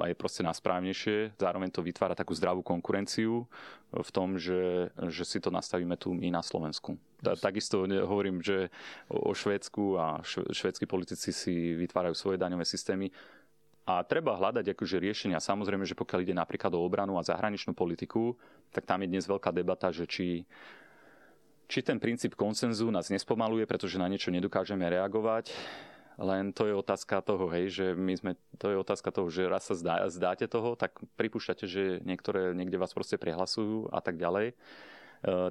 a 0.00 0.04
je 0.08 0.16
proste 0.16 0.40
nasprávnejšie. 0.40 1.36
Zároveň 1.36 1.68
to 1.68 1.84
vytvára 1.84 2.16
takú 2.16 2.32
zdravú 2.32 2.64
konkurenciu 2.64 3.44
v 3.92 4.10
tom, 4.12 4.40
že, 4.40 4.88
že 5.12 5.24
si 5.28 5.38
to 5.44 5.52
nastavíme 5.52 5.92
tu 6.00 6.16
my 6.16 6.32
na 6.32 6.40
Slovensku. 6.40 6.96
Takisto 7.20 7.84
hovorím, 7.84 8.40
že 8.40 8.72
o 9.12 9.36
Švédsku 9.36 10.00
a 10.00 10.24
švédsky 10.24 10.88
politici 10.88 11.36
si 11.36 11.76
vytvárajú 11.76 12.16
svoje 12.16 12.40
daňové 12.40 12.64
systémy. 12.64 13.12
A 13.88 14.04
treba 14.04 14.36
hľadať 14.36 14.76
akože 14.76 15.00
riešenia. 15.00 15.40
Samozrejme, 15.40 15.88
že 15.88 15.96
pokiaľ 15.96 16.20
ide 16.20 16.36
napríklad 16.36 16.76
o 16.76 16.84
obranu 16.84 17.16
a 17.16 17.24
zahraničnú 17.24 17.72
politiku, 17.72 18.36
tak 18.68 18.84
tam 18.84 19.00
je 19.00 19.08
dnes 19.08 19.24
veľká 19.24 19.48
debata, 19.48 19.88
že 19.88 20.04
či, 20.04 20.44
či 21.64 21.78
ten 21.80 21.96
princíp 21.96 22.36
konsenzu 22.36 22.92
nás 22.92 23.08
nespomaluje, 23.08 23.64
pretože 23.64 23.96
na 23.96 24.04
niečo 24.04 24.28
nedokážeme 24.28 24.84
reagovať, 24.84 25.56
len 26.20 26.52
to 26.52 26.68
je 26.68 26.74
otázka 26.76 27.24
toho, 27.24 27.48
hej, 27.48 27.72
že 27.72 27.86
my 27.96 28.12
sme, 28.12 28.32
to 28.60 28.68
je 28.68 28.76
otázka 28.76 29.08
toho, 29.08 29.30
že 29.32 29.48
raz 29.48 29.70
sa 29.70 29.78
zdá, 29.78 30.04
zdáte 30.10 30.50
toho, 30.50 30.76
tak 30.76 30.98
pripúšťate, 31.16 31.64
že 31.64 31.82
niektoré 32.04 32.52
niekde 32.52 32.76
vás 32.76 32.92
proste 32.92 33.16
prehlasujú 33.16 33.88
a 33.88 34.02
tak 34.02 34.18
ďalej. 34.18 34.52
E, 34.52 34.54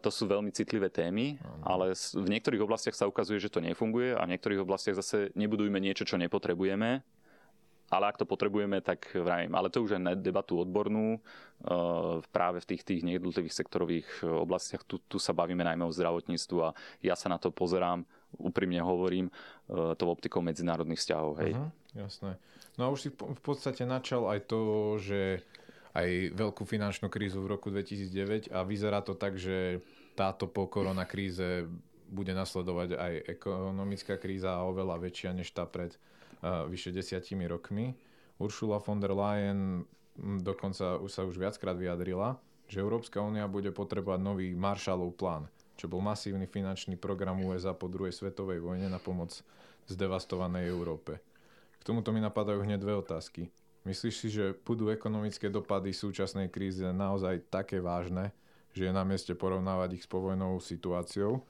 to 0.03 0.09
sú 0.11 0.27
veľmi 0.27 0.51
citlivé 0.51 0.91
témy, 0.91 1.39
ale 1.63 1.95
v 1.95 2.27
niektorých 2.27 2.61
oblastiach 2.67 2.99
sa 2.99 3.07
ukazuje, 3.07 3.39
že 3.39 3.49
to 3.49 3.63
nefunguje 3.63 4.13
a 4.13 4.27
v 4.27 4.35
niektorých 4.35 4.61
oblastiach 4.61 4.99
zase 4.99 5.31
nebudujme 5.39 5.79
niečo, 5.79 6.03
čo 6.03 6.19
nepotrebujeme, 6.19 6.99
ale 7.87 8.11
ak 8.11 8.19
to 8.19 8.25
potrebujeme, 8.27 8.83
tak 8.83 9.07
vravím, 9.15 9.55
ale 9.55 9.71
to 9.71 9.83
už 9.83 9.95
je 9.95 9.99
na 9.99 10.13
debatu 10.13 10.59
odbornú, 10.59 11.17
e, 11.17 11.19
práve 12.31 12.59
v 12.63 12.75
tých, 12.75 12.83
tých 12.83 13.01
jednotlivých 13.03 13.55
sektorových 13.55 14.07
oblastiach, 14.23 14.83
tu, 14.83 14.99
tu 15.07 15.17
sa 15.17 15.31
bavíme 15.31 15.63
najmä 15.63 15.87
o 15.87 15.95
zdravotníctvu 15.95 16.57
a 16.61 16.75
ja 16.99 17.15
sa 17.15 17.31
na 17.31 17.39
to 17.39 17.53
pozerám 17.53 18.03
úprimne 18.35 18.83
hovorím, 18.83 19.31
e, 19.31 19.95
tou 19.95 20.11
optikou 20.11 20.43
medzinárodných 20.43 20.99
vzťahov. 20.99 21.31
Hej. 21.39 21.51
Uh-huh, 21.55 21.71
jasné. 21.95 22.35
No 22.75 22.87
a 22.87 22.93
už 22.93 22.99
si 23.07 23.09
v 23.15 23.41
podstate 23.41 23.87
načal 23.87 24.27
aj 24.29 24.39
to, 24.45 24.59
že 24.99 25.41
aj 25.97 26.37
veľkú 26.37 26.61
finančnú 26.67 27.09
krízu 27.09 27.41
v 27.41 27.57
roku 27.57 27.73
2009 27.73 28.53
a 28.53 28.61
vyzerá 28.61 29.01
to 29.01 29.17
tak, 29.17 29.39
že 29.41 29.81
táto 30.13 30.45
po 30.45 30.69
korona 30.69 31.09
kríze 31.09 31.65
bude 32.07 32.31
nasledovať 32.37 32.95
aj 32.95 33.13
ekonomická 33.27 34.15
kríza 34.21 34.55
a 34.55 34.67
oveľa 34.69 35.01
väčšia 35.01 35.33
než 35.33 35.49
tá 35.51 35.65
pred 35.65 35.97
vyše 36.43 36.93
desiatimi 36.93 37.47
rokmi. 37.47 37.95
Ursula 38.37 38.77
von 38.77 39.01
der 39.01 39.13
Leyen 39.13 39.85
dokonca 40.17 40.97
už 41.01 41.09
sa 41.09 41.21
už 41.25 41.37
viackrát 41.37 41.77
vyjadrila, 41.77 42.37
že 42.69 42.81
Európska 42.81 43.21
únia 43.21 43.49
bude 43.49 43.73
potrebovať 43.73 44.19
nový 44.21 44.53
Marshallov 44.53 45.17
plán 45.17 45.49
čo 45.77 45.85
bol 45.85 46.01
masívny 46.01 46.49
finančný 46.49 46.97
program 46.97 47.37
USA 47.45 47.77
po 47.77 47.85
druhej 47.85 48.11
svetovej 48.11 48.59
vojne 48.59 48.89
na 48.89 48.97
pomoc 48.97 49.29
zdevastovanej 49.85 50.73
Európe. 50.73 51.21
K 51.77 51.81
tomuto 51.85 52.09
mi 52.09 52.19
napadajú 52.19 52.65
hneď 52.65 52.81
dve 52.81 52.97
otázky. 52.97 53.53
Myslíš 53.85 54.15
si, 54.17 54.27
že 54.33 54.57
budú 54.67 54.91
ekonomické 54.91 55.47
dopady 55.47 55.95
súčasnej 55.95 56.51
krízy 56.51 56.83
naozaj 56.83 57.47
také 57.47 57.79
vážne, 57.79 58.35
že 58.75 58.89
je 58.89 58.91
na 58.91 59.07
mieste 59.07 59.31
porovnávať 59.31 60.01
ich 60.01 60.03
s 60.03 60.11
povojnovou 60.11 60.59
situáciou? 60.59 61.45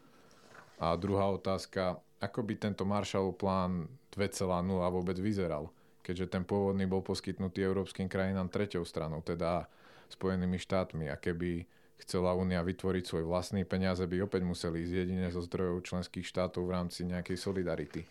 A 0.77 0.93
druhá 0.93 1.33
otázka, 1.33 1.97
ako 2.17 2.39
by 2.41 2.53
tento 2.57 2.83
Marshallov 2.83 3.37
plán 3.37 3.85
2.0 4.13 4.41
vôbec 4.89 5.17
vyzeral, 5.21 5.69
keďže 6.01 6.33
ten 6.33 6.43
pôvodný 6.43 6.89
bol 6.89 7.05
poskytnutý 7.05 7.61
európskym 7.61 8.09
krajinám 8.09 8.49
treťou 8.49 8.81
stranou, 8.85 9.21
teda 9.21 9.69
Spojenými 10.07 10.55
štátmi. 10.55 11.11
A 11.11 11.19
keby 11.19 11.67
chcela 11.99 12.31
Únia 12.31 12.63
vytvoriť 12.63 13.03
svoj 13.03 13.23
vlastný 13.27 13.67
peniaze, 13.67 13.99
by 14.07 14.23
opäť 14.23 14.47
museli 14.47 14.87
ísť 14.87 14.93
jedine 15.03 15.27
zo 15.27 15.43
zdrojov 15.43 15.83
členských 15.83 16.23
štátov 16.23 16.63
v 16.63 16.73
rámci 16.73 17.03
nejakej 17.03 17.37
solidarity. 17.37 18.01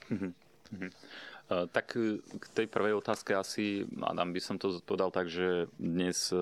Uh, 1.47 1.71
tak 1.71 1.95
e, 1.95 2.19
k 2.19 2.45
tej 2.51 2.67
prvej 2.67 2.99
otázke 2.99 3.31
asi, 3.31 3.87
Adam, 4.03 4.35
by 4.35 4.41
som 4.43 4.59
to 4.59 4.83
povedal 4.83 5.15
tak, 5.15 5.31
že 5.31 5.71
dnes 5.79 6.35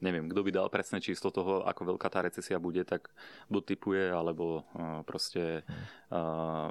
neviem, 0.00 0.28
kto 0.28 0.40
by 0.40 0.50
dal 0.52 0.68
presné 0.72 1.00
číslo 1.00 1.32
toho, 1.32 1.64
ako 1.64 1.94
veľká 1.94 2.08
tá 2.08 2.24
recesia 2.24 2.56
bude, 2.56 2.84
tak 2.84 3.12
buď 3.52 3.62
typuje, 3.76 4.04
alebo 4.12 4.64
uh, 4.76 5.04
proste, 5.04 5.64
uh, 6.12 6.68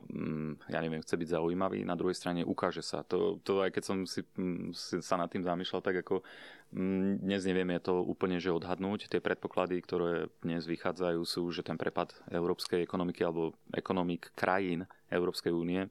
ja 0.69 0.79
neviem, 0.81 1.01
chce 1.01 1.15
byť 1.15 1.29
zaujímavý. 1.37 1.85
Na 1.85 1.93
druhej 1.97 2.17
strane 2.17 2.41
ukáže 2.41 2.81
sa. 2.81 3.05
To, 3.07 3.37
to 3.41 3.61
aj 3.61 3.71
keď 3.73 3.83
som 3.85 3.97
si, 4.03 4.25
si 4.73 5.01
sa 5.01 5.15
nad 5.15 5.29
tým 5.29 5.45
zamýšľal, 5.45 5.81
tak 5.81 6.01
ako 6.01 6.21
Mm, 6.21 6.58
dnes 6.69 7.41
nevieme 7.49 7.81
to 7.81 8.05
úplne 8.05 8.37
že 8.37 8.53
odhadnúť. 8.53 9.09
Tie 9.09 9.17
predpoklady, 9.17 9.81
ktoré 9.81 10.29
dnes 10.45 10.69
vychádzajú, 10.69 11.21
sú, 11.25 11.49
že 11.49 11.65
ten 11.65 11.81
prepad 11.81 12.13
európskej 12.29 12.85
ekonomiky 12.85 13.25
alebo 13.25 13.57
ekonomik 13.73 14.29
krajín 14.37 14.85
Európskej 15.09 15.49
únie 15.49 15.89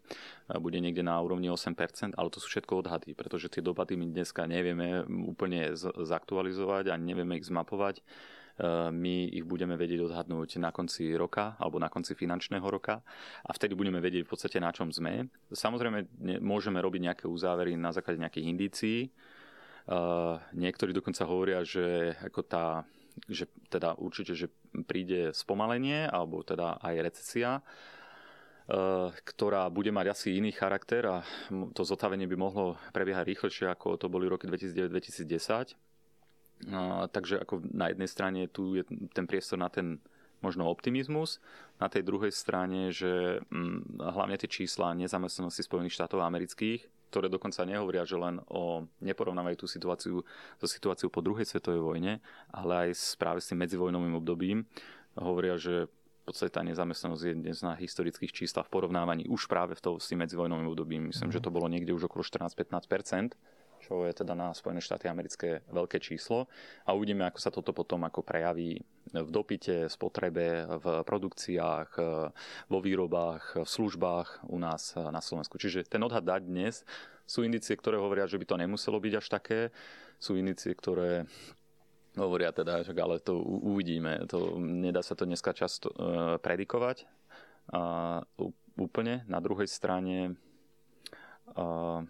bude 0.63 0.79
niekde 0.79 1.03
na 1.03 1.19
úrovni 1.19 1.51
8%, 1.51 2.15
ale 2.15 2.31
to 2.31 2.39
sú 2.39 2.47
všetko 2.47 2.87
odhady, 2.87 3.19
pretože 3.19 3.51
tie 3.51 3.59
dopady 3.59 3.99
my 3.99 4.07
dneska 4.15 4.47
nevieme 4.47 5.03
úplne 5.27 5.75
zaktualizovať 5.83 6.95
a 6.95 6.95
nevieme 6.95 7.43
ich 7.43 7.51
zmapovať. 7.51 7.99
E, 7.99 8.03
my 8.95 9.35
ich 9.35 9.43
budeme 9.43 9.75
vedieť 9.75 10.07
odhadnúť 10.07 10.63
na 10.63 10.71
konci 10.71 11.11
roka 11.19 11.59
alebo 11.59 11.83
na 11.83 11.91
konci 11.91 12.15
finančného 12.15 12.67
roka 12.71 13.03
a 13.43 13.51
vtedy 13.51 13.75
budeme 13.75 13.99
vedieť 13.99 14.23
v 14.27 14.31
podstate 14.31 14.63
na 14.63 14.71
čom 14.71 14.95
sme. 14.95 15.27
Samozrejme 15.51 16.07
môžeme 16.39 16.79
robiť 16.79 17.01
nejaké 17.11 17.25
uzávery 17.27 17.75
na 17.75 17.91
základe 17.91 18.23
nejakých 18.23 18.47
indícií, 18.47 18.99
Uh, 19.89 20.37
niektorí 20.53 20.93
dokonca 20.93 21.25
hovoria, 21.25 21.65
že 21.65 22.13
ako 22.21 22.41
tá 22.45 22.85
že 23.27 23.51
teda 23.73 23.99
určite, 23.99 24.37
že 24.37 24.53
príde 24.87 25.35
spomalenie 25.35 26.07
alebo 26.07 26.45
teda 26.47 26.79
aj 26.79 26.95
recesia, 27.03 27.51
uh, 27.59 29.11
ktorá 29.25 29.67
bude 29.73 29.91
mať 29.91 30.07
asi 30.13 30.29
iný 30.39 30.53
charakter 30.55 31.03
a 31.09 31.25
to 31.75 31.83
zotavenie 31.83 32.29
by 32.29 32.37
mohlo 32.37 32.77
prebiehať 32.93 33.27
rýchlejšie 33.33 33.67
ako 33.73 33.97
to 33.97 34.07
boli 34.13 34.29
roky 34.29 34.47
2009-2010. 34.47 35.75
Uh, 36.69 37.09
takže 37.09 37.41
ako 37.41 37.65
na 37.73 37.89
jednej 37.89 38.11
strane 38.13 38.41
tu 38.53 38.77
je 38.77 38.85
ten 39.17 39.25
priestor 39.25 39.57
na 39.57 39.73
ten 39.73 40.05
možno 40.39 40.71
optimizmus, 40.71 41.43
na 41.83 41.91
tej 41.91 42.07
druhej 42.07 42.31
strane, 42.31 42.95
že 42.95 43.43
hm, 43.51 43.99
hlavne 43.99 44.39
tie 44.39 44.47
čísla 44.47 44.95
nezamestnanosti 44.95 45.67
Spojených 45.67 45.99
štátov 45.99 46.23
amerických 46.23 46.98
ktoré 47.09 47.33
dokonca 47.33 47.65
nehovoria, 47.65 48.05
že 48.05 48.21
len 48.21 48.41
o 48.53 48.85
neporovnávajú 49.01 49.57
tú 49.65 49.67
situáciu 49.67 50.21
so 50.61 50.67
situáciou 50.69 51.09
po 51.09 51.25
druhej 51.25 51.49
svetovej 51.49 51.81
vojne, 51.81 52.21
ale 52.53 52.89
aj 52.89 53.17
práve 53.17 53.41
s 53.41 53.49
tým 53.49 53.65
medzivojnovým 53.65 54.15
obdobím. 54.21 54.69
Hovoria, 55.17 55.57
že 55.57 55.89
v 55.89 56.23
podstate 56.29 56.53
tá 56.53 56.61
nezamestnanosť 56.61 57.23
je 57.25 57.35
dnes 57.41 57.59
na 57.65 57.73
historických 57.73 58.37
číslach 58.37 58.69
v 58.69 58.77
porovnávaní 58.77 59.25
už 59.33 59.49
práve 59.49 59.73
v 59.73 59.81
tom 59.81 59.95
s 59.97 60.13
tým 60.13 60.21
medzivojnovým 60.21 60.69
obdobím. 60.69 61.03
Myslím, 61.09 61.33
mm. 61.33 61.35
že 61.35 61.41
to 61.41 61.49
bolo 61.49 61.73
niekde 61.73 61.97
už 61.97 62.13
okolo 62.13 62.21
14-15% 62.21 63.33
čo 63.89 64.05
je 64.05 64.13
teda 64.13 64.37
na 64.37 64.53
Spojené 64.53 64.85
štáty 64.85 65.09
americké 65.09 65.65
veľké 65.73 65.97
číslo 65.97 66.45
a 66.85 66.93
uvidíme, 66.93 67.25
ako 67.25 67.41
sa 67.41 67.49
toto 67.49 67.73
potom 67.73 68.05
ako 68.05 68.21
prejaví 68.21 68.77
v 69.09 69.31
dopite, 69.33 69.89
spotrebe, 69.89 70.69
v 70.69 70.87
produkciách, 71.09 71.91
vo 72.69 72.79
výrobách, 72.85 73.65
v 73.65 73.69
službách 73.69 74.45
u 74.53 74.61
nás 74.61 74.93
na 74.93 75.25
Slovensku. 75.25 75.57
Čiže 75.57 75.89
ten 75.89 76.05
odhad 76.05 76.29
dať 76.29 76.45
dnes 76.45 76.85
sú 77.25 77.41
indície, 77.41 77.73
ktoré 77.73 77.97
hovoria, 77.97 78.29
že 78.29 78.37
by 78.37 78.45
to 78.45 78.61
nemuselo 78.61 79.01
byť 79.01 79.15
až 79.17 79.27
také. 79.33 79.59
Sú 80.21 80.37
indície, 80.37 80.77
ktoré 80.77 81.25
Hovoria 82.19 82.51
teda, 82.51 82.83
že 82.83 82.91
ale 82.99 83.23
to 83.23 83.39
uvidíme. 83.45 84.27
To, 84.27 84.59
nedá 84.59 85.07
sa 85.07 85.15
to 85.15 85.23
dneska 85.23 85.55
často 85.55 85.95
uh, 85.95 86.35
predikovať. 86.43 87.07
Uh, 87.71 88.27
úplne. 88.75 89.23
Na 89.31 89.39
druhej 89.39 89.71
strane, 89.71 90.35
uh, 91.55 92.03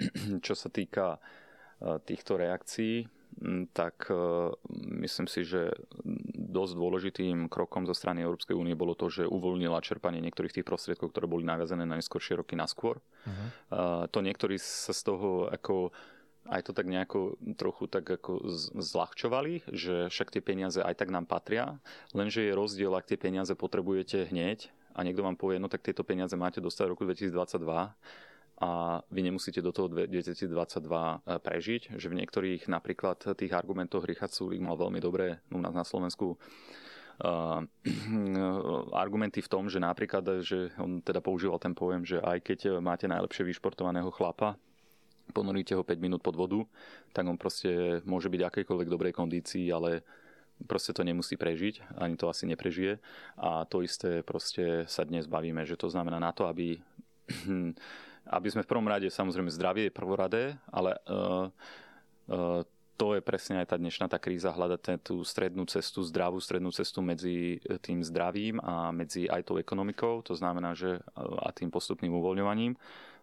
čo 0.46 0.54
sa 0.56 0.68
týka 0.72 1.16
uh, 1.16 2.00
týchto 2.02 2.40
reakcií, 2.40 3.08
tak 3.72 4.10
myslím 5.00 5.26
si, 5.30 5.46
že 5.46 5.72
dosť 6.34 6.72
dôležitým 6.76 7.46
krokom 7.46 7.86
zo 7.88 7.94
strany 7.94 8.20
Európskej 8.26 8.52
únie 8.52 8.76
bolo 8.76 8.98
to, 8.98 9.08
že 9.08 9.24
uvoľnila 9.24 9.80
čerpanie 9.80 10.20
niektorých 10.20 10.60
tých 10.60 10.66
prostriedkov, 10.66 11.14
ktoré 11.14 11.30
boli 11.30 11.46
nagazené 11.46 11.86
na 11.86 11.96
neskôršie 11.96 12.36
roky 12.36 12.58
naskôr. 12.58 13.00
Uh-huh. 13.00 14.04
To 14.10 14.18
niektorí 14.20 14.58
sa 14.60 14.92
z 14.92 15.02
toho 15.14 15.48
ako 15.48 15.94
aj 16.50 16.66
to 16.66 16.72
tak 16.72 16.88
nejako 16.88 17.36
trochu 17.54 17.84
tak 17.86 18.08
ako 18.08 18.40
zľahčovali, 18.80 19.70
že 19.70 20.08
však 20.08 20.32
tie 20.34 20.42
peniaze 20.42 20.80
aj 20.80 20.96
tak 20.96 21.12
nám 21.12 21.28
patria, 21.28 21.78
lenže 22.16 22.42
je 22.42 22.56
rozdiel, 22.56 22.90
ak 22.96 23.06
tie 23.06 23.20
peniaze 23.20 23.52
potrebujete 23.52 24.26
hneď 24.32 24.72
a 24.96 25.04
niekto 25.04 25.20
vám 25.20 25.36
povie, 25.36 25.60
no 25.60 25.68
tak 25.68 25.84
tieto 25.84 26.02
peniaze 26.02 26.34
máte 26.34 26.58
dostať 26.58 26.84
v 26.88 26.92
roku 26.96 27.04
2022 27.06 27.30
a 28.60 29.00
vy 29.08 29.20
nemusíte 29.24 29.64
do 29.64 29.72
toho 29.72 29.88
2022 29.88 30.44
e, 30.44 31.16
prežiť, 31.40 31.82
že 31.96 32.06
v 32.12 32.18
niektorých 32.20 32.68
napríklad 32.68 33.32
tých 33.32 33.52
argumentoch 33.56 34.04
Richard 34.04 34.36
Sulik 34.36 34.60
mal 34.60 34.76
veľmi 34.76 35.00
dobré 35.00 35.40
u 35.48 35.58
nás 35.64 35.72
na 35.72 35.80
Slovensku 35.80 36.36
uh, 36.36 37.64
argumenty 39.04 39.40
v 39.40 39.48
tom, 39.48 39.72
že 39.72 39.80
napríklad, 39.80 40.44
že 40.44 40.72
on 40.76 41.00
teda 41.00 41.24
používal 41.24 41.56
ten 41.56 41.72
pojem, 41.72 42.04
že 42.04 42.16
aj 42.20 42.38
keď 42.44 42.58
máte 42.84 43.08
najlepšie 43.08 43.48
vyšportovaného 43.48 44.12
chlapa, 44.12 44.60
ponoríte 45.30 45.72
ho 45.78 45.86
5 45.86 45.96
minút 45.96 46.20
pod 46.20 46.36
vodu, 46.36 46.60
tak 47.14 47.24
on 47.24 47.38
proste 47.38 48.02
môže 48.04 48.28
byť 48.28 48.40
akejkoľvek 48.44 48.88
dobrej 48.90 49.12
kondícii, 49.14 49.70
ale 49.70 50.02
proste 50.66 50.92
to 50.92 51.06
nemusí 51.06 51.40
prežiť, 51.40 51.96
ani 51.96 52.20
to 52.20 52.28
asi 52.28 52.44
neprežije. 52.44 53.00
A 53.40 53.64
to 53.64 53.80
isté 53.80 54.20
proste 54.20 54.84
sa 54.90 55.06
dnes 55.06 55.24
bavíme, 55.24 55.64
že 55.64 55.80
to 55.80 55.88
znamená 55.88 56.20
na 56.20 56.34
to, 56.34 56.44
aby, 56.50 56.76
aby 58.28 58.48
sme 58.52 58.64
v 58.64 58.70
prvom 58.70 58.88
rade, 58.88 59.08
samozrejme 59.08 59.48
zdravie 59.48 59.88
je 59.88 59.96
prvoradé, 59.96 60.44
ale 60.68 60.98
uh, 61.08 61.48
uh, 62.28 62.60
to 63.00 63.16
je 63.16 63.24
presne 63.24 63.64
aj 63.64 63.72
tá 63.72 63.76
dnešná 63.80 64.12
tá 64.12 64.20
kríza, 64.20 64.52
hľadať 64.52 65.00
tú 65.00 65.24
strednú 65.24 65.64
cestu, 65.64 66.04
zdravú 66.04 66.36
strednú 66.36 66.68
cestu 66.68 67.00
medzi 67.00 67.56
tým 67.80 68.04
zdravím 68.04 68.60
a 68.60 68.92
medzi 68.92 69.24
aj 69.24 69.48
tou 69.48 69.56
ekonomikou, 69.56 70.20
to 70.20 70.36
znamená, 70.36 70.76
že 70.76 71.00
a 71.16 71.48
tým 71.48 71.72
postupným 71.72 72.12
uvoľňovaním. 72.12 72.76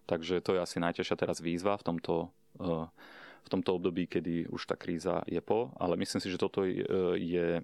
Takže 0.09 0.41
to 0.41 0.57
je 0.57 0.63
asi 0.65 0.81
najťažšia 0.81 1.19
teraz 1.19 1.37
výzva 1.45 1.77
v 1.77 1.93
tomto, 1.93 2.33
v 2.57 3.49
tomto 3.53 3.77
období, 3.77 4.09
kedy 4.09 4.49
už 4.49 4.65
tá 4.65 4.73
kríza 4.73 5.21
je 5.29 5.37
po. 5.45 5.75
Ale 5.77 5.93
myslím 5.99 6.25
si, 6.25 6.31
že 6.33 6.41
toto 6.41 6.65
je, 6.65 6.81
je 7.19 7.61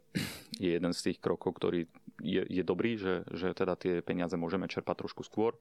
jeden 0.61 0.91
z 0.93 0.99
tých 1.01 1.17
krokov, 1.17 1.57
ktorý 1.57 1.89
je, 2.22 2.45
je 2.45 2.64
dobrý, 2.64 2.99
že, 2.99 3.26
že 3.34 3.55
teda 3.57 3.74
tie 3.74 4.05
peniaze 4.05 4.38
môžeme 4.38 4.70
čerpať 4.70 5.05
trošku 5.05 5.26
skôr, 5.26 5.57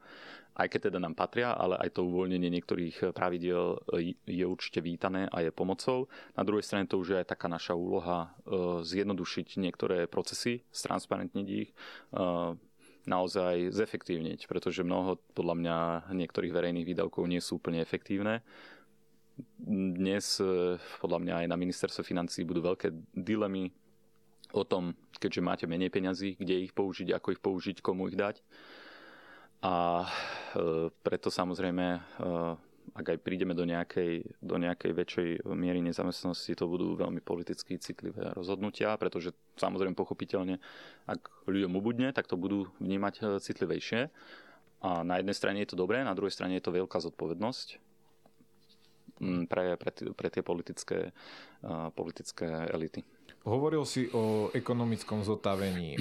aj 0.53 0.69
keď 0.69 0.93
teda 0.93 0.99
nám 1.01 1.17
patria, 1.17 1.57
ale 1.57 1.81
aj 1.81 1.97
to 1.97 2.05
uvoľnenie 2.05 2.53
niektorých 2.53 3.17
pravidiel 3.17 3.81
je 4.29 4.45
určite 4.45 4.85
vítané 4.85 5.31
a 5.33 5.41
je 5.41 5.55
pomocou. 5.55 6.13
Na 6.37 6.45
druhej 6.45 6.67
strane 6.67 6.85
to 6.85 7.01
už 7.01 7.17
je 7.17 7.21
aj 7.25 7.33
taká 7.33 7.49
naša 7.49 7.73
úloha 7.73 8.29
eh, 8.29 8.85
zjednodušiť 8.85 9.57
niektoré 9.57 10.05
procesy, 10.05 10.61
stransparentniť 10.69 11.47
ich, 11.49 11.73
eh, 11.73 12.53
naozaj 13.07 13.75
zefektívniť, 13.75 14.47
pretože 14.47 14.87
mnoho 14.87 15.19
podľa 15.35 15.55
mňa 15.59 15.77
niektorých 16.15 16.55
verejných 16.55 16.87
výdavkov 16.87 17.27
nie 17.27 17.43
sú 17.43 17.59
úplne 17.59 17.83
efektívne. 17.83 18.47
Dnes 19.59 20.39
e, 20.39 20.79
podľa 21.03 21.19
mňa 21.19 21.35
aj 21.43 21.47
na 21.51 21.57
ministerstve 21.59 22.07
financí 22.07 22.47
budú 22.47 22.63
veľké 22.63 22.95
dilemy 23.17 23.73
o 24.53 24.63
tom, 24.65 24.95
keďže 25.17 25.41
máte 25.41 25.65
menej 25.65 25.89
peňazí, 25.89 26.37
kde 26.37 26.69
ich 26.69 26.73
použiť, 26.77 27.17
ako 27.17 27.29
ich 27.33 27.41
použiť, 27.41 27.77
komu 27.81 28.09
ich 28.13 28.17
dať. 28.17 28.41
A 29.63 30.05
e, 30.05 30.09
preto 30.91 31.31
samozrejme 31.31 31.87
e, 31.97 32.01
ak 32.93 33.17
aj 33.17 33.19
prídeme 33.23 33.55
do 33.55 33.63
nejakej, 33.65 34.37
do 34.43 34.57
nejakej 34.59 34.93
väčšej 34.93 35.29
miery 35.55 35.81
nezamestnanosti, 35.81 36.59
to 36.59 36.69
budú 36.69 36.99
veľmi 36.99 37.23
politicky 37.23 37.79
citlivé 37.79 38.35
rozhodnutia, 38.37 38.93
pretože 38.99 39.33
samozrejme 39.57 39.97
pochopiteľne, 39.97 40.59
ak 41.09 41.49
ľuďom 41.49 41.73
ubudne, 41.79 42.13
tak 42.13 42.29
to 42.29 42.37
budú 42.37 42.69
vnímať 42.83 43.15
e, 43.17 43.23
citlivejšie. 43.41 44.11
A 44.83 45.07
na 45.07 45.23
jednej 45.23 45.37
strane 45.39 45.63
je 45.63 45.73
to 45.73 45.79
dobré, 45.79 46.03
na 46.03 46.13
druhej 46.13 46.35
strane 46.35 46.59
je 46.59 46.65
to 46.65 46.75
veľká 46.75 46.99
zodpovednosť 46.99 47.92
mm, 49.21 49.51
pre, 49.51 49.77
pre, 49.77 49.91
pre 50.15 50.29
tie 50.31 50.43
politické, 50.45 51.11
politické 51.93 52.47
elity. 52.71 53.03
Hovoril 53.43 53.83
si 53.83 54.07
o 54.15 54.55
ekonomickom 54.55 55.27
zotavení. 55.27 55.99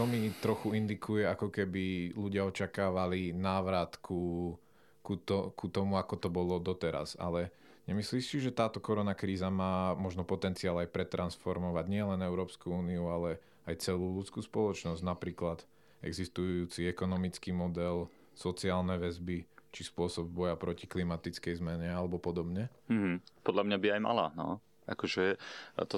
To 0.00 0.08
mi 0.08 0.32
trochu 0.40 0.72
indikuje, 0.72 1.28
ako 1.28 1.52
keby 1.52 2.16
ľudia 2.16 2.48
očakávali 2.48 3.36
návrat 3.36 4.00
ku 4.00 4.56
ku, 5.02 5.18
to, 5.18 5.50
ku 5.58 5.66
tomu, 5.68 5.98
ako 5.98 6.14
to 6.16 6.28
bolo 6.30 6.62
doteraz. 6.62 7.18
Ale 7.18 7.50
nemyslíš 7.90 8.24
si, 8.24 8.38
že 8.38 8.54
táto 8.54 8.78
korona 8.78 9.12
kríza 9.12 9.50
má 9.50 9.92
možno 9.98 10.22
potenciál 10.22 10.78
aj 10.78 10.94
pretransformovať 10.94 11.86
nielen 11.90 12.22
Európsku 12.22 12.70
úniu, 12.70 13.10
ale 13.10 13.42
aj 13.66 13.82
celú 13.82 14.14
ľudskú 14.22 14.42
spoločnosť, 14.42 15.02
napríklad 15.02 15.66
existujúci 16.02 16.86
ekonomický 16.90 17.54
model, 17.54 18.10
sociálne 18.34 18.98
väzby, 18.98 19.46
či 19.72 19.88
spôsob 19.88 20.28
boja 20.28 20.54
proti 20.54 20.84
klimatickej 20.84 21.58
zmene 21.58 21.88
alebo 21.88 22.20
podobne? 22.20 22.68
Hmm, 22.92 23.24
podľa 23.42 23.64
mňa 23.66 23.76
by 23.80 23.88
aj 23.98 24.00
mala, 24.04 24.26
no. 24.36 24.60
Akože 24.82 25.38
to 25.88 25.96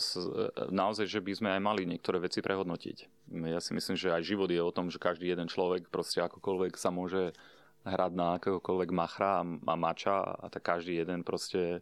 naozaj, 0.69 1.09
že 1.09 1.19
by 1.19 1.33
sme 1.33 1.49
aj 1.57 1.61
mali 1.65 1.83
niektoré 1.89 2.21
veci 2.21 2.45
prehodnotiť. 2.45 3.29
Ja 3.49 3.59
si 3.59 3.73
myslím, 3.73 3.97
že 3.97 4.13
aj 4.13 4.29
život 4.29 4.53
je 4.53 4.61
o 4.61 4.75
tom, 4.75 4.93
že 4.93 5.01
každý 5.01 5.33
jeden 5.33 5.49
človek 5.49 5.89
proste 5.89 6.21
akokoľvek 6.21 6.77
sa 6.77 6.93
môže 6.93 7.33
hrať 7.85 8.13
na 8.13 8.37
akéhokoľvek 8.41 8.91
machra 8.93 9.41
a 9.45 9.75
mača 9.77 10.37
a 10.37 10.47
tak 10.53 10.65
každý 10.65 11.01
jeden 11.01 11.25
proste 11.25 11.81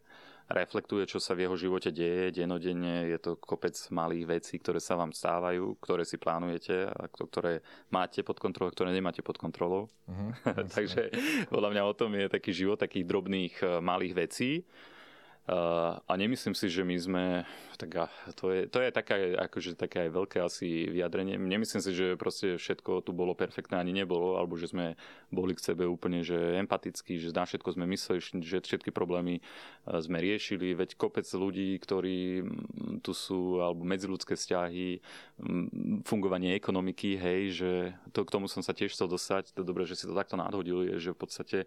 reflektuje, 0.50 1.06
čo 1.06 1.18
sa 1.22 1.36
v 1.36 1.46
jeho 1.46 1.56
živote 1.58 1.94
deje. 1.94 2.34
Denodenne 2.34 3.06
je 3.10 3.18
to 3.22 3.38
kopec 3.38 3.74
malých 3.94 4.40
vecí, 4.40 4.58
ktoré 4.58 4.82
sa 4.82 4.98
vám 4.98 5.14
stávajú, 5.14 5.78
ktoré 5.78 6.02
si 6.02 6.18
plánujete 6.18 6.88
a 6.88 7.06
ktoré 7.06 7.62
máte 7.92 8.24
pod 8.26 8.42
kontrolou, 8.42 8.72
ktoré 8.74 8.90
nemáte 8.90 9.22
pod 9.22 9.38
kontrolou. 9.38 9.86
Uh-huh, 10.12 10.34
Takže 10.68 11.08
podľa 11.48 11.72
mňa 11.72 11.82
o 11.88 11.96
tom 11.96 12.12
je 12.12 12.28
taký 12.28 12.52
život 12.52 12.76
takých 12.76 13.06
drobných 13.06 13.54
eh, 13.64 13.80
malých 13.80 14.12
vecí 14.12 14.50
a 15.42 16.12
nemyslím 16.14 16.54
si, 16.54 16.70
že 16.70 16.86
my 16.86 16.96
sme, 17.02 17.24
tak 17.74 18.06
to 18.38 18.54
je, 18.54 18.70
to 18.70 18.78
je 18.78 18.94
také, 18.94 19.34
akože 19.34 19.74
také 19.74 20.06
aj 20.06 20.10
veľké 20.14 20.38
asi 20.38 20.86
vyjadrenie. 20.86 21.34
Nemyslím 21.34 21.82
si, 21.82 21.90
že 21.90 22.14
proste 22.14 22.54
všetko 22.54 23.02
tu 23.02 23.10
bolo 23.10 23.34
perfektné, 23.34 23.74
ani 23.74 23.90
nebolo, 23.90 24.38
alebo 24.38 24.54
že 24.54 24.70
sme 24.70 24.94
boli 25.34 25.58
k 25.58 25.74
sebe 25.74 25.82
úplne 25.82 26.22
že 26.22 26.38
empatickí, 26.62 27.18
že 27.18 27.34
na 27.34 27.42
všetko 27.42 27.74
sme 27.74 27.90
mysleli, 27.90 28.22
že 28.38 28.62
všetky 28.62 28.94
problémy 28.94 29.42
sme 29.90 30.22
riešili, 30.22 30.78
veď 30.78 30.94
kopec 30.94 31.26
ľudí, 31.26 31.74
ktorí 31.82 32.46
tu 33.02 33.10
sú, 33.10 33.58
alebo 33.58 33.82
medziludské 33.82 34.38
vzťahy, 34.38 35.02
fungovanie 36.06 36.54
ekonomiky, 36.54 37.18
hej, 37.18 37.42
že 37.50 37.70
to, 38.14 38.22
k 38.22 38.30
tomu 38.30 38.46
som 38.46 38.62
sa 38.62 38.70
tiež 38.70 38.94
chcel 38.94 39.10
dostať, 39.10 39.58
to 39.58 39.66
je 39.66 39.70
dobré, 39.74 39.90
že 39.90 39.98
si 39.98 40.06
to 40.06 40.14
takto 40.14 40.38
nadhodil, 40.38 40.86
je, 40.86 41.02
že 41.02 41.10
v 41.10 41.18
podstate 41.18 41.58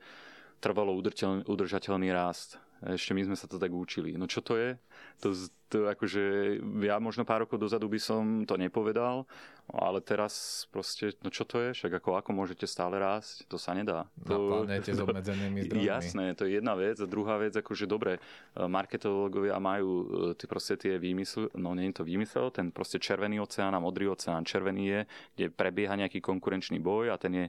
trvalo 0.63 0.95
udržateľný 1.43 2.15
rast 2.15 2.55
ešte 2.83 3.15
my 3.15 3.23
sme 3.23 3.37
sa 3.39 3.47
to 3.47 3.55
tak 3.55 3.71
učili. 3.71 4.19
No 4.19 4.27
čo 4.27 4.43
to 4.43 4.59
je? 4.59 4.75
To, 5.23 5.31
to 5.71 5.87
akože, 5.87 6.57
ja 6.83 6.99
možno 6.99 7.23
pár 7.23 7.47
rokov 7.47 7.57
dozadu 7.57 7.87
by 7.87 7.97
som 7.97 8.43
to 8.43 8.59
nepovedal, 8.59 9.23
ale 9.71 10.03
teraz 10.03 10.65
proste, 10.69 11.15
no 11.23 11.31
čo 11.31 11.47
to 11.47 11.57
je? 11.63 11.69
Však 11.73 12.03
ako, 12.03 12.19
ako 12.19 12.29
môžete 12.35 12.67
stále 12.67 12.99
rásť? 12.99 13.47
To 13.49 13.57
sa 13.57 13.73
nedá. 13.73 14.05
Na 14.21 14.27
to, 14.27 14.61
planete 14.67 14.91
s 14.91 14.99
obmedzenými 14.99 15.59
zdrojmi. 15.65 15.87
Jasné, 15.87 16.25
to 16.35 16.45
je 16.45 16.59
jedna 16.59 16.75
vec. 16.75 16.99
A 16.99 17.07
druhá 17.09 17.39
vec, 17.39 17.55
akože 17.55 17.87
dobre, 17.87 18.19
marketológovia 18.53 19.57
majú 19.57 19.89
e, 19.89 20.05
tie 20.37 20.47
proste 20.51 20.75
tie 20.75 20.99
výmysly, 20.99 21.49
no 21.57 21.73
nie 21.73 21.89
je 21.89 21.97
to 21.97 22.03
výmysel, 22.05 22.51
ten 22.53 22.69
proste 22.69 23.01
červený 23.01 23.41
oceán 23.41 23.73
a 23.73 23.81
modrý 23.81 24.11
oceán. 24.11 24.45
Červený 24.45 24.83
je, 24.85 24.99
kde 25.33 25.45
prebieha 25.49 25.95
nejaký 25.95 26.21
konkurenčný 26.21 26.77
boj 26.77 27.15
a 27.15 27.17
ten 27.17 27.33
je 27.33 27.45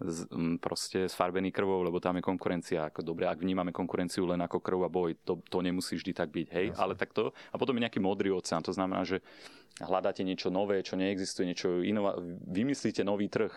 z, 0.00 0.26
proste 0.58 1.06
sfarbený 1.06 1.52
krvou, 1.52 1.84
lebo 1.84 2.00
tam 2.00 2.16
je 2.16 2.24
konkurencia. 2.24 2.88
Ako 2.88 3.04
dobre, 3.04 3.28
ak 3.28 3.40
vnímame 3.40 3.70
konkurenciu 3.70 4.24
len 4.24 4.40
ako 4.40 4.58
krv 4.58 4.80
a 4.88 4.90
boj, 4.90 5.12
to, 5.22 5.44
to 5.46 5.60
nemusí 5.60 6.00
vždy 6.00 6.16
tak 6.16 6.32
byť, 6.32 6.46
hej, 6.50 6.66
Jasne. 6.72 6.80
ale 6.80 6.92
takto. 6.96 7.36
A 7.52 7.56
potom 7.60 7.76
je 7.76 7.84
nejaký 7.84 8.00
modrý 8.00 8.32
oceán, 8.32 8.64
to 8.64 8.72
znamená, 8.72 9.04
že 9.04 9.20
hľadáte 9.78 10.24
niečo 10.24 10.48
nové, 10.48 10.80
čo 10.80 10.96
neexistuje, 10.96 11.44
niečo 11.52 11.84
iné, 11.84 12.00
vymyslíte 12.48 13.04
nový 13.04 13.28
trh. 13.28 13.52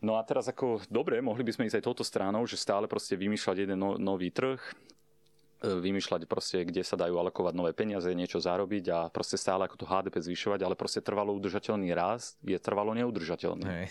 No 0.00 0.16
a 0.16 0.24
teraz 0.24 0.48
ako, 0.48 0.80
dobre, 0.88 1.20
mohli 1.20 1.44
by 1.44 1.52
sme 1.52 1.66
ísť 1.68 1.82
aj 1.82 1.84
touto 1.84 2.04
stranou, 2.06 2.48
že 2.48 2.56
stále 2.56 2.88
proste 2.88 3.20
vymýšľať 3.20 3.56
jeden 3.68 3.76
no, 3.76 4.00
nový 4.00 4.32
trh, 4.32 4.56
vymýšľať 5.60 6.24
proste, 6.24 6.64
kde 6.64 6.80
sa 6.80 6.96
dajú 6.96 7.20
alokovať 7.20 7.52
nové 7.52 7.76
peniaze, 7.76 8.08
niečo 8.16 8.40
zarobiť 8.40 8.84
a 8.88 8.98
proste 9.12 9.36
stále 9.36 9.68
ako 9.68 9.76
to 9.76 9.86
HDP 9.88 10.16
zvyšovať, 10.24 10.60
ale 10.64 10.72
proste 10.72 11.04
trvalo 11.04 11.36
udržateľný 11.36 11.92
rast 11.92 12.40
je 12.40 12.56
trvalo 12.56 12.96
neudržateľný. 12.96 13.64
Hey. 13.68 13.86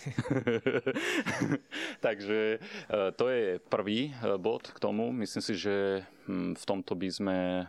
Takže 2.05 2.57
e, 2.57 2.59
to 3.13 3.25
je 3.29 3.61
prvý 3.61 4.09
e, 4.09 4.37
bod 4.41 4.65
k 4.73 4.77
tomu. 4.81 5.13
Myslím 5.13 5.43
si, 5.45 5.53
že 5.53 6.05
hm, 6.25 6.57
v 6.57 6.63
tomto 6.65 6.97
by 6.97 7.09
sme 7.13 7.37
e, 7.37 7.63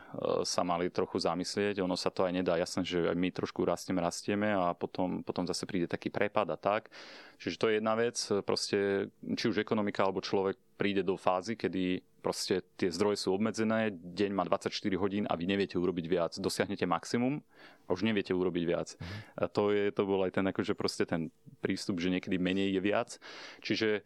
sa 0.48 0.64
mali 0.64 0.88
trochu 0.88 1.20
zamyslieť. 1.20 1.84
Ono 1.84 1.94
sa 1.94 2.08
to 2.08 2.24
aj 2.24 2.32
nedá. 2.32 2.56
Jasné, 2.56 2.82
že 2.88 2.98
my 3.12 3.28
trošku 3.28 3.68
rastieme, 3.68 4.00
rastieme 4.00 4.56
a 4.56 4.72
potom, 4.72 5.20
potom 5.20 5.44
zase 5.44 5.68
príde 5.68 5.84
taký 5.84 6.08
prepad 6.08 6.48
a 6.48 6.56
tak. 6.56 6.88
Čiže 7.36 7.56
to 7.60 7.68
je 7.68 7.76
jedna 7.80 7.94
vec. 7.96 8.16
Proste, 8.44 9.12
či 9.36 9.44
už 9.48 9.60
ekonomika 9.60 10.04
alebo 10.04 10.24
človek 10.24 10.56
príde 10.80 11.04
do 11.04 11.20
fázy, 11.20 11.60
kedy 11.60 12.00
proste 12.24 12.64
tie 12.80 12.88
zdroje 12.88 13.20
sú 13.20 13.36
obmedzené, 13.36 13.92
deň 13.92 14.32
má 14.32 14.48
24 14.48 14.72
hodín 14.96 15.28
a 15.28 15.36
vy 15.36 15.44
neviete 15.44 15.76
urobiť 15.76 16.06
viac. 16.08 16.32
Dosiahnete 16.40 16.88
maximum 16.88 17.44
a 17.84 17.92
už 17.92 18.00
neviete 18.08 18.32
urobiť 18.32 18.64
viac. 18.64 18.96
A 19.36 19.44
to, 19.44 19.76
je, 19.76 19.92
to 19.92 20.08
bol 20.08 20.24
aj 20.24 20.40
ten, 20.40 20.48
akože 20.48 20.72
proste 20.72 21.04
ten 21.04 21.28
prístup, 21.60 22.00
že 22.00 22.08
niekedy 22.08 22.40
menej 22.40 22.72
je 22.72 22.80
viac. 22.80 23.20
Čiže 23.60 24.00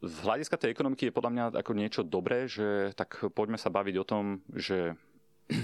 z 0.00 0.14
hľadiska 0.22 0.54
tej 0.54 0.70
ekonomiky 0.70 1.10
je 1.10 1.16
podľa 1.18 1.32
mňa 1.34 1.44
ako 1.58 1.72
niečo 1.74 2.02
dobré, 2.06 2.46
že 2.46 2.94
tak 2.94 3.18
poďme 3.34 3.58
sa 3.58 3.74
baviť 3.74 3.96
o 3.98 4.06
tom, 4.06 4.46
že 4.54 4.94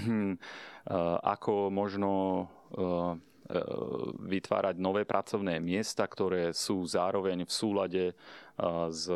ako 1.23 1.71
možno 1.71 2.11
vytvárať 4.27 4.75
nové 4.75 5.07
pracovné 5.07 5.63
miesta, 5.63 6.03
ktoré 6.03 6.51
sú 6.51 6.83
zároveň 6.83 7.47
v 7.47 7.51
súlade 7.51 8.03
s 8.91 9.07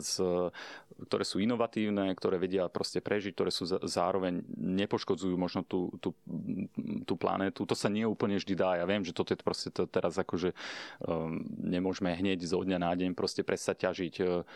z, 0.00 0.14
ktoré 1.08 1.24
sú 1.26 1.42
inovatívne, 1.42 2.14
ktoré 2.14 2.38
vedia 2.38 2.68
proste 2.70 3.02
prežiť, 3.02 3.32
ktoré 3.34 3.50
sú 3.50 3.66
zároveň 3.66 4.44
nepoškodzujú 4.54 5.34
možno 5.34 5.66
tú, 5.66 5.90
tú, 5.98 6.14
tú 7.02 7.14
planetu. 7.18 7.66
To 7.66 7.74
sa 7.74 7.90
nie 7.90 8.06
úplne 8.06 8.38
vždy 8.38 8.54
dá. 8.54 8.78
Ja 8.78 8.86
viem, 8.86 9.02
že 9.02 9.16
toto 9.16 9.34
je 9.34 9.40
proste 9.40 9.74
to 9.74 9.88
teraz 9.88 10.14
akože 10.20 10.54
um, 11.02 11.42
nemôžeme 11.58 12.14
hneď 12.14 12.44
zo 12.46 12.62
dňa 12.62 12.78
na 12.78 12.92
deň 12.94 13.18
proste 13.18 13.42
prestať 13.42 13.90
ťažiť 13.90 14.14
uh, 14.22 14.46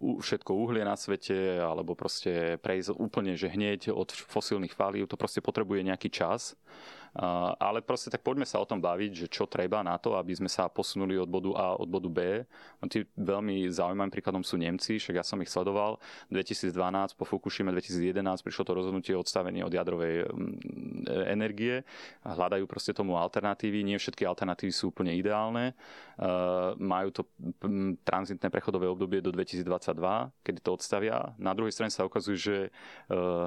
všetko 0.00 0.50
uhlie 0.54 0.82
na 0.82 0.96
svete 0.98 1.60
alebo 1.60 1.94
proste 1.94 2.58
prejsť 2.58 2.96
úplne, 2.96 3.36
že 3.38 3.52
hneď 3.52 3.92
od 3.94 4.10
fosílnych 4.10 4.74
palív. 4.74 5.06
To 5.10 5.20
proste 5.20 5.44
potrebuje 5.44 5.86
nejaký 5.86 6.10
čas. 6.10 6.58
Ale 7.58 7.82
proste 7.82 8.12
tak 8.12 8.22
poďme 8.22 8.46
sa 8.46 8.62
o 8.62 8.68
tom 8.68 8.78
baviť, 8.78 9.26
že 9.26 9.26
čo 9.26 9.50
treba 9.50 9.82
na 9.82 9.98
to, 9.98 10.14
aby 10.14 10.30
sme 10.36 10.46
sa 10.46 10.70
posunuli 10.70 11.18
od 11.18 11.26
bodu 11.26 11.50
A 11.58 11.66
od 11.74 11.90
bodu 11.90 12.06
B. 12.06 12.46
No, 12.78 12.86
tí 12.86 13.02
veľmi 13.18 13.66
zaujímavým 13.66 14.14
príkladom 14.14 14.46
sú 14.46 14.54
Nemci, 14.54 15.02
však 15.02 15.18
ja 15.18 15.24
som 15.26 15.42
ich 15.42 15.50
sledoval. 15.50 15.98
2012 16.30 17.18
po 17.18 17.26
Fukushima 17.26 17.74
2011 17.74 18.46
prišlo 18.46 18.62
to 18.62 18.72
rozhodnutie 18.78 19.12
o 19.18 19.22
odstavenie 19.22 19.66
od 19.66 19.74
jadrovej 19.74 20.30
energie. 21.26 21.82
Hľadajú 22.22 22.64
proste 22.70 22.94
tomu 22.94 23.18
alternatívy. 23.18 23.82
Nie 23.82 23.98
všetky 23.98 24.22
alternatívy 24.22 24.70
sú 24.70 24.94
úplne 24.94 25.14
ideálne. 25.18 25.74
Majú 26.78 27.08
to 27.10 27.22
tranzitné 28.06 28.52
prechodové 28.52 28.86
obdobie 28.86 29.24
do 29.24 29.32
2022, 29.32 29.66
kedy 30.44 30.58
to 30.60 30.70
odstavia. 30.76 31.32
Na 31.40 31.56
druhej 31.56 31.72
strane 31.72 31.88
sa 31.88 32.04
ukazuje, 32.04 32.36
že 32.36 32.56
e, 32.66 32.70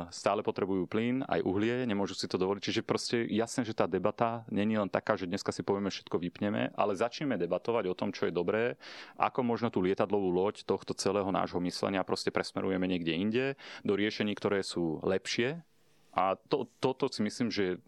stále 0.10 0.42
potrebujú 0.42 0.90
plyn, 0.90 1.22
aj 1.30 1.46
uhlie, 1.46 1.86
nemôžu 1.86 2.18
si 2.18 2.26
to 2.26 2.42
dovoliť. 2.42 2.62
Čiže 2.64 2.82
proste 2.82 3.18
ja 3.30 3.46
jasné, 3.54 3.70
že 3.70 3.78
tá 3.78 3.86
debata 3.86 4.42
není 4.50 4.74
len 4.74 4.90
taká, 4.90 5.14
že 5.14 5.30
dneska 5.30 5.54
si 5.54 5.62
povieme 5.62 5.94
všetko 5.94 6.18
vypneme, 6.18 6.74
ale 6.74 6.98
začneme 6.98 7.38
debatovať 7.38 7.86
o 7.86 7.94
tom, 7.94 8.10
čo 8.10 8.26
je 8.26 8.34
dobré, 8.34 8.82
ako 9.14 9.46
možno 9.46 9.70
tú 9.70 9.78
lietadlovú 9.78 10.34
loď 10.34 10.66
tohto 10.66 10.98
celého 10.98 11.30
nášho 11.30 11.62
myslenia 11.62 12.02
proste 12.02 12.34
presmerujeme 12.34 12.90
niekde 12.90 13.14
inde 13.14 13.46
do 13.86 13.94
riešení, 13.94 14.34
ktoré 14.34 14.66
sú 14.66 14.98
lepšie, 15.06 15.62
a 16.14 16.38
to, 16.38 16.70
toto 16.78 17.10
si 17.10 17.26
myslím, 17.26 17.50
že, 17.50 17.82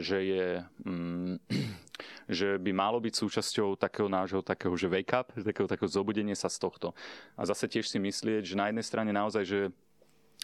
že, 0.00 0.18
je, 0.24 0.46
mm, 0.88 1.36
že 2.40 2.56
by 2.56 2.72
malo 2.72 2.96
byť 2.96 3.12
súčasťou 3.12 3.76
takého 3.76 4.08
nášho 4.08 4.40
takého, 4.40 4.72
že 4.72 4.88
wake 4.88 5.12
up, 5.12 5.28
takého, 5.36 5.68
takého 5.68 5.88
zobudenia 5.88 6.32
sa 6.32 6.48
z 6.48 6.64
tohto. 6.64 6.96
A 7.36 7.44
zase 7.44 7.68
tiež 7.68 7.92
si 7.92 8.00
myslieť, 8.00 8.48
že 8.48 8.56
na 8.56 8.72
jednej 8.72 8.84
strane 8.88 9.12
naozaj, 9.12 9.44
že 9.44 9.60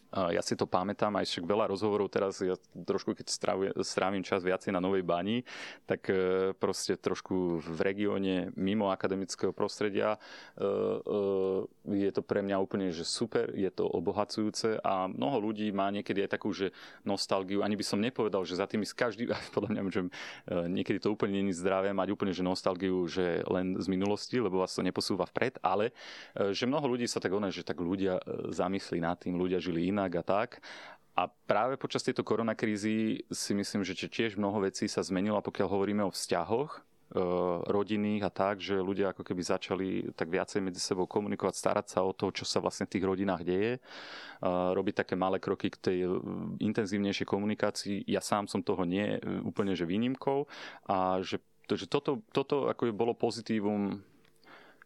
ja 0.09 0.41
si 0.41 0.57
to 0.57 0.65
pamätám, 0.65 1.13
aj 1.21 1.29
však 1.29 1.45
veľa 1.45 1.69
rozhovorov 1.69 2.09
teraz, 2.09 2.41
ja 2.41 2.57
trošku 2.73 3.13
keď 3.13 3.29
strávim 3.85 4.25
čas 4.25 4.41
viacej 4.41 4.73
na 4.73 4.81
Novej 4.81 5.05
Bani, 5.05 5.45
tak 5.85 6.09
e, 6.09 6.53
proste 6.57 6.97
trošku 6.97 7.61
v 7.61 7.79
regióne 7.85 8.49
mimo 8.57 8.89
akademického 8.89 9.53
prostredia 9.53 10.17
e, 10.17 10.65
e, 10.65 12.09
je 12.09 12.11
to 12.13 12.25
pre 12.25 12.41
mňa 12.41 12.57
úplne 12.57 12.89
že 12.89 13.05
super, 13.05 13.53
je 13.53 13.69
to 13.69 13.85
obohacujúce 13.85 14.81
a 14.81 15.13
mnoho 15.13 15.53
ľudí 15.53 15.69
má 15.77 15.93
niekedy 15.93 16.25
aj 16.25 16.41
takú, 16.41 16.57
že 16.57 16.73
nostalgiu, 17.05 17.61
ani 17.61 17.77
by 17.77 17.85
som 17.85 18.01
nepovedal, 18.01 18.49
že 18.49 18.57
za 18.57 18.65
tými 18.65 18.89
z 18.89 18.97
každý, 18.97 19.29
podľa 19.57 19.77
mňa, 19.77 19.83
že 19.93 20.03
niekedy 20.73 21.05
to 21.05 21.13
úplne 21.13 21.37
není 21.37 21.53
zdravé 21.53 21.93
mať 21.93 22.09
úplne, 22.17 22.33
že 22.33 22.41
nostalgiu, 22.41 23.05
že 23.05 23.45
len 23.45 23.77
z 23.77 23.87
minulosti, 23.93 24.41
lebo 24.41 24.65
vás 24.65 24.73
to 24.73 24.81
neposúva 24.81 25.29
vpred, 25.29 25.61
ale 25.61 25.93
že 26.37 26.65
mnoho 26.65 26.97
ľudí 26.97 27.05
sa 27.05 27.21
tak 27.21 27.33
ono, 27.37 27.53
že 27.53 27.67
tak 27.67 27.77
ľudia 27.81 28.21
zamyslí 28.53 28.99
nad 29.01 29.21
tým, 29.21 29.37
ľudia 29.37 29.61
žili 29.61 29.91
inak 29.91 29.98
inak 29.99 30.15
a 30.15 30.23
tak. 30.23 30.63
A 31.19 31.27
práve 31.27 31.75
počas 31.75 32.07
tejto 32.07 32.23
koronakrízy 32.23 33.27
si 33.27 33.53
myslím, 33.59 33.83
že 33.83 33.99
tiež 33.99 34.39
mnoho 34.39 34.63
vecí 34.63 34.87
sa 34.87 35.03
zmenilo, 35.03 35.43
pokiaľ 35.43 35.67
hovoríme 35.67 36.07
o 36.07 36.15
vzťahoch, 36.15 36.79
e, 36.79 36.81
rodinných 37.67 38.23
a 38.23 38.31
tak, 38.31 38.63
že 38.63 38.79
ľudia 38.79 39.11
ako 39.11 39.27
keby 39.27 39.43
začali 39.43 39.89
tak 40.15 40.31
viacej 40.31 40.63
medzi 40.63 40.79
sebou 40.79 41.11
komunikovať, 41.11 41.59
starať 41.59 41.87
sa 41.91 42.07
o 42.07 42.15
to, 42.15 42.31
čo 42.31 42.47
sa 42.47 42.63
vlastne 42.63 42.87
v 42.87 42.95
tých 42.95 43.03
rodinách 43.03 43.43
deje, 43.43 43.73
e, 43.75 43.81
robiť 44.47 45.03
také 45.03 45.19
malé 45.19 45.43
kroky 45.43 45.75
k 45.75 45.83
tej 45.83 45.99
intenzívnejšej 46.63 47.27
komunikácii. 47.27 48.07
Ja 48.07 48.23
sám 48.23 48.47
som 48.47 48.63
toho 48.63 48.87
nie 48.87 49.19
úplne 49.43 49.75
že 49.75 49.91
výnimkou 49.91 50.47
a 50.87 51.19
že, 51.19 51.43
že 51.67 51.91
toto, 51.91 52.23
toto 52.31 52.71
ako 52.71 52.95
bolo 52.95 53.11
pozitívum 53.19 54.07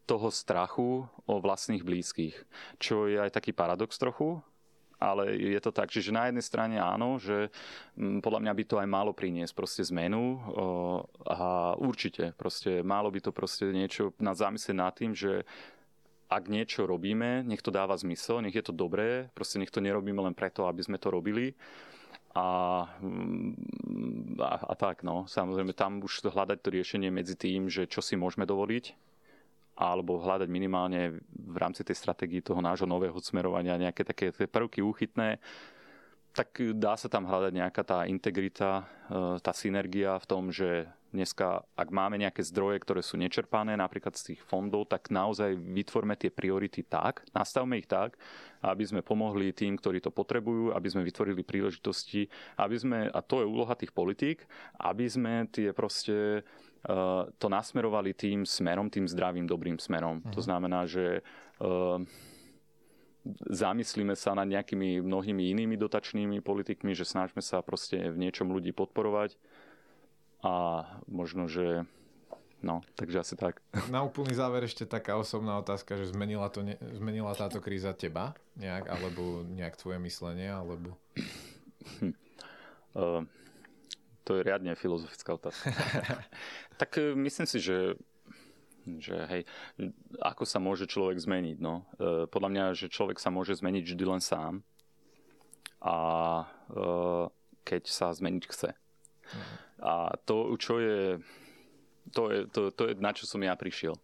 toho 0.09 0.33
strachu 0.33 1.05
o 1.29 1.35
vlastných 1.45 1.85
blízkych, 1.85 2.35
čo 2.81 3.07
je 3.07 3.21
aj 3.21 3.37
taký 3.37 3.53
paradox 3.53 4.01
trochu, 4.01 4.43
ale 5.03 5.35
je 5.35 5.59
to 5.59 5.75
tak. 5.75 5.91
Čiže 5.91 6.15
na 6.15 6.31
jednej 6.31 6.47
strane 6.47 6.77
áno, 6.79 7.19
že 7.19 7.51
mm, 7.99 8.23
podľa 8.23 8.41
mňa 8.47 8.53
by 8.55 8.65
to 8.71 8.77
aj 8.79 8.89
malo 8.89 9.11
priniesť 9.11 9.53
proste 9.59 9.83
zmenu 9.91 10.39
a 11.27 11.75
určite 11.83 12.31
proste 12.39 12.87
malo 12.87 13.11
by 13.11 13.19
to 13.19 13.35
proste 13.35 13.67
niečo 13.75 14.15
na 14.23 14.39
zamyslieť 14.39 14.77
nad 14.79 14.95
tým, 14.95 15.13
že 15.13 15.43
ak 16.33 16.49
niečo 16.49 16.89
robíme, 16.89 17.45
nech 17.45 17.61
to 17.61 17.69
dáva 17.69 17.93
zmysel, 17.99 18.41
nech 18.41 18.57
je 18.57 18.65
to 18.65 18.73
dobré, 18.73 19.29
proste 19.37 19.61
nech 19.61 19.69
to 19.69 19.85
nerobíme 19.85 20.17
len 20.17 20.33
preto, 20.33 20.65
aby 20.65 20.81
sme 20.81 20.97
to 20.97 21.13
robili. 21.13 21.53
A, 22.33 22.89
mm, 23.05 24.41
a, 24.41 24.73
a 24.73 24.75
tak, 24.81 25.05
no. 25.05 25.29
Samozrejme, 25.29 25.77
tam 25.77 26.01
už 26.01 26.25
hľadať 26.25 26.59
to 26.65 26.73
riešenie 26.73 27.13
medzi 27.13 27.37
tým, 27.37 27.69
že 27.69 27.85
čo 27.85 28.01
si 28.01 28.17
môžeme 28.17 28.49
dovoliť 28.49 29.12
alebo 29.77 30.21
hľadať 30.21 30.49
minimálne 30.53 31.23
v 31.33 31.57
rámci 31.57 31.83
tej 31.83 31.97
stratégie 31.97 32.45
toho 32.45 32.61
nášho 32.61 32.85
nového 32.85 33.17
smerovania 33.25 33.81
nejaké 33.81 34.05
také 34.05 34.31
prvky 34.33 34.85
úchytné, 34.85 35.41
tak 36.33 36.57
dá 36.77 36.97
sa 36.97 37.13
tam 37.13 37.29
hľadať 37.29 37.53
nejaká 37.53 37.83
tá 37.85 37.99
integrita, 38.09 38.89
e, 39.13 39.37
tá 39.45 39.53
synergia 39.53 40.17
v 40.17 40.29
tom, 40.29 40.49
že 40.49 40.89
dneska, 41.13 41.61
ak 41.77 41.93
máme 41.93 42.17
nejaké 42.17 42.41
zdroje, 42.41 42.81
ktoré 42.81 43.05
sú 43.05 43.21
nečerpané, 43.21 43.77
napríklad 43.77 44.17
z 44.17 44.33
tých 44.33 44.41
fondov, 44.41 44.89
tak 44.89 45.13
naozaj 45.13 45.53
vytvorme 45.61 46.17
tie 46.17 46.33
priority 46.33 46.89
tak, 46.89 47.29
nastavme 47.37 47.77
ich 47.77 47.87
tak, 47.87 48.17
aby 48.65 48.81
sme 48.81 49.05
pomohli 49.05 49.53
tým, 49.53 49.77
ktorí 49.77 50.01
to 50.01 50.09
potrebujú, 50.09 50.73
aby 50.73 50.89
sme 50.89 51.05
vytvorili 51.05 51.45
príležitosti, 51.45 52.33
aby 52.57 52.77
sme, 52.81 52.99
a 53.13 53.21
to 53.21 53.45
je 53.45 53.47
úloha 53.53 53.77
tých 53.77 53.93
politík, 53.93 54.49
aby 54.81 55.05
sme 55.05 55.45
tie 55.53 55.77
proste 55.77 56.49
to 57.39 57.47
nasmerovali 57.47 58.11
tým 58.11 58.43
smerom, 58.43 58.91
tým 58.91 59.07
zdravým, 59.07 59.47
dobrým 59.47 59.79
smerom. 59.79 60.19
Uh-huh. 60.19 60.35
To 60.35 60.41
mhm. 60.43 60.47
znamená, 60.47 60.81
že 60.91 61.23
uh, 61.63 62.03
zamyslíme 63.51 64.19
sa 64.19 64.35
nad 64.35 64.51
nejakými 64.51 64.99
mnohými 64.99 65.55
inými 65.55 65.79
dotačnými 65.79 66.43
politikmi, 66.43 66.91
že 66.91 67.07
snažme 67.07 67.39
sa 67.39 67.63
proste 67.63 68.11
v 68.11 68.19
niečom 68.19 68.51
ľudí 68.51 68.75
podporovať 68.75 69.39
a 70.43 70.85
možno, 71.07 71.47
že 71.47 71.87
No, 72.63 72.79
takže 72.95 73.27
asi 73.27 73.35
tak. 73.35 73.59
Na 73.91 74.07
úplný 74.07 74.39
záver 74.39 74.63
ešte 74.63 74.87
taká 74.87 75.19
osobná 75.19 75.59
otázka, 75.59 75.99
že 75.99 76.15
zmenila, 76.15 76.47
to, 76.47 76.63
ne, 76.63 76.79
zmenila 76.95 77.35
táto 77.35 77.59
kríza 77.59 77.91
teba 77.91 78.39
nejak, 78.55 78.87
alebo 78.87 79.43
nejak 79.43 79.75
tvoje 79.75 79.99
myslenie, 79.99 80.47
alebo... 80.47 80.95
Uh, 82.95 83.27
to 84.23 84.39
je 84.39 84.47
riadne 84.47 84.79
filozofická 84.79 85.35
otázka. 85.35 85.75
tak 86.83 86.99
e, 86.99 87.15
myslím 87.15 87.47
si, 87.47 87.63
že 87.63 87.95
že 88.83 89.15
hej, 89.31 89.43
ako 90.19 90.43
sa 90.43 90.59
môže 90.59 90.91
človek 90.91 91.15
zmeniť, 91.15 91.63
no. 91.63 91.87
E, 92.03 92.27
podľa 92.27 92.51
mňa, 92.51 92.65
že 92.75 92.91
človek 92.91 93.23
sa 93.23 93.31
môže 93.31 93.55
zmeniť 93.55 93.87
vždy 93.87 94.05
len 94.11 94.19
sám 94.19 94.67
a 95.79 95.97
e, 96.43 96.47
keď 97.63 97.83
sa 97.87 98.11
zmeniť 98.11 98.43
chce. 98.51 98.75
Mhm. 98.75 99.55
A 99.87 100.19
to, 100.27 100.51
čo 100.59 100.83
je 100.83 101.23
to 102.11 102.35
je, 102.35 102.41
to, 102.51 102.75
to 102.75 102.91
je 102.91 102.99
na 102.99 103.15
čo 103.15 103.31
som 103.31 103.39
ja 103.39 103.55
prišiel. 103.55 103.95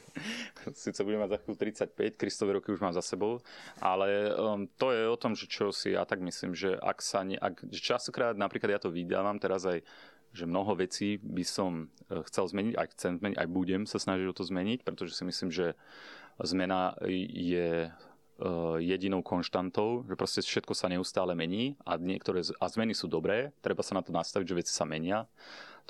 Sice 0.72 1.04
budem 1.04 1.20
mať 1.20 1.36
za 1.36 1.38
chvíľu 1.44 1.56
35, 1.92 2.16
Kristové 2.16 2.56
roky 2.56 2.72
už 2.72 2.80
mám 2.80 2.96
za 2.96 3.04
sebou, 3.04 3.44
ale 3.84 4.32
um, 4.32 4.64
to 4.80 4.96
je 4.96 5.04
o 5.04 5.20
tom, 5.20 5.36
že 5.36 5.44
čo 5.44 5.68
si 5.68 5.92
ja 5.92 6.08
tak 6.08 6.24
myslím, 6.24 6.56
že 6.56 6.80
ak 6.80 6.98
sa 7.04 7.28
ne, 7.28 7.36
ak, 7.36 7.68
častokrát 7.68 8.32
napríklad 8.32 8.72
ja 8.72 8.80
to 8.80 8.88
vydávam 8.88 9.36
teraz 9.36 9.68
aj 9.68 9.84
že 10.32 10.44
mnoho 10.44 10.76
vecí 10.78 11.18
by 11.20 11.44
som 11.44 11.92
e, 12.08 12.22
chcel 12.28 12.48
zmeniť, 12.48 12.74
aj 12.76 12.86
chcem 12.96 13.12
zmeniť, 13.18 13.36
aj 13.38 13.48
budem 13.48 13.82
sa 13.88 13.98
snažiť 14.00 14.26
o 14.28 14.36
to 14.36 14.44
zmeniť, 14.44 14.84
pretože 14.84 15.16
si 15.16 15.24
myslím, 15.24 15.50
že 15.50 15.74
zmena 16.38 16.94
je 17.34 17.90
Eh, 18.38 18.78
jedinou 18.78 19.18
konštantou, 19.18 20.06
že 20.06 20.14
proste 20.14 20.46
všetko 20.46 20.70
sa 20.70 20.86
neustále 20.86 21.34
mení 21.34 21.74
a 21.82 21.98
niektoré 21.98 22.46
a 22.62 22.70
zmeny 22.70 22.94
sú 22.94 23.10
dobré, 23.10 23.50
treba 23.58 23.82
sa 23.82 23.98
na 23.98 24.02
to 24.06 24.14
nastaviť, 24.14 24.46
že 24.46 24.58
veci 24.62 24.70
sa 24.70 24.86
menia. 24.86 25.26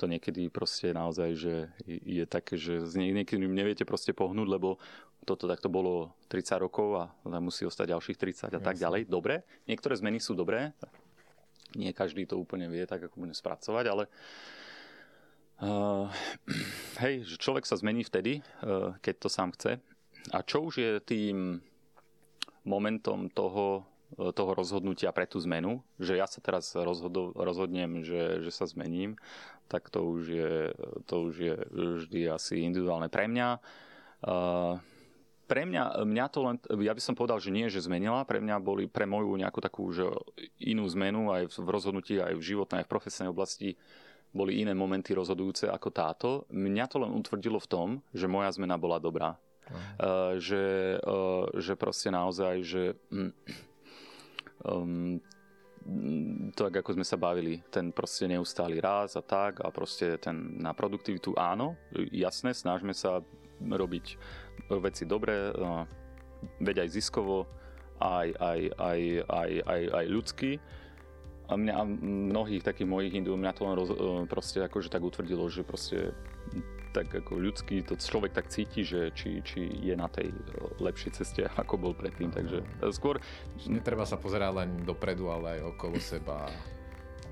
To 0.01 0.09
niekedy 0.09 0.49
proste 0.49 0.89
naozaj, 0.89 1.29
že 1.37 1.69
je 1.85 2.25
také, 2.25 2.57
že 2.57 2.81
niekedy 2.89 3.45
neviete 3.45 3.85
proste 3.85 4.17
pohnúť, 4.17 4.49
lebo 4.49 4.81
toto 5.29 5.45
takto 5.45 5.69
bolo 5.69 6.17
30 6.33 6.57
rokov 6.57 6.97
a 6.97 7.13
musí 7.37 7.69
ostať 7.69 7.93
ďalších 7.93 8.17
30 8.17 8.25
a 8.25 8.57
Jasne. 8.57 8.65
tak 8.65 8.81
ďalej. 8.81 9.05
Dobre, 9.05 9.45
niektoré 9.69 9.93
zmeny 9.93 10.17
sú 10.17 10.33
dobré, 10.33 10.73
nie 11.75 11.93
každý 11.93 12.25
to 12.25 12.39
úplne 12.39 12.69
vie 12.69 12.85
tak, 12.89 13.05
ako 13.05 13.25
bude 13.27 13.35
spracovať, 13.35 13.85
ale 13.89 14.03
uh, 15.61 16.09
hej, 17.03 17.25
že 17.25 17.35
človek 17.37 17.67
sa 17.67 17.77
zmení 17.77 18.01
vtedy, 18.05 18.41
uh, 18.63 18.95
keď 19.03 19.15
to 19.21 19.29
sám 19.29 19.53
chce. 19.53 19.77
A 20.33 20.37
čo 20.45 20.65
už 20.65 20.73
je 20.81 20.91
tým 21.01 21.63
momentom 22.67 23.31
toho, 23.31 23.87
e, 24.19 24.35
toho 24.35 24.51
rozhodnutia 24.51 25.15
pre 25.15 25.25
tú 25.25 25.39
zmenu, 25.41 25.81
že 25.97 26.19
ja 26.19 26.27
sa 26.27 26.43
teraz 26.43 26.75
rozhodo, 26.75 27.31
rozhodnem, 27.33 28.03
že, 28.03 28.43
že 28.43 28.51
sa 28.51 28.67
zmením, 28.67 29.15
tak 29.71 29.87
to 29.89 30.05
už 30.05 30.23
je, 30.27 30.55
to 31.07 31.15
už 31.31 31.35
je 31.39 31.55
vždy 31.71 32.29
asi 32.29 32.67
individuálne 32.67 33.07
pre 33.07 33.31
mňa. 33.31 33.63
Uh, 34.19 34.75
pre 35.49 35.65
mňa, 35.65 36.05
mňa 36.05 36.25
to 36.29 36.39
len, 36.45 36.55
ja 36.85 36.93
by 36.93 37.01
som 37.01 37.17
povedal, 37.17 37.41
že 37.41 37.49
nie, 37.49 37.65
že 37.73 37.81
zmenila, 37.81 38.21
pre 38.29 38.37
mňa 38.37 38.61
boli 38.61 38.85
pre 38.85 39.09
moju 39.09 39.33
nejakú 39.33 39.57
takú 39.57 39.89
že 39.89 40.05
inú 40.61 40.85
zmenu 40.93 41.33
aj 41.33 41.57
v 41.57 41.67
rozhodnutí, 41.73 42.21
aj 42.21 42.37
v 42.37 42.45
životnej, 42.53 42.81
aj 42.81 42.85
v 42.85 42.93
profesnej 42.93 43.27
oblasti 43.33 43.73
boli 44.29 44.61
iné 44.61 44.77
momenty 44.77 45.17
rozhodujúce 45.17 45.65
ako 45.73 45.89
táto. 45.89 46.29
Mňa 46.53 46.85
to 46.85 47.01
len 47.01 47.09
utvrdilo 47.17 47.57
v 47.57 47.65
tom, 47.65 47.87
že 48.13 48.29
moja 48.29 48.53
zmena 48.53 48.77
bola 48.77 49.01
dobrá. 49.01 49.33
Uh, 50.01 50.33
že, 50.41 50.97
uh, 51.05 51.45
že 51.57 51.77
proste 51.77 52.09
naozaj, 52.09 52.55
že 52.65 52.97
um, 54.65 55.21
to, 56.53 56.61
ako 56.69 56.97
sme 56.97 57.05
sa 57.05 57.17
bavili, 57.17 57.61
ten 57.69 57.93
proste 57.93 58.25
neustály 58.25 58.81
raz 58.81 59.13
a 59.13 59.21
tak 59.21 59.61
a 59.61 59.69
proste 59.69 60.17
ten 60.17 60.57
na 60.57 60.73
produktivitu 60.73 61.37
áno, 61.37 61.77
jasné, 62.09 62.53
snažme 62.53 62.93
sa 62.93 63.21
robiť 63.61 64.17
veci 64.67 65.07
dobre, 65.07 65.55
veď 66.59 66.87
aj 66.87 66.89
ziskovo, 66.91 67.47
aj, 67.99 68.31
aj, 68.39 68.59
aj, 68.79 68.99
aj, 69.27 69.51
aj, 69.67 69.81
aj 69.91 70.05
ľudský. 70.07 70.51
A 71.49 71.57
mňa 71.57 71.73
a 71.73 71.83
mnohých 72.29 72.61
takých 72.61 72.85
mojich 72.85 73.13
hindú, 73.17 73.33
mňa 73.33 73.51
to 73.57 73.61
len 73.65 73.73
roz, 73.73 73.89
proste 74.29 74.61
akože 74.61 74.93
tak 74.93 75.01
utvrdilo, 75.01 75.49
že 75.49 75.65
proste 75.65 76.13
tak 76.89 77.09
ako 77.13 77.37
ľudský 77.37 77.85
to 77.85 77.93
človek 77.97 78.33
tak 78.33 78.49
cíti, 78.49 78.81
že 78.81 79.13
či, 79.13 79.45
či 79.45 79.69
je 79.81 79.93
na 79.93 80.09
tej 80.09 80.33
lepšej 80.81 81.11
ceste, 81.21 81.41
ako 81.61 81.77
bol 81.77 81.93
predtým. 81.93 82.33
Takže 82.33 82.61
e, 82.61 82.89
skôr... 82.93 83.21
Netreba 83.69 84.05
sa 84.05 84.17
pozerať 84.17 84.65
len 84.65 84.69
dopredu, 84.85 85.29
ale 85.29 85.59
aj 85.59 85.77
okolo 85.77 85.97
seba 86.01 86.49
a 86.49 86.53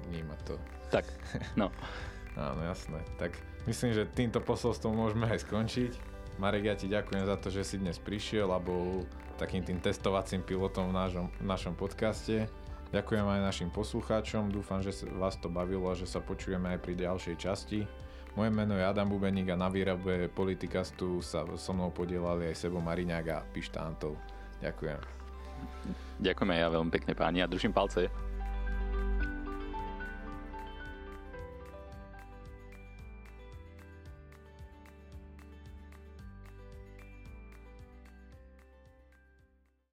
vnímať 0.09 0.39
to. 0.45 0.55
Tak, 0.93 1.05
no. 1.57 1.73
Áno, 2.37 2.61
jasné. 2.61 3.01
Tak 3.17 3.33
myslím, 3.65 3.97
že 3.97 4.05
týmto 4.05 4.37
posolstvom 4.37 4.93
môžeme 4.93 5.25
aj 5.25 5.41
skončiť. 5.41 6.16
Marek, 6.37 6.69
ja 6.69 6.75
ti 6.77 6.85
ďakujem 6.85 7.25
za 7.25 7.35
to, 7.41 7.49
že 7.49 7.65
si 7.65 7.75
dnes 7.81 7.97
prišiel 7.97 8.53
a 8.53 8.61
bol 8.61 9.09
takým 9.41 9.65
tým 9.65 9.81
testovacím 9.81 10.45
pilotom 10.45 10.93
v 10.93 10.93
našom, 10.93 11.25
v 11.33 11.45
našom 11.49 11.73
podcaste. 11.73 12.45
Ďakujem 12.93 13.25
aj 13.25 13.41
našim 13.41 13.69
poslucháčom, 13.73 14.53
dúfam, 14.53 14.79
že 14.85 14.93
vás 15.17 15.33
to 15.41 15.49
bavilo 15.49 15.89
a 15.89 15.97
že 15.97 16.05
sa 16.05 16.21
počujeme 16.21 16.77
aj 16.77 16.79
pri 16.85 16.93
ďalšej 16.93 17.35
časti. 17.41 17.79
Moje 18.37 18.53
meno 18.53 18.77
je 18.77 18.85
Adam 18.85 19.09
Bubeník 19.09 19.49
a 19.49 19.57
na 19.57 19.65
výrabe 19.65 20.29
Politikastu 20.29 21.25
sa 21.25 21.41
so 21.57 21.73
mnou 21.73 21.89
podielali 21.89 22.53
aj 22.53 22.69
Sebo 22.69 22.77
Mariňák 22.85 23.25
a 23.33 23.41
Pištá 23.41 23.81
Antol. 23.81 24.13
Ďakujem. 24.61 25.01
Ďakujeme 26.21 26.53
ja 26.53 26.69
veľmi 26.69 26.93
pekne 26.93 27.17
páni 27.17 27.41
a 27.41 27.49
držím 27.49 27.73
palce. 27.73 28.26